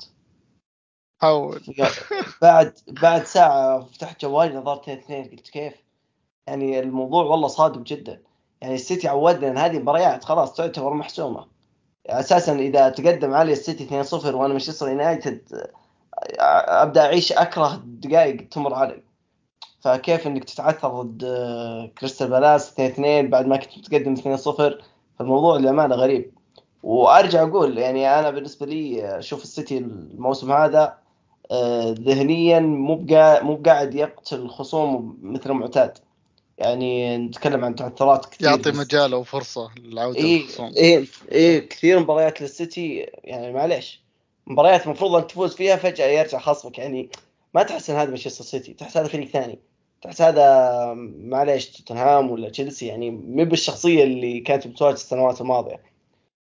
حاول 1.21 1.61
بعد 2.43 2.79
بعد 2.89 3.25
ساعة 3.25 3.85
فتحت 3.85 4.21
جوالي 4.23 4.55
نظرت 4.55 4.89
اثنين 4.89 5.31
قلت 5.31 5.49
كيف؟ 5.51 5.75
يعني 6.47 6.81
الموضوع 6.81 7.25
والله 7.25 7.49
صادم 7.49 7.83
جدا. 7.83 8.23
يعني 8.61 8.75
السيتي 8.75 9.09
عودنا 9.09 9.49
إن 9.51 9.59
هذه 9.59 9.79
مباريات 9.79 10.25
خلاص 10.25 10.55
تعتبر 10.55 10.95
محسومة. 10.95 11.47
أساسا 12.07 12.55
إذا 12.59 12.89
تقدم 12.89 13.35
علي 13.35 13.53
السيتي 13.53 14.05
2-0 14.05 14.13
وأنا 14.13 14.49
مانشستر 14.49 14.89
يونايتد 14.89 15.71
أبدأ 16.39 17.01
أعيش 17.05 17.33
أكره 17.33 17.83
دقائق 17.85 18.49
تمر 18.49 18.75
علي. 18.75 19.03
فكيف 19.81 20.27
إنك 20.27 20.45
تتعثر 20.45 21.03
ضد 21.03 21.25
كريستال 21.99 22.31
بالاس 22.31 22.71
2-2 22.71 22.81
بعد 23.31 23.47
ما 23.47 23.57
كنت 23.57 23.79
متقدم 23.79 24.37
2-0 24.37 24.83
فالموضوع 25.19 25.57
للأمانة 25.57 25.95
غريب. 25.95 26.33
وأرجع 26.83 27.43
أقول 27.43 27.79
يعني 27.79 28.19
أنا 28.19 28.31
بالنسبة 28.31 28.67
لي 28.67 29.19
أشوف 29.19 29.43
السيتي 29.43 29.79
الموسم 29.79 30.53
هذا 30.53 30.99
آه، 31.51 31.95
ذهنيا 31.99 32.61
مو 32.61 33.07
مو 33.43 33.63
قاعد 33.67 33.95
يقتل 33.95 34.49
خصوم 34.49 35.19
مثل 35.23 35.51
المعتاد. 35.51 35.99
يعني 36.63 37.19
نتكلم 37.19 37.65
عن 37.65 37.75
تعثرات 37.75 38.27
كثير 38.27 38.49
يعطي 38.49 38.73
مجال 38.73 39.13
أو 39.13 39.23
فرصة 39.23 39.71
للعودة 39.79 40.19
إيه 40.19 40.43
للخصوم. 40.43 40.73
إيه 40.77 41.05
إيه 41.33 41.69
كثير 41.69 42.01
مباريات 42.01 42.41
للسيتي 42.41 42.97
يعني 43.25 43.53
معليش 43.53 44.03
مباريات 44.47 44.87
المفروض 44.87 45.15
أن 45.15 45.27
تفوز 45.27 45.55
فيها 45.55 45.77
فجأة 45.77 46.07
يرجع 46.07 46.39
خصمك 46.39 46.79
يعني 46.79 47.09
ما 47.55 47.63
تحس 47.63 47.91
ان 47.91 47.97
هذا 47.97 48.09
مانشستر 48.09 48.45
سيتي 48.45 48.73
تحس 48.73 48.97
هذا 48.97 49.09
فريق 49.09 49.29
ثاني 49.29 49.59
تحس 50.03 50.23
هذا 50.23 50.95
معليش 51.25 51.71
توتنهام 51.71 52.31
ولا 52.31 52.49
تشيلسي 52.49 52.87
يعني 52.87 53.11
مو 53.11 53.45
بالشخصية 53.45 54.05
اللي 54.05 54.41
كانت 54.41 54.67
بتواجه 54.67 54.95
السنوات 54.95 55.41
الماضية. 55.41 55.81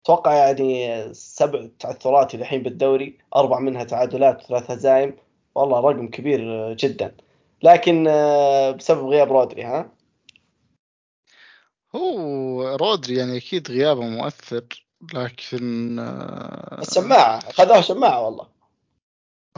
أتوقع 0.04 0.34
يعني 0.34 1.00
سبع 1.14 1.68
تعثرات 1.78 2.34
الحين 2.34 2.62
بالدوري 2.62 3.18
أربع 3.36 3.58
منها 3.58 3.84
تعادلات 3.84 4.44
وثلاث 4.44 4.70
هزائم 4.70 5.16
والله 5.54 5.80
رقم 5.80 6.08
كبير 6.08 6.72
جدا. 6.74 7.14
لكن 7.62 8.06
آه، 8.08 8.70
بسبب 8.70 9.06
غياب 9.06 9.32
رودري 9.32 9.62
ها؟ 9.62 9.90
هو 11.96 12.76
رودري 12.76 13.14
يعني 13.14 13.36
أكيد 13.36 13.70
غيابه 13.70 14.02
مؤثر 14.02 14.64
لكن 15.14 15.98
آه، 15.98 16.80
الشماعه 16.82 17.38
اخذوها 17.38 17.80
شماعه 17.80 18.24
والله. 18.24 18.48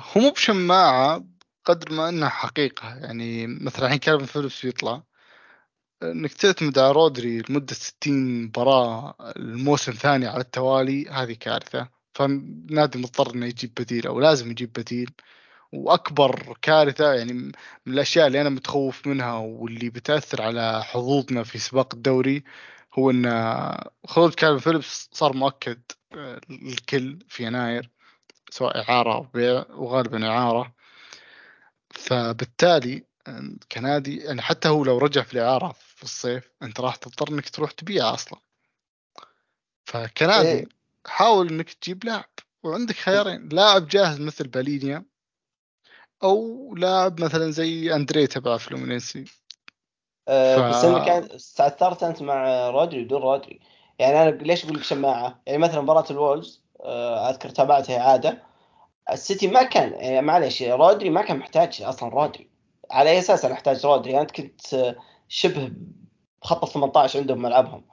هو 0.00 0.20
مو 0.20 0.30
بشماعه 0.30 1.24
قدر 1.64 1.92
ما 1.92 2.08
إنها 2.08 2.28
حقيقة. 2.28 2.94
يعني 2.94 3.46
مثلا 3.46 3.84
الحين 3.84 3.98
كلام 3.98 4.24
فيلبس 4.26 4.64
يطلع 4.64 5.02
إنك 6.02 6.32
تعتمد 6.32 6.78
على 6.78 6.92
رودري 6.92 7.42
لمدة 7.48 7.74
60 7.74 8.42
مباراة 8.44 9.14
الموسم 9.36 9.92
ثاني 9.92 10.26
على 10.26 10.40
التوالي 10.40 11.08
هذه 11.08 11.32
كارثة. 11.32 11.88
فالنادي 12.14 12.98
مضطر 12.98 13.34
إنه 13.34 13.46
يجيب 13.46 13.74
بديل 13.74 14.06
أو 14.06 14.20
لازم 14.20 14.50
يجيب 14.50 14.72
بديل. 14.72 15.10
وأكبر 15.72 16.58
كارثة 16.62 17.12
يعني 17.12 17.32
من 17.32 17.52
الأشياء 17.86 18.26
اللي 18.26 18.40
أنا 18.40 18.48
متخوف 18.48 19.06
منها 19.06 19.34
واللي 19.34 19.90
بتأثر 19.90 20.42
على 20.42 20.84
حظوظنا 20.84 21.42
في 21.42 21.58
سباق 21.58 21.94
الدوري 21.94 22.44
هو 22.94 23.10
إن 23.10 23.30
خروج 24.06 24.34
كالفن 24.34 24.58
فيليبس 24.58 25.08
صار 25.12 25.32
مؤكد 25.32 25.82
الكل 26.50 27.18
في 27.28 27.44
يناير 27.44 27.90
سواء 28.50 28.78
إعارة 28.78 29.14
أو 29.14 29.22
بيع 29.22 29.64
وغالبا 29.70 30.28
إعارة 30.28 30.74
فبالتالي 31.90 33.04
كنادي 33.72 34.16
يعني 34.16 34.42
حتى 34.42 34.68
هو 34.68 34.84
لو 34.84 34.98
رجع 34.98 35.22
في 35.22 35.34
الإعارة 35.34 35.76
في 35.78 36.02
الصيف 36.02 36.50
أنت 36.62 36.80
راح 36.80 36.96
تضطر 36.96 37.28
إنك 37.28 37.48
تروح 37.48 37.70
تبيعه 37.70 38.14
أصلا 38.14 38.40
فكنادي 39.84 40.48
إيه؟ 40.48 40.68
حاول 41.06 41.48
إنك 41.48 41.72
تجيب 41.72 42.04
لاعب 42.04 42.30
وعندك 42.62 42.94
خيارين 42.94 43.48
لاعب 43.48 43.88
جاهز 43.88 44.20
مثل 44.20 44.48
بالينيا 44.48 45.04
أو 46.22 46.74
لاعب 46.74 47.20
مثلا 47.20 47.50
زي 47.50 47.94
أندري 47.94 48.26
تبع 48.26 48.56
فلومينيسي. 48.56 49.24
أه 50.28 50.56
ف... 50.56 50.60
بس 50.60 50.84
انك 50.84 51.08
استعثرت 51.08 52.02
أنت 52.02 52.22
مع 52.22 52.70
رودري 52.70 53.04
بدون 53.04 53.22
رودري. 53.22 53.60
يعني 53.98 54.22
أنا 54.22 54.30
ليش 54.30 54.64
أقول 54.64 54.76
لك 54.76 54.82
شماعة؟ 54.82 55.40
يعني 55.46 55.58
مثلا 55.58 55.80
مباراة 55.80 56.04
الولز 56.10 56.62
أه 56.80 57.30
أذكر 57.30 57.48
تابعتها 57.48 58.00
اعاده 58.00 58.42
السيتي 59.12 59.48
ما 59.48 59.62
كان 59.62 59.92
يعني 59.92 60.26
معلش 60.26 60.62
رودري 60.62 61.10
ما 61.10 61.22
كان 61.22 61.36
محتاج 61.38 61.82
أصلا 61.82 62.08
رودري. 62.08 62.48
على 62.90 63.10
أي 63.10 63.18
أساس 63.18 63.44
أنا 63.44 63.54
أحتاج 63.54 63.86
رودري؟ 63.86 64.20
انت 64.20 64.30
كنت 64.30 64.94
شبه 65.28 65.72
بخط 66.42 66.68
18 66.68 67.18
عندهم 67.20 67.42
ملعبهم. 67.42 67.84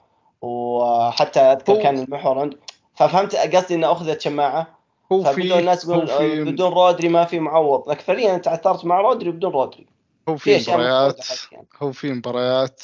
وحتى 0.41 1.39
أذكر 1.39 1.83
كان 1.83 1.99
المحور 1.99 2.39
عند 2.39 2.59
ففهمت 2.95 3.35
قصدي 3.35 3.75
إنه 3.75 3.91
أخذت 3.91 4.21
شماعة. 4.21 4.76
هو 5.11 5.23
فبدون 5.23 5.59
الناس 5.59 5.83
يقول 5.83 6.45
بدون 6.45 6.73
رودري 6.73 7.09
ما 7.09 7.25
في 7.25 7.39
معوض. 7.39 7.89
أنت 8.09 8.45
تعثرت 8.45 8.85
مع 8.85 9.01
رودري 9.01 9.31
بدون 9.31 9.51
رودري. 9.51 9.87
هو 10.29 10.37
في 10.37 10.57
مباريات 10.57 11.25
يعني. 11.51 11.67
هو 11.75 11.91
في 11.91 12.11
مباريات 12.13 12.83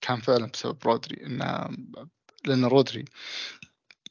كان 0.00 0.20
فعلا 0.20 0.46
بسبب 0.46 0.78
رودري 0.84 1.26
إنه 1.26 1.68
لأن 2.44 2.64
رودري 2.64 3.04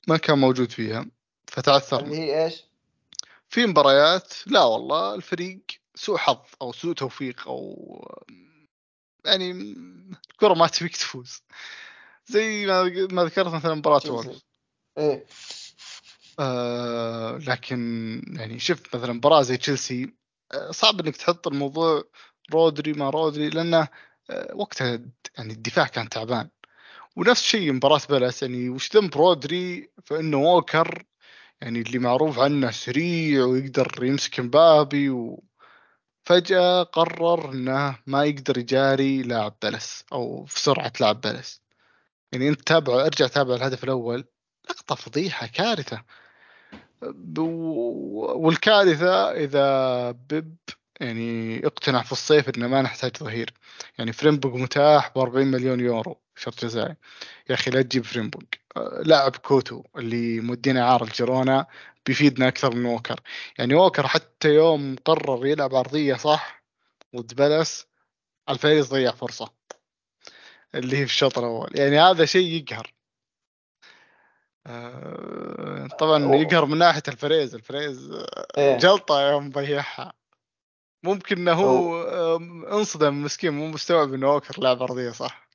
ما 0.08 0.18
كان 0.18 0.38
موجود 0.38 0.72
فيها 0.72 1.06
فتعثر 1.48 2.00
اللي 2.00 2.18
هي 2.18 2.46
إيش؟ 2.46 2.64
في 3.48 3.66
مباريات 3.66 4.34
لا 4.48 4.64
والله 4.64 5.16
الفريق 5.16 5.60
سوء 5.96 6.18
حظ 6.18 6.38
أو 6.62 6.72
سوء 6.74 6.94
توفيق 6.94 7.48
أو 7.48 8.20
يعني 9.26 9.52
الكرة 10.32 10.54
ما 10.54 10.68
تبيك 10.68 10.98
تفوز. 10.98 11.44
زي 12.26 12.66
ما 13.12 13.24
ذكرت 13.24 13.54
مثلا 13.54 13.76
مباراة 13.76 14.02
وولف. 14.12 14.44
إيه. 14.98 15.26
آه 16.40 17.38
لكن 17.38 17.80
يعني 18.38 18.60
شفت 18.60 18.96
مثلا 18.96 19.14
مباراة 19.14 19.42
زي 19.42 19.58
تشيلسي 19.58 20.14
آه 20.54 20.72
صعب 20.72 21.00
إنك 21.00 21.16
تحط 21.18 21.48
الموضوع 21.48 22.04
رودري 22.54 22.94
ما 22.94 23.10
رودري 23.10 23.50
لأنه 23.50 23.88
آه 24.30 24.56
وقتها 24.56 25.00
يعني 25.38 25.54
الدفاع 25.54 25.88
كان 25.88 26.10
تعبان. 26.10 26.50
ونفس 27.18 27.42
الشيء 27.42 27.74
مباراة 27.74 28.02
بالاس 28.10 28.44
يعني 28.44 28.70
وش 28.70 28.96
ذنب 28.98 29.16
رودري 29.18 29.92
فانه 30.06 30.38
ووكر؟ 30.38 31.06
يعني 31.62 31.82
اللي 31.82 32.00
معروف 32.00 32.40
عنه 32.40 32.72
سريع 32.72 33.46
ويقدر 33.46 34.04
يمسك 34.04 34.40
مبابي 34.40 35.10
و... 35.10 35.44
فجأة 36.26 36.84
قرر 36.84 37.52
إنه 37.54 38.00
ما 38.08 38.24
يقدر 38.26 38.58
يجاري 38.58 39.24
لاعب 39.24 39.56
بالاس 39.64 40.06
أو 40.14 40.46
في 40.46 40.60
سرعة 40.62 40.94
لاعب 41.02 41.22
بالاس 41.22 41.62
يعني 42.32 42.50
أنت 42.50 42.62
تابعه 42.62 43.06
ارجع 43.06 43.28
تابع 43.28 43.56
الهدف 43.56 43.84
الأول 43.84 44.26
لقطة 44.70 44.96
فضيحة 44.96 45.48
كارثة. 45.48 46.04
والكارثة 48.36 49.32
إذا 49.32 50.12
بيب 50.12 50.56
يعني 51.00 51.66
اقتنع 51.68 52.02
في 52.04 52.12
الصيف 52.12 52.50
إنه 52.50 52.68
ما 52.68 52.82
نحتاج 52.82 53.18
ظهير. 53.18 53.54
يعني 53.98 54.14
فريمبونج 54.14 54.56
متاح 54.56 55.12
ب 55.16 55.18
40 55.18 55.48
مليون 55.48 55.80
يورو 55.80 56.22
شرط 56.36 56.66
جزائي. 56.66 56.96
يا 57.50 57.56
أخي 57.56 57.72
لا 57.72 57.82
تجيب 57.82 58.04
فريمبونج 58.04 58.56
لاعب 59.06 59.36
كوتو 59.36 59.84
اللي 59.98 60.40
مودينه 60.40 60.86
إعارة 60.86 61.04
لجيرونا 61.04 61.66
بيفيدنا 62.06 62.48
أكثر 62.48 62.76
من 62.76 62.86
ووكر. 62.86 63.20
يعني 63.58 63.76
ووكر 63.76 64.08
حتى 64.08 64.50
يوم 64.56 64.96
قرر 65.06 65.46
يلعب 65.46 65.76
عرضية 65.76 66.16
صح 66.16 66.64
ضد 67.16 67.34
بالاس 67.34 67.88
ألفاريز 68.50 68.90
ضيع 68.90 69.12
فرصة. 69.12 69.54
اللي 70.76 70.98
هي 70.98 71.06
في 71.06 71.12
الشوط 71.12 71.38
الأول. 71.38 71.70
يعني 71.76 72.00
هذا 72.00 72.26
شيء 72.26 72.48
يقهر. 72.48 72.94
آه، 74.68 75.88
طبعا 75.88 76.36
يقهر 76.36 76.66
من 76.66 76.78
ناحية 76.78 77.04
ألفاريز 77.08 77.56
ألفاريز 77.56 78.12
إيه. 78.58 78.78
جلطة 78.78 79.30
يوم 79.30 79.50
ضيعها 79.50 80.14
ممكن 81.04 81.38
إنه 81.38 81.54
هو 81.54 82.02
انصدم 82.72 83.24
مسكين 83.24 83.54
مو 83.54 83.68
مستوعب 83.68 84.14
إنه 84.14 84.32
ووكر 84.32 84.62
لعب 84.62 84.82
أرضية 84.82 85.12
صح؟ 85.12 85.50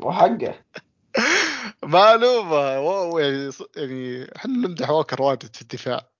وحقه 0.00 0.54
معلومة 1.82 2.80
واو 2.80 3.18
يعني 3.18 3.50
يعني 3.76 4.30
إحنا 4.36 4.52
نمدح 4.52 4.90
ووكر 4.90 5.22
واجد 5.22 5.54
في 5.56 5.62
الدفاع. 5.62 6.10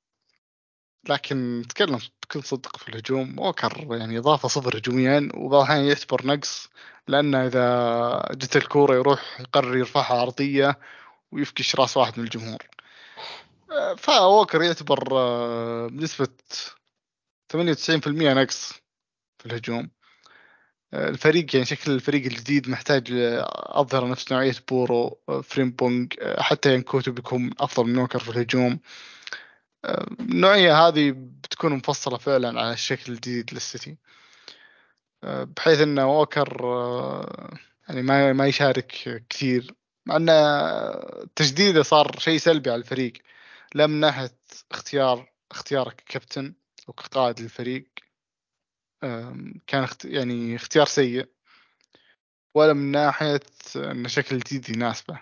لكن 1.09 1.61
نتكلم 1.61 1.99
بكل 2.23 2.43
صدق 2.43 2.77
في 2.77 2.89
الهجوم 2.89 3.39
ووكر 3.39 3.87
يعني 3.91 4.19
إضافة 4.19 4.49
صفر 4.49 4.79
هجوميا 4.79 5.29
وبعض 5.35 5.63
الأحيان 5.63 5.85
يعتبر 5.85 6.27
نقص 6.27 6.69
لأنه 7.09 7.47
إذا 7.47 8.23
جت 8.33 8.57
الكورة 8.57 8.95
يروح 8.95 9.41
يقرر 9.41 9.77
يرفعها 9.77 10.21
عرضية 10.21 10.79
ويفكش 11.33 11.77
راس 11.77 11.97
واحد 11.97 12.19
من 12.19 12.25
الجمهور. 12.25 12.69
فووكر 13.97 14.63
يعتبر 14.63 15.09
آه، 15.13 15.87
بنسبة 15.87 16.29
98% 17.53 18.35
نقص 18.35 18.73
في 19.39 19.47
الهجوم. 19.47 19.91
الفريق 20.95 21.57
يعني 21.57 21.67
شكل 21.67 21.93
الفريق 21.93 22.25
الجديد 22.25 22.69
محتاج 22.69 23.09
أظهرة 23.53 24.09
نفس 24.09 24.33
نوعية 24.33 24.55
بورو 24.69 25.21
فريمبونج 25.43 26.15
حتى 26.39 26.75
يان 26.75 26.87
كوتو 26.87 27.13
بيكون 27.13 27.51
أفضل 27.61 27.87
من 27.87 27.93
ووكر 27.93 28.19
في 28.19 28.31
الهجوم. 28.31 28.81
النوعية 30.21 30.89
هذه 30.89 31.11
بتكون 31.17 31.73
مفصلة 31.73 32.19
فعلا 32.19 32.61
على 32.61 32.73
الشكل 32.73 33.13
الجديد 33.13 33.55
للسيتي. 33.55 33.97
بحيث 35.23 35.81
إن 35.81 35.99
ووكر 35.99 36.49
يعني 37.89 38.03
ما 38.03 38.33
ما 38.33 38.47
يشارك 38.47 39.23
كثير 39.31 39.75
إن 40.11 40.27
تجديده 41.37 41.83
صار 41.83 42.19
شيء 42.19 42.39
سلبي 42.39 42.71
على 42.71 42.79
الفريق. 42.79 43.13
لا 43.75 43.87
من 43.87 44.01
ناحية 44.01 44.37
اختيار 44.71 45.33
اختيارك 45.51 45.95
ككابتن 45.97 46.55
أو 46.89 46.93
كقائد 46.93 47.41
للفريق 47.41 47.89
كان 49.67 49.89
يعني 50.05 50.57
اختيار 50.57 50.87
سيء. 50.87 51.29
ولا 52.55 52.73
من 52.73 52.91
ناحية 52.91 53.41
أن 53.77 54.09
شكل 54.09 54.39
جديد 54.39 54.71
يناسبه. 54.71 55.21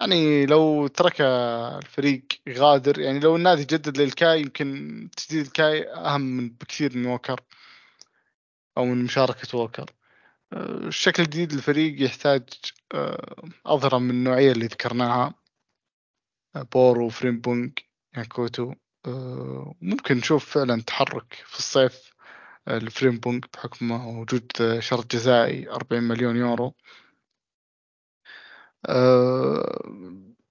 يعني 0.00 0.46
لو 0.46 0.86
ترك 0.86 1.20
الفريق 1.20 2.24
غادر 2.48 3.00
يعني 3.00 3.20
لو 3.20 3.36
النادي 3.36 3.64
جدد 3.64 3.98
للكاي 3.98 4.40
يمكن 4.40 5.10
تجديد 5.16 5.46
الكاي 5.46 5.92
أهم 5.92 6.20
من 6.20 6.50
بكثير 6.50 6.96
من 6.96 7.06
ووكر 7.06 7.40
أو 8.76 8.84
من 8.84 9.04
مشاركة 9.04 9.58
ووكر. 9.58 9.90
الشكل 10.52 11.22
الجديد 11.22 11.52
للفريق 11.52 12.02
يحتاج 12.02 12.42
أظهرة 13.66 13.98
من 13.98 14.10
النوعية 14.10 14.52
اللي 14.52 14.66
ذكرناها 14.66 15.34
بورو 16.72 17.08
فريمبونج 17.08 17.78
يان 18.16 18.35
كوتو 18.35 18.74
ممكن 19.80 20.16
نشوف 20.16 20.44
فعلا 20.54 20.82
تحرك 20.82 21.34
في 21.46 21.58
الصيف 21.58 22.14
الفريمبونج 22.68 23.44
بحكم 23.54 23.90
وجود 24.18 24.52
شرط 24.78 25.12
جزائي 25.12 25.70
40 25.70 26.02
مليون 26.02 26.36
يورو. 26.36 26.74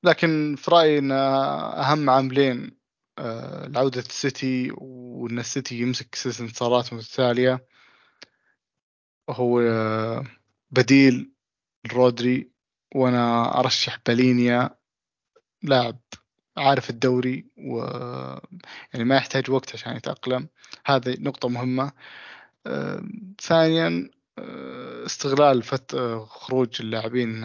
لكن 0.04 0.56
في 0.58 0.72
رأيي 0.72 1.00
أن 1.00 1.12
أهم 1.12 2.10
عاملين 2.10 2.78
أه 3.20 3.68
لعودة 3.68 4.00
السيتي 4.00 4.72
وأن 4.78 5.40
السيتي 5.40 5.80
يمسك 5.80 6.16
ست 6.16 6.42
انتصارات 6.42 6.94
متتالية 6.94 7.68
هو 9.30 9.62
بديل 10.72 11.33
رودري 11.92 12.50
وأنا 12.96 13.60
أرشح 13.60 13.98
بالينيا 14.08 14.70
لاعب 15.64 16.00
عارف 16.58 16.90
الدوري 16.90 17.46
و 17.58 17.78
يعني 18.94 19.06
ما 19.06 19.16
يحتاج 19.16 19.52
وقت 19.52 19.74
عشان 19.74 19.96
يتأقلم. 19.96 20.48
هذه 20.86 21.16
نقطة 21.20 21.50
مهمة. 21.50 21.92
آه، 22.68 23.04
ثانيا 23.42 24.10
آه، 24.40 25.06
استغلال 25.06 25.64
فت... 25.64 25.94
آه، 25.94 26.26
خروج 26.26 26.82
اللاعبين 26.82 27.44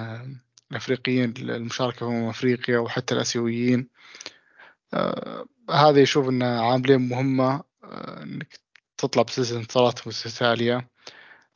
الأفريقيين 0.70 1.34
للمشاركة 1.39 1.99
في 1.99 2.05
أمم 2.05 2.28
أفريقيا 2.28 2.78
وحتى 2.78 3.14
الآسيويين. 3.14 3.89
هذا 5.70 6.01
يشوف 6.01 6.28
انه 6.28 6.47
عاملين 6.47 7.09
مهمة 7.09 7.62
إنك 8.22 8.61
تطلع 8.99 9.22
بسلسلة 9.22 9.59
انتصارات 9.59 10.09
متتالية. 10.09 10.89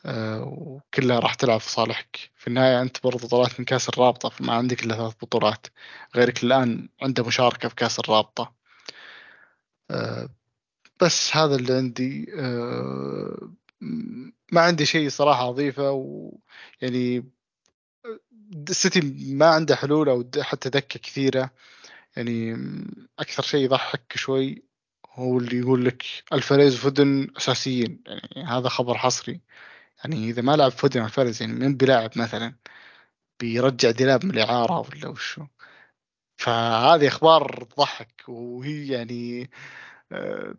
وكلها 0.06 1.18
راح 1.18 1.34
تلعب 1.34 1.60
في 1.60 1.70
صالحك. 1.70 2.30
في 2.36 2.46
النهاية 2.48 2.82
أنت 2.82 2.96
برضو 3.04 3.26
طلعت 3.28 3.60
من 3.60 3.64
كأس 3.64 3.88
الرابطة 3.88 4.28
فما 4.28 4.52
عندك 4.52 4.84
إلا 4.84 4.94
ثلاث 4.94 5.14
بطولات. 5.22 5.66
غيرك 6.16 6.44
الآن 6.44 6.88
عنده 7.02 7.24
مشاركة 7.24 7.68
في 7.68 7.74
كأس 7.74 7.98
الرابطة. 7.98 8.52
بس 11.00 11.36
هذا 11.36 11.54
اللي 11.56 11.72
عندي. 11.72 12.26
آه، 12.38 13.52
ما 14.52 14.60
عندي 14.60 14.86
شيء 14.86 15.08
صراحة 15.08 15.48
أضيفه 15.48 15.90
ويعني 15.90 17.30
السيتي 18.68 19.00
ما 19.34 19.46
عنده 19.46 19.76
حلول 19.76 20.08
أو 20.08 20.30
حتى 20.40 20.70
دكة 20.70 21.00
كثيرة. 21.00 21.50
يعني 22.16 22.56
أكثر 23.18 23.42
شيء 23.42 23.64
يضحك 23.64 24.12
شوي 24.16 24.62
هو 25.14 25.38
اللي 25.38 25.58
يقول 25.58 25.84
لك 25.84 26.04
ألفاريز 26.32 26.74
وفودن 26.74 27.28
أساسيين. 27.36 28.02
يعني 28.06 28.48
هذا 28.48 28.68
خبر 28.68 28.98
حصري. 28.98 29.40
يعني 30.04 30.30
إذا 30.30 30.42
ما 30.42 30.56
لعب 30.56 30.70
فودن 30.70 31.04
الفاريز 31.04 31.42
يعني 31.42 31.54
من 31.54 31.76
بيلاعب 31.76 32.10
مثلا 32.16 32.54
بيرجع 33.40 33.90
ديلاب 33.90 34.24
من 34.24 34.30
الإعارة 34.30 34.80
ولا 34.80 35.08
وشو؟ 35.08 35.46
فهذه 36.36 37.08
أخبار 37.08 37.64
تضحك 37.64 38.24
وهي 38.28 38.88
يعني 38.88 39.50
آه، 40.12 40.54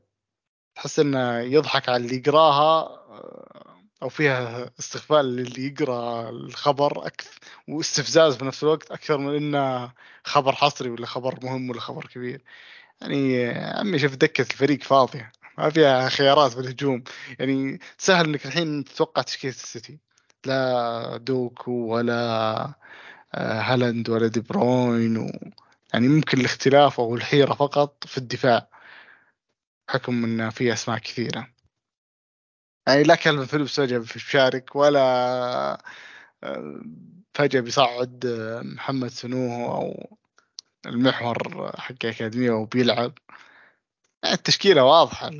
تحس 0.76 1.00
إنه 1.00 1.40
يضحك 1.40 1.90
على 1.90 2.06
اللي 2.06 2.16
يقراها 2.18 2.82
آه، 2.88 3.84
أو 4.04 4.10
فيها 4.10 4.72
استغفال 4.80 5.26
للي 5.26 5.68
يقرأ 5.68 6.30
الخبر 6.30 7.08
أكثر 7.08 7.40
واستفزاز 7.68 8.36
في 8.38 8.46
نفس 8.46 8.64
الوقت 8.64 8.92
أكثر 8.92 9.18
من 9.18 9.36
إنه 9.36 9.94
خبر 10.24 10.56
حصري 10.56 10.90
ولا 10.90 11.06
خبر 11.06 11.40
مهم 11.44 11.70
ولا 11.70 11.80
خبر 11.82 12.08
كبير. 12.08 12.44
يعني 13.02 13.50
عمي 13.50 14.00
شوف 14.00 14.16
دكة 14.16 14.42
الفريق 14.42 14.84
فاضية. 14.84 15.32
ما 15.58 15.70
فيها 15.70 16.10
خيارات 16.10 16.52
في 16.52 16.60
الهجوم 16.60 17.04
يعني 17.40 17.80
سهل 17.98 18.26
إنك 18.26 18.46
الحين 18.46 18.84
تتوقع 18.84 19.22
تشكيلة 19.22 19.54
السيتي. 19.54 20.00
لا 20.46 21.18
دوكو 21.18 21.72
ولا 21.72 22.14
آه، 23.36 23.62
هالاند 23.62 24.10
ولا 24.10 24.28
دي 24.28 24.40
بروين 24.42 25.18
و... 25.18 25.30
يعني 25.94 26.08
ممكن 26.08 26.40
الاختلاف 26.40 27.00
أو 27.00 27.16
الحيرة 27.16 27.54
فقط 27.54 28.08
في 28.08 28.18
الدفاع 28.18 28.68
بحكم 29.88 30.24
إن 30.24 30.50
في 30.50 30.74
أسماء 30.74 31.00
كثيرة. 31.00 31.48
يعني 32.88 33.04
لا 33.04 33.16
كلمة 33.16 33.46
فيليبس 33.46 33.80
فجأة 33.80 33.98
بيشارك 33.98 34.76
ولا 34.76 35.00
آه، 36.44 36.82
فجأة 37.34 37.60
بيصعد 37.62 38.26
آه، 38.26 38.62
محمد 38.62 39.08
سنوه 39.08 39.76
أو 39.76 40.18
المحور 40.86 41.72
حق 41.78 41.96
الأكاديمية 42.04 42.52
وبيلعب. 42.52 43.14
التشكيلة 44.34 44.84
واضحة. 44.84 45.32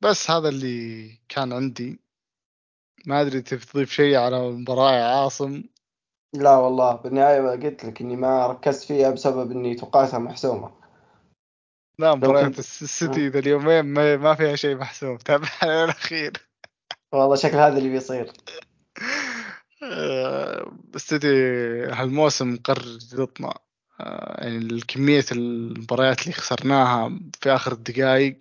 بس 0.00 0.30
هذا 0.30 0.48
اللي 0.48 1.10
كان 1.28 1.52
عندي. 1.52 2.00
ما 3.06 3.20
أدري 3.20 3.42
تبي 3.42 3.64
تضيف 3.64 3.90
شيء 3.90 4.16
على 4.16 4.48
المباراة 4.48 4.92
يا 4.92 5.04
عاصم؟ 5.04 5.62
لا 6.34 6.56
والله 6.56 6.92
بالنهاية 6.96 7.40
قلت 7.40 7.84
لك 7.84 8.00
إني 8.00 8.16
ما 8.16 8.46
ركزت 8.46 8.84
فيها 8.84 9.10
بسبب 9.10 9.50
إني 9.50 9.74
توقعتها 9.74 10.18
محسومة. 10.18 10.72
لا 11.98 12.14
مباراة 12.14 12.46
السيتي 12.46 13.28
ذا 13.28 13.38
اليومين 13.38 13.84
ما 14.16 14.34
فيها 14.34 14.56
شيء 14.56 14.76
محسوم. 14.76 15.16
تابع 15.26 15.48
الأخير. 15.62 16.32
والله 17.12 17.36
شكل 17.36 17.56
هذا 17.56 17.78
اللي 17.78 17.88
بيصير. 17.88 18.32
السيتي 20.94 21.26
هالموسم 21.84 22.54
مقرر 22.54 22.98
يجلطنا 23.12 23.48
آه، 23.48 23.71
يعني 24.38 24.80
كمية 24.80 25.24
المباريات 25.32 26.22
اللي 26.22 26.32
خسرناها 26.32 27.20
في 27.40 27.50
آخر 27.54 27.72
الدقائق 27.72 28.38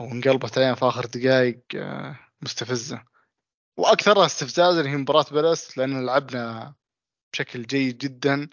أو 0.00 0.06
انقلبت 0.12 0.58
علينا 0.58 0.74
في 0.74 0.84
آخر 0.84 1.06
دقائق 1.06 1.60
آه، 1.76 2.16
مستفزة. 2.42 3.04
وأكثرها 3.76 4.26
استفزازا 4.26 4.88
هي 4.90 4.96
مباراة 4.96 5.26
بالاس 5.32 5.78
لأن 5.78 6.06
لعبنا 6.06 6.74
بشكل 7.32 7.62
جيد 7.62 7.98
جدا 7.98 8.48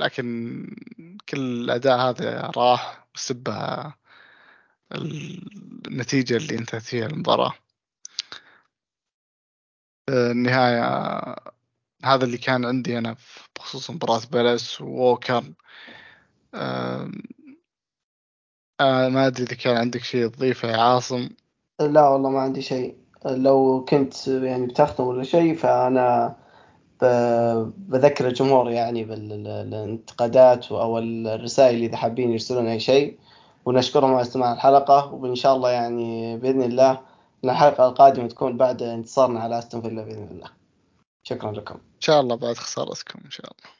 لكن 0.00 0.66
كل 1.28 1.40
الأداء 1.40 1.98
هذا 1.98 2.52
راح 2.56 3.06
بسبب 3.14 3.48
النتيجة 4.92 6.36
اللي 6.36 6.58
انتهت 6.58 6.82
فيها 6.82 7.06
المباراة. 7.06 7.54
النهاية 10.08 11.36
هذا 12.04 12.24
اللي 12.24 12.38
كان 12.38 12.64
عندي 12.64 12.98
أنا 12.98 13.16
بخصوص 13.56 13.90
مباراة 13.90 14.20
بلس 14.32 14.80
ووكر. 14.80 15.44
أه 16.54 17.10
ما 18.80 19.26
أدري 19.26 19.42
إذا 19.42 19.54
كان 19.54 19.76
عندك 19.76 20.02
شيء 20.02 20.28
تضيفه 20.28 20.68
يا 20.68 20.76
عاصم. 20.76 21.28
لا 21.80 22.08
والله 22.08 22.30
ما 22.30 22.40
عندي 22.40 22.62
شيء. 22.62 22.96
لو 23.26 23.84
كنت 23.88 24.28
يعني 24.28 24.66
بتختم 24.66 25.04
ولا 25.04 25.22
شيء 25.22 25.56
فأنا 25.56 26.36
بذكر 27.76 28.28
الجمهور 28.28 28.70
يعني 28.70 29.04
بالانتقادات 29.04 30.72
أو 30.72 30.98
الرسائل 30.98 31.82
إذا 31.82 31.96
حابين 31.96 32.32
يرسلون 32.32 32.66
أي 32.66 32.80
شيء. 32.80 33.18
ونشكرهم 33.64 34.12
على 34.12 34.22
استماع 34.22 34.52
الحلقة 34.52 35.14
وإن 35.14 35.34
شاء 35.34 35.56
الله 35.56 35.70
يعني 35.70 36.36
بإذن 36.36 36.62
الله 36.62 37.00
الحلقة 37.44 37.88
القادمة 37.88 38.28
تكون 38.28 38.56
بعد 38.56 38.82
انتصارنا 38.82 39.40
على 39.40 39.58
أستون 39.58 39.82
فيلا 39.82 40.02
بإذن 40.02 40.28
الله. 40.30 40.59
شكرا 41.30 41.52
لكم. 41.52 41.74
إن 41.74 42.00
شاء 42.00 42.20
الله 42.20 42.36
بعد 42.36 42.56
خسارتكم 42.56 43.20
إن 43.24 43.30
شاء 43.30 43.46
الله. 43.46 43.74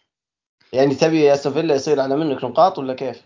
يعني 0.73 0.95
تبي 0.95 1.33
أستون 1.33 1.53
فيلا 1.53 1.75
يصير 1.75 2.01
على 2.01 2.17
منك 2.17 2.45
نقاط 2.45 2.79
ولا 2.79 2.95
كيف؟ 2.95 3.23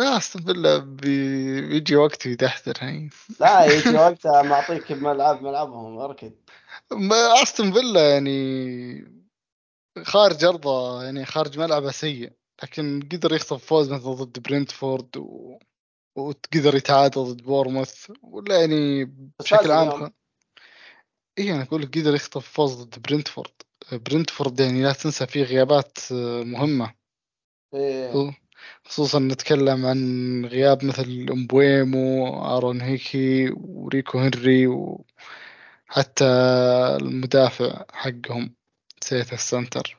لا 0.00 0.16
أستون 0.16 0.42
فيلا 0.42 0.78
بي... 0.78 1.60
بيجي 1.68 1.96
وقت 1.96 2.26
يدحدر 2.26 2.74
هاي 2.80 3.10
لا 3.40 3.64
يجي 3.64 3.96
وقتها 3.96 4.42
معطيك 4.42 4.92
ملعب 4.92 5.42
ملعبهم 5.42 5.98
اركض 5.98 6.32
أستون 7.42 7.72
فيلا 7.72 8.10
يعني 8.10 9.18
خارج 10.02 10.44
أرضه 10.44 11.02
يعني 11.04 11.24
خارج 11.24 11.58
ملعبه 11.58 11.90
سيء 11.90 12.32
لكن 12.62 13.08
قدر 13.12 13.34
يخطف 13.34 13.64
فوز 13.64 13.92
مثلا 13.92 14.12
ضد 14.12 14.42
برنتفورد 14.42 15.16
و... 15.16 15.58
وقدر 16.16 16.74
يتعادل 16.74 17.24
ضد 17.24 17.42
بورنموث 17.42 18.10
ولا 18.22 18.60
يعني 18.60 19.04
بشكل 19.40 19.70
عام 19.70 20.12
اي 21.38 21.52
أنا 21.54 21.62
أقول 21.62 21.82
لك 21.82 21.98
قدر 21.98 22.14
يخطف 22.14 22.48
فوز 22.48 22.74
ضد 22.82 23.02
برنتفورد 23.08 23.50
برنتفورد 23.92 24.60
يعني 24.60 24.82
لا 24.82 24.92
تنسى 24.92 25.26
فيه 25.26 25.42
غيابات 25.42 25.98
مهمة. 26.42 26.94
إيه. 27.74 28.36
خصوصا 28.84 29.18
نتكلم 29.18 29.86
عن 29.86 30.46
غياب 30.46 30.84
مثل 30.84 31.26
مبويمو 31.30 32.28
آرون 32.44 32.80
هيكي 32.80 33.50
وريكو 33.50 34.18
هنري 34.18 34.66
وحتى 34.66 36.24
المدافع 37.00 37.84
حقهم 37.92 38.54
نسيت 39.02 39.32
السنتر. 39.32 39.98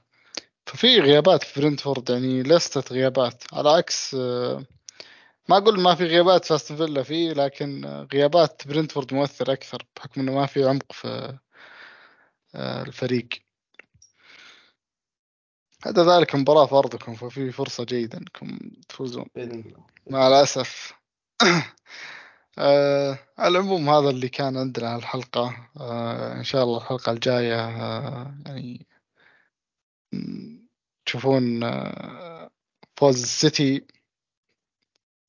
ففي 0.65 0.99
غيابات 0.99 1.43
في 1.43 1.61
برنتفورد 1.61 2.09
يعني 2.09 2.43
لستة 2.43 2.95
غيابات. 2.95 3.43
على 3.53 3.69
عكس 3.69 4.15
ما 5.49 5.57
أقول 5.57 5.79
ما 5.79 5.95
في 5.95 6.03
غيابات 6.03 6.45
في 6.45 6.55
أستون 6.55 6.77
فيلا 6.77 7.03
فيه 7.03 7.33
لكن 7.33 7.85
غيابات 8.13 8.67
برنتفورد 8.67 9.13
مؤثر 9.13 9.53
أكثر 9.53 9.85
بحكم 9.95 10.21
إنه 10.21 10.35
ما 10.35 10.45
في 10.45 10.63
عمق 10.63 10.91
في 10.91 11.37
آه، 12.55 12.81
الفريق. 12.81 13.29
هذا 15.85 16.17
ذلك 16.17 16.35
مباراة 16.35 16.65
في 16.65 16.75
أرضكم 16.75 17.15
ففي 17.15 17.51
فرصة 17.51 17.83
جيدة 17.83 18.17
أنكم 18.17 18.59
تفوزون. 18.89 19.25
مع 20.09 20.27
الأسف. 20.27 20.93
آه 22.57 23.19
على 23.37 23.59
العموم 23.59 23.89
هذا 23.89 24.09
اللي 24.09 24.29
كان 24.29 24.57
عندنا 24.57 24.95
الحلقة. 24.95 25.69
آه 25.79 26.33
إن 26.33 26.43
شاء 26.43 26.63
الله 26.63 26.77
الحلقة 26.77 27.11
الجاية 27.11 27.65
آه 27.65 28.35
يعني 28.45 28.87
تشوفون 31.05 31.63
آه 31.63 32.49
فوز 32.97 33.21
السيتي 33.21 33.98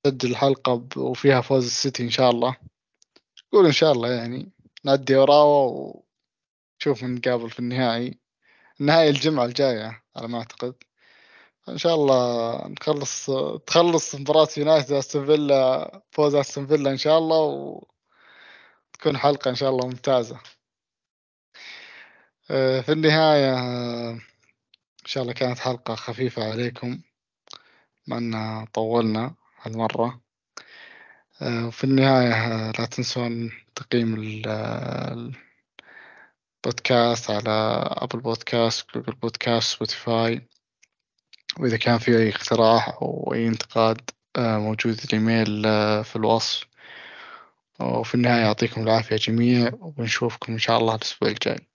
سجل 0.07 0.31
الحلقة 0.31 0.87
وفيها 0.97 1.41
فوز 1.41 1.65
السيتي 1.65 2.03
إن 2.03 2.11
شاء 2.11 2.31
الله. 2.31 2.57
قول 3.53 3.67
إن 3.67 3.73
شاء 3.73 3.93
الله 3.93 4.13
يعني؟ 4.13 4.53
نعدي 4.85 5.17
وراوة 5.17 6.03
وشوف 6.81 7.05
نقابل 7.05 7.51
في 7.51 7.59
النهائي. 7.59 8.19
النهائي 8.81 9.11
الجمعة 9.11 9.45
الجاية 9.45 10.03
على 10.17 10.29
ما 10.29 10.39
أعتقد. 10.39 10.75
إن 11.69 11.79
شاء 11.79 11.95
الله 11.95 12.69
نخلص 12.69 13.31
تخلص 13.67 14.15
مباراة 14.15 14.49
يونايتد 14.57 14.93
أستون 14.93 15.27
فيلا 15.27 16.03
فوز 16.11 16.35
أستون 16.35 16.67
فيلا 16.67 16.91
إن 16.91 16.97
شاء 16.97 17.19
الله 17.19 17.39
وتكون 18.93 19.19
حلقة 19.19 19.51
إن 19.51 19.55
شاء 19.55 19.71
الله 19.71 19.87
ممتازة. 19.87 20.41
آه، 22.51 22.81
في 22.81 22.93
النهاية 22.93 23.55
إن 24.11 25.07
شاء 25.07 25.23
الله 25.23 25.35
كانت 25.35 25.59
حلقة 25.59 25.95
خفيفة 25.95 26.51
عليكم. 26.51 27.01
أن 28.13 28.67
طولنا. 28.75 29.40
هالمرة. 29.63 30.21
آه، 31.43 31.67
وفي 31.67 31.85
النهاية 31.85 32.33
آه، 32.33 32.73
لا 32.79 32.87
تنسون 32.87 33.51
تقييم 33.75 34.15
البودكاست 36.65 37.31
على 37.31 37.51
Apple 37.89 38.21
Podcast 38.21 38.87
Google 38.95 39.13
Podcast 39.13 39.77
Spotify. 39.77 40.49
وإذا 41.59 41.77
كان 41.77 41.99
في 41.99 42.19
أي 42.19 42.29
اقتراح 42.31 42.89
أو 42.89 43.33
أي 43.35 43.49
انتقاد 43.49 44.11
آه، 44.37 44.59
موجود 44.59 45.01
الإيميل 45.05 45.63
في 46.05 46.17
الوصف. 46.17 46.67
وفي 47.81 48.15
النهاية 48.15 48.43
يعطيكم 48.43 48.83
العافية 48.83 49.17
جميع 49.17 49.71
ونشوفكم 49.81 50.53
إن 50.53 50.59
شاء 50.59 50.79
الله 50.79 50.95
الأسبوع 50.95 51.29
الجاي. 51.31 51.70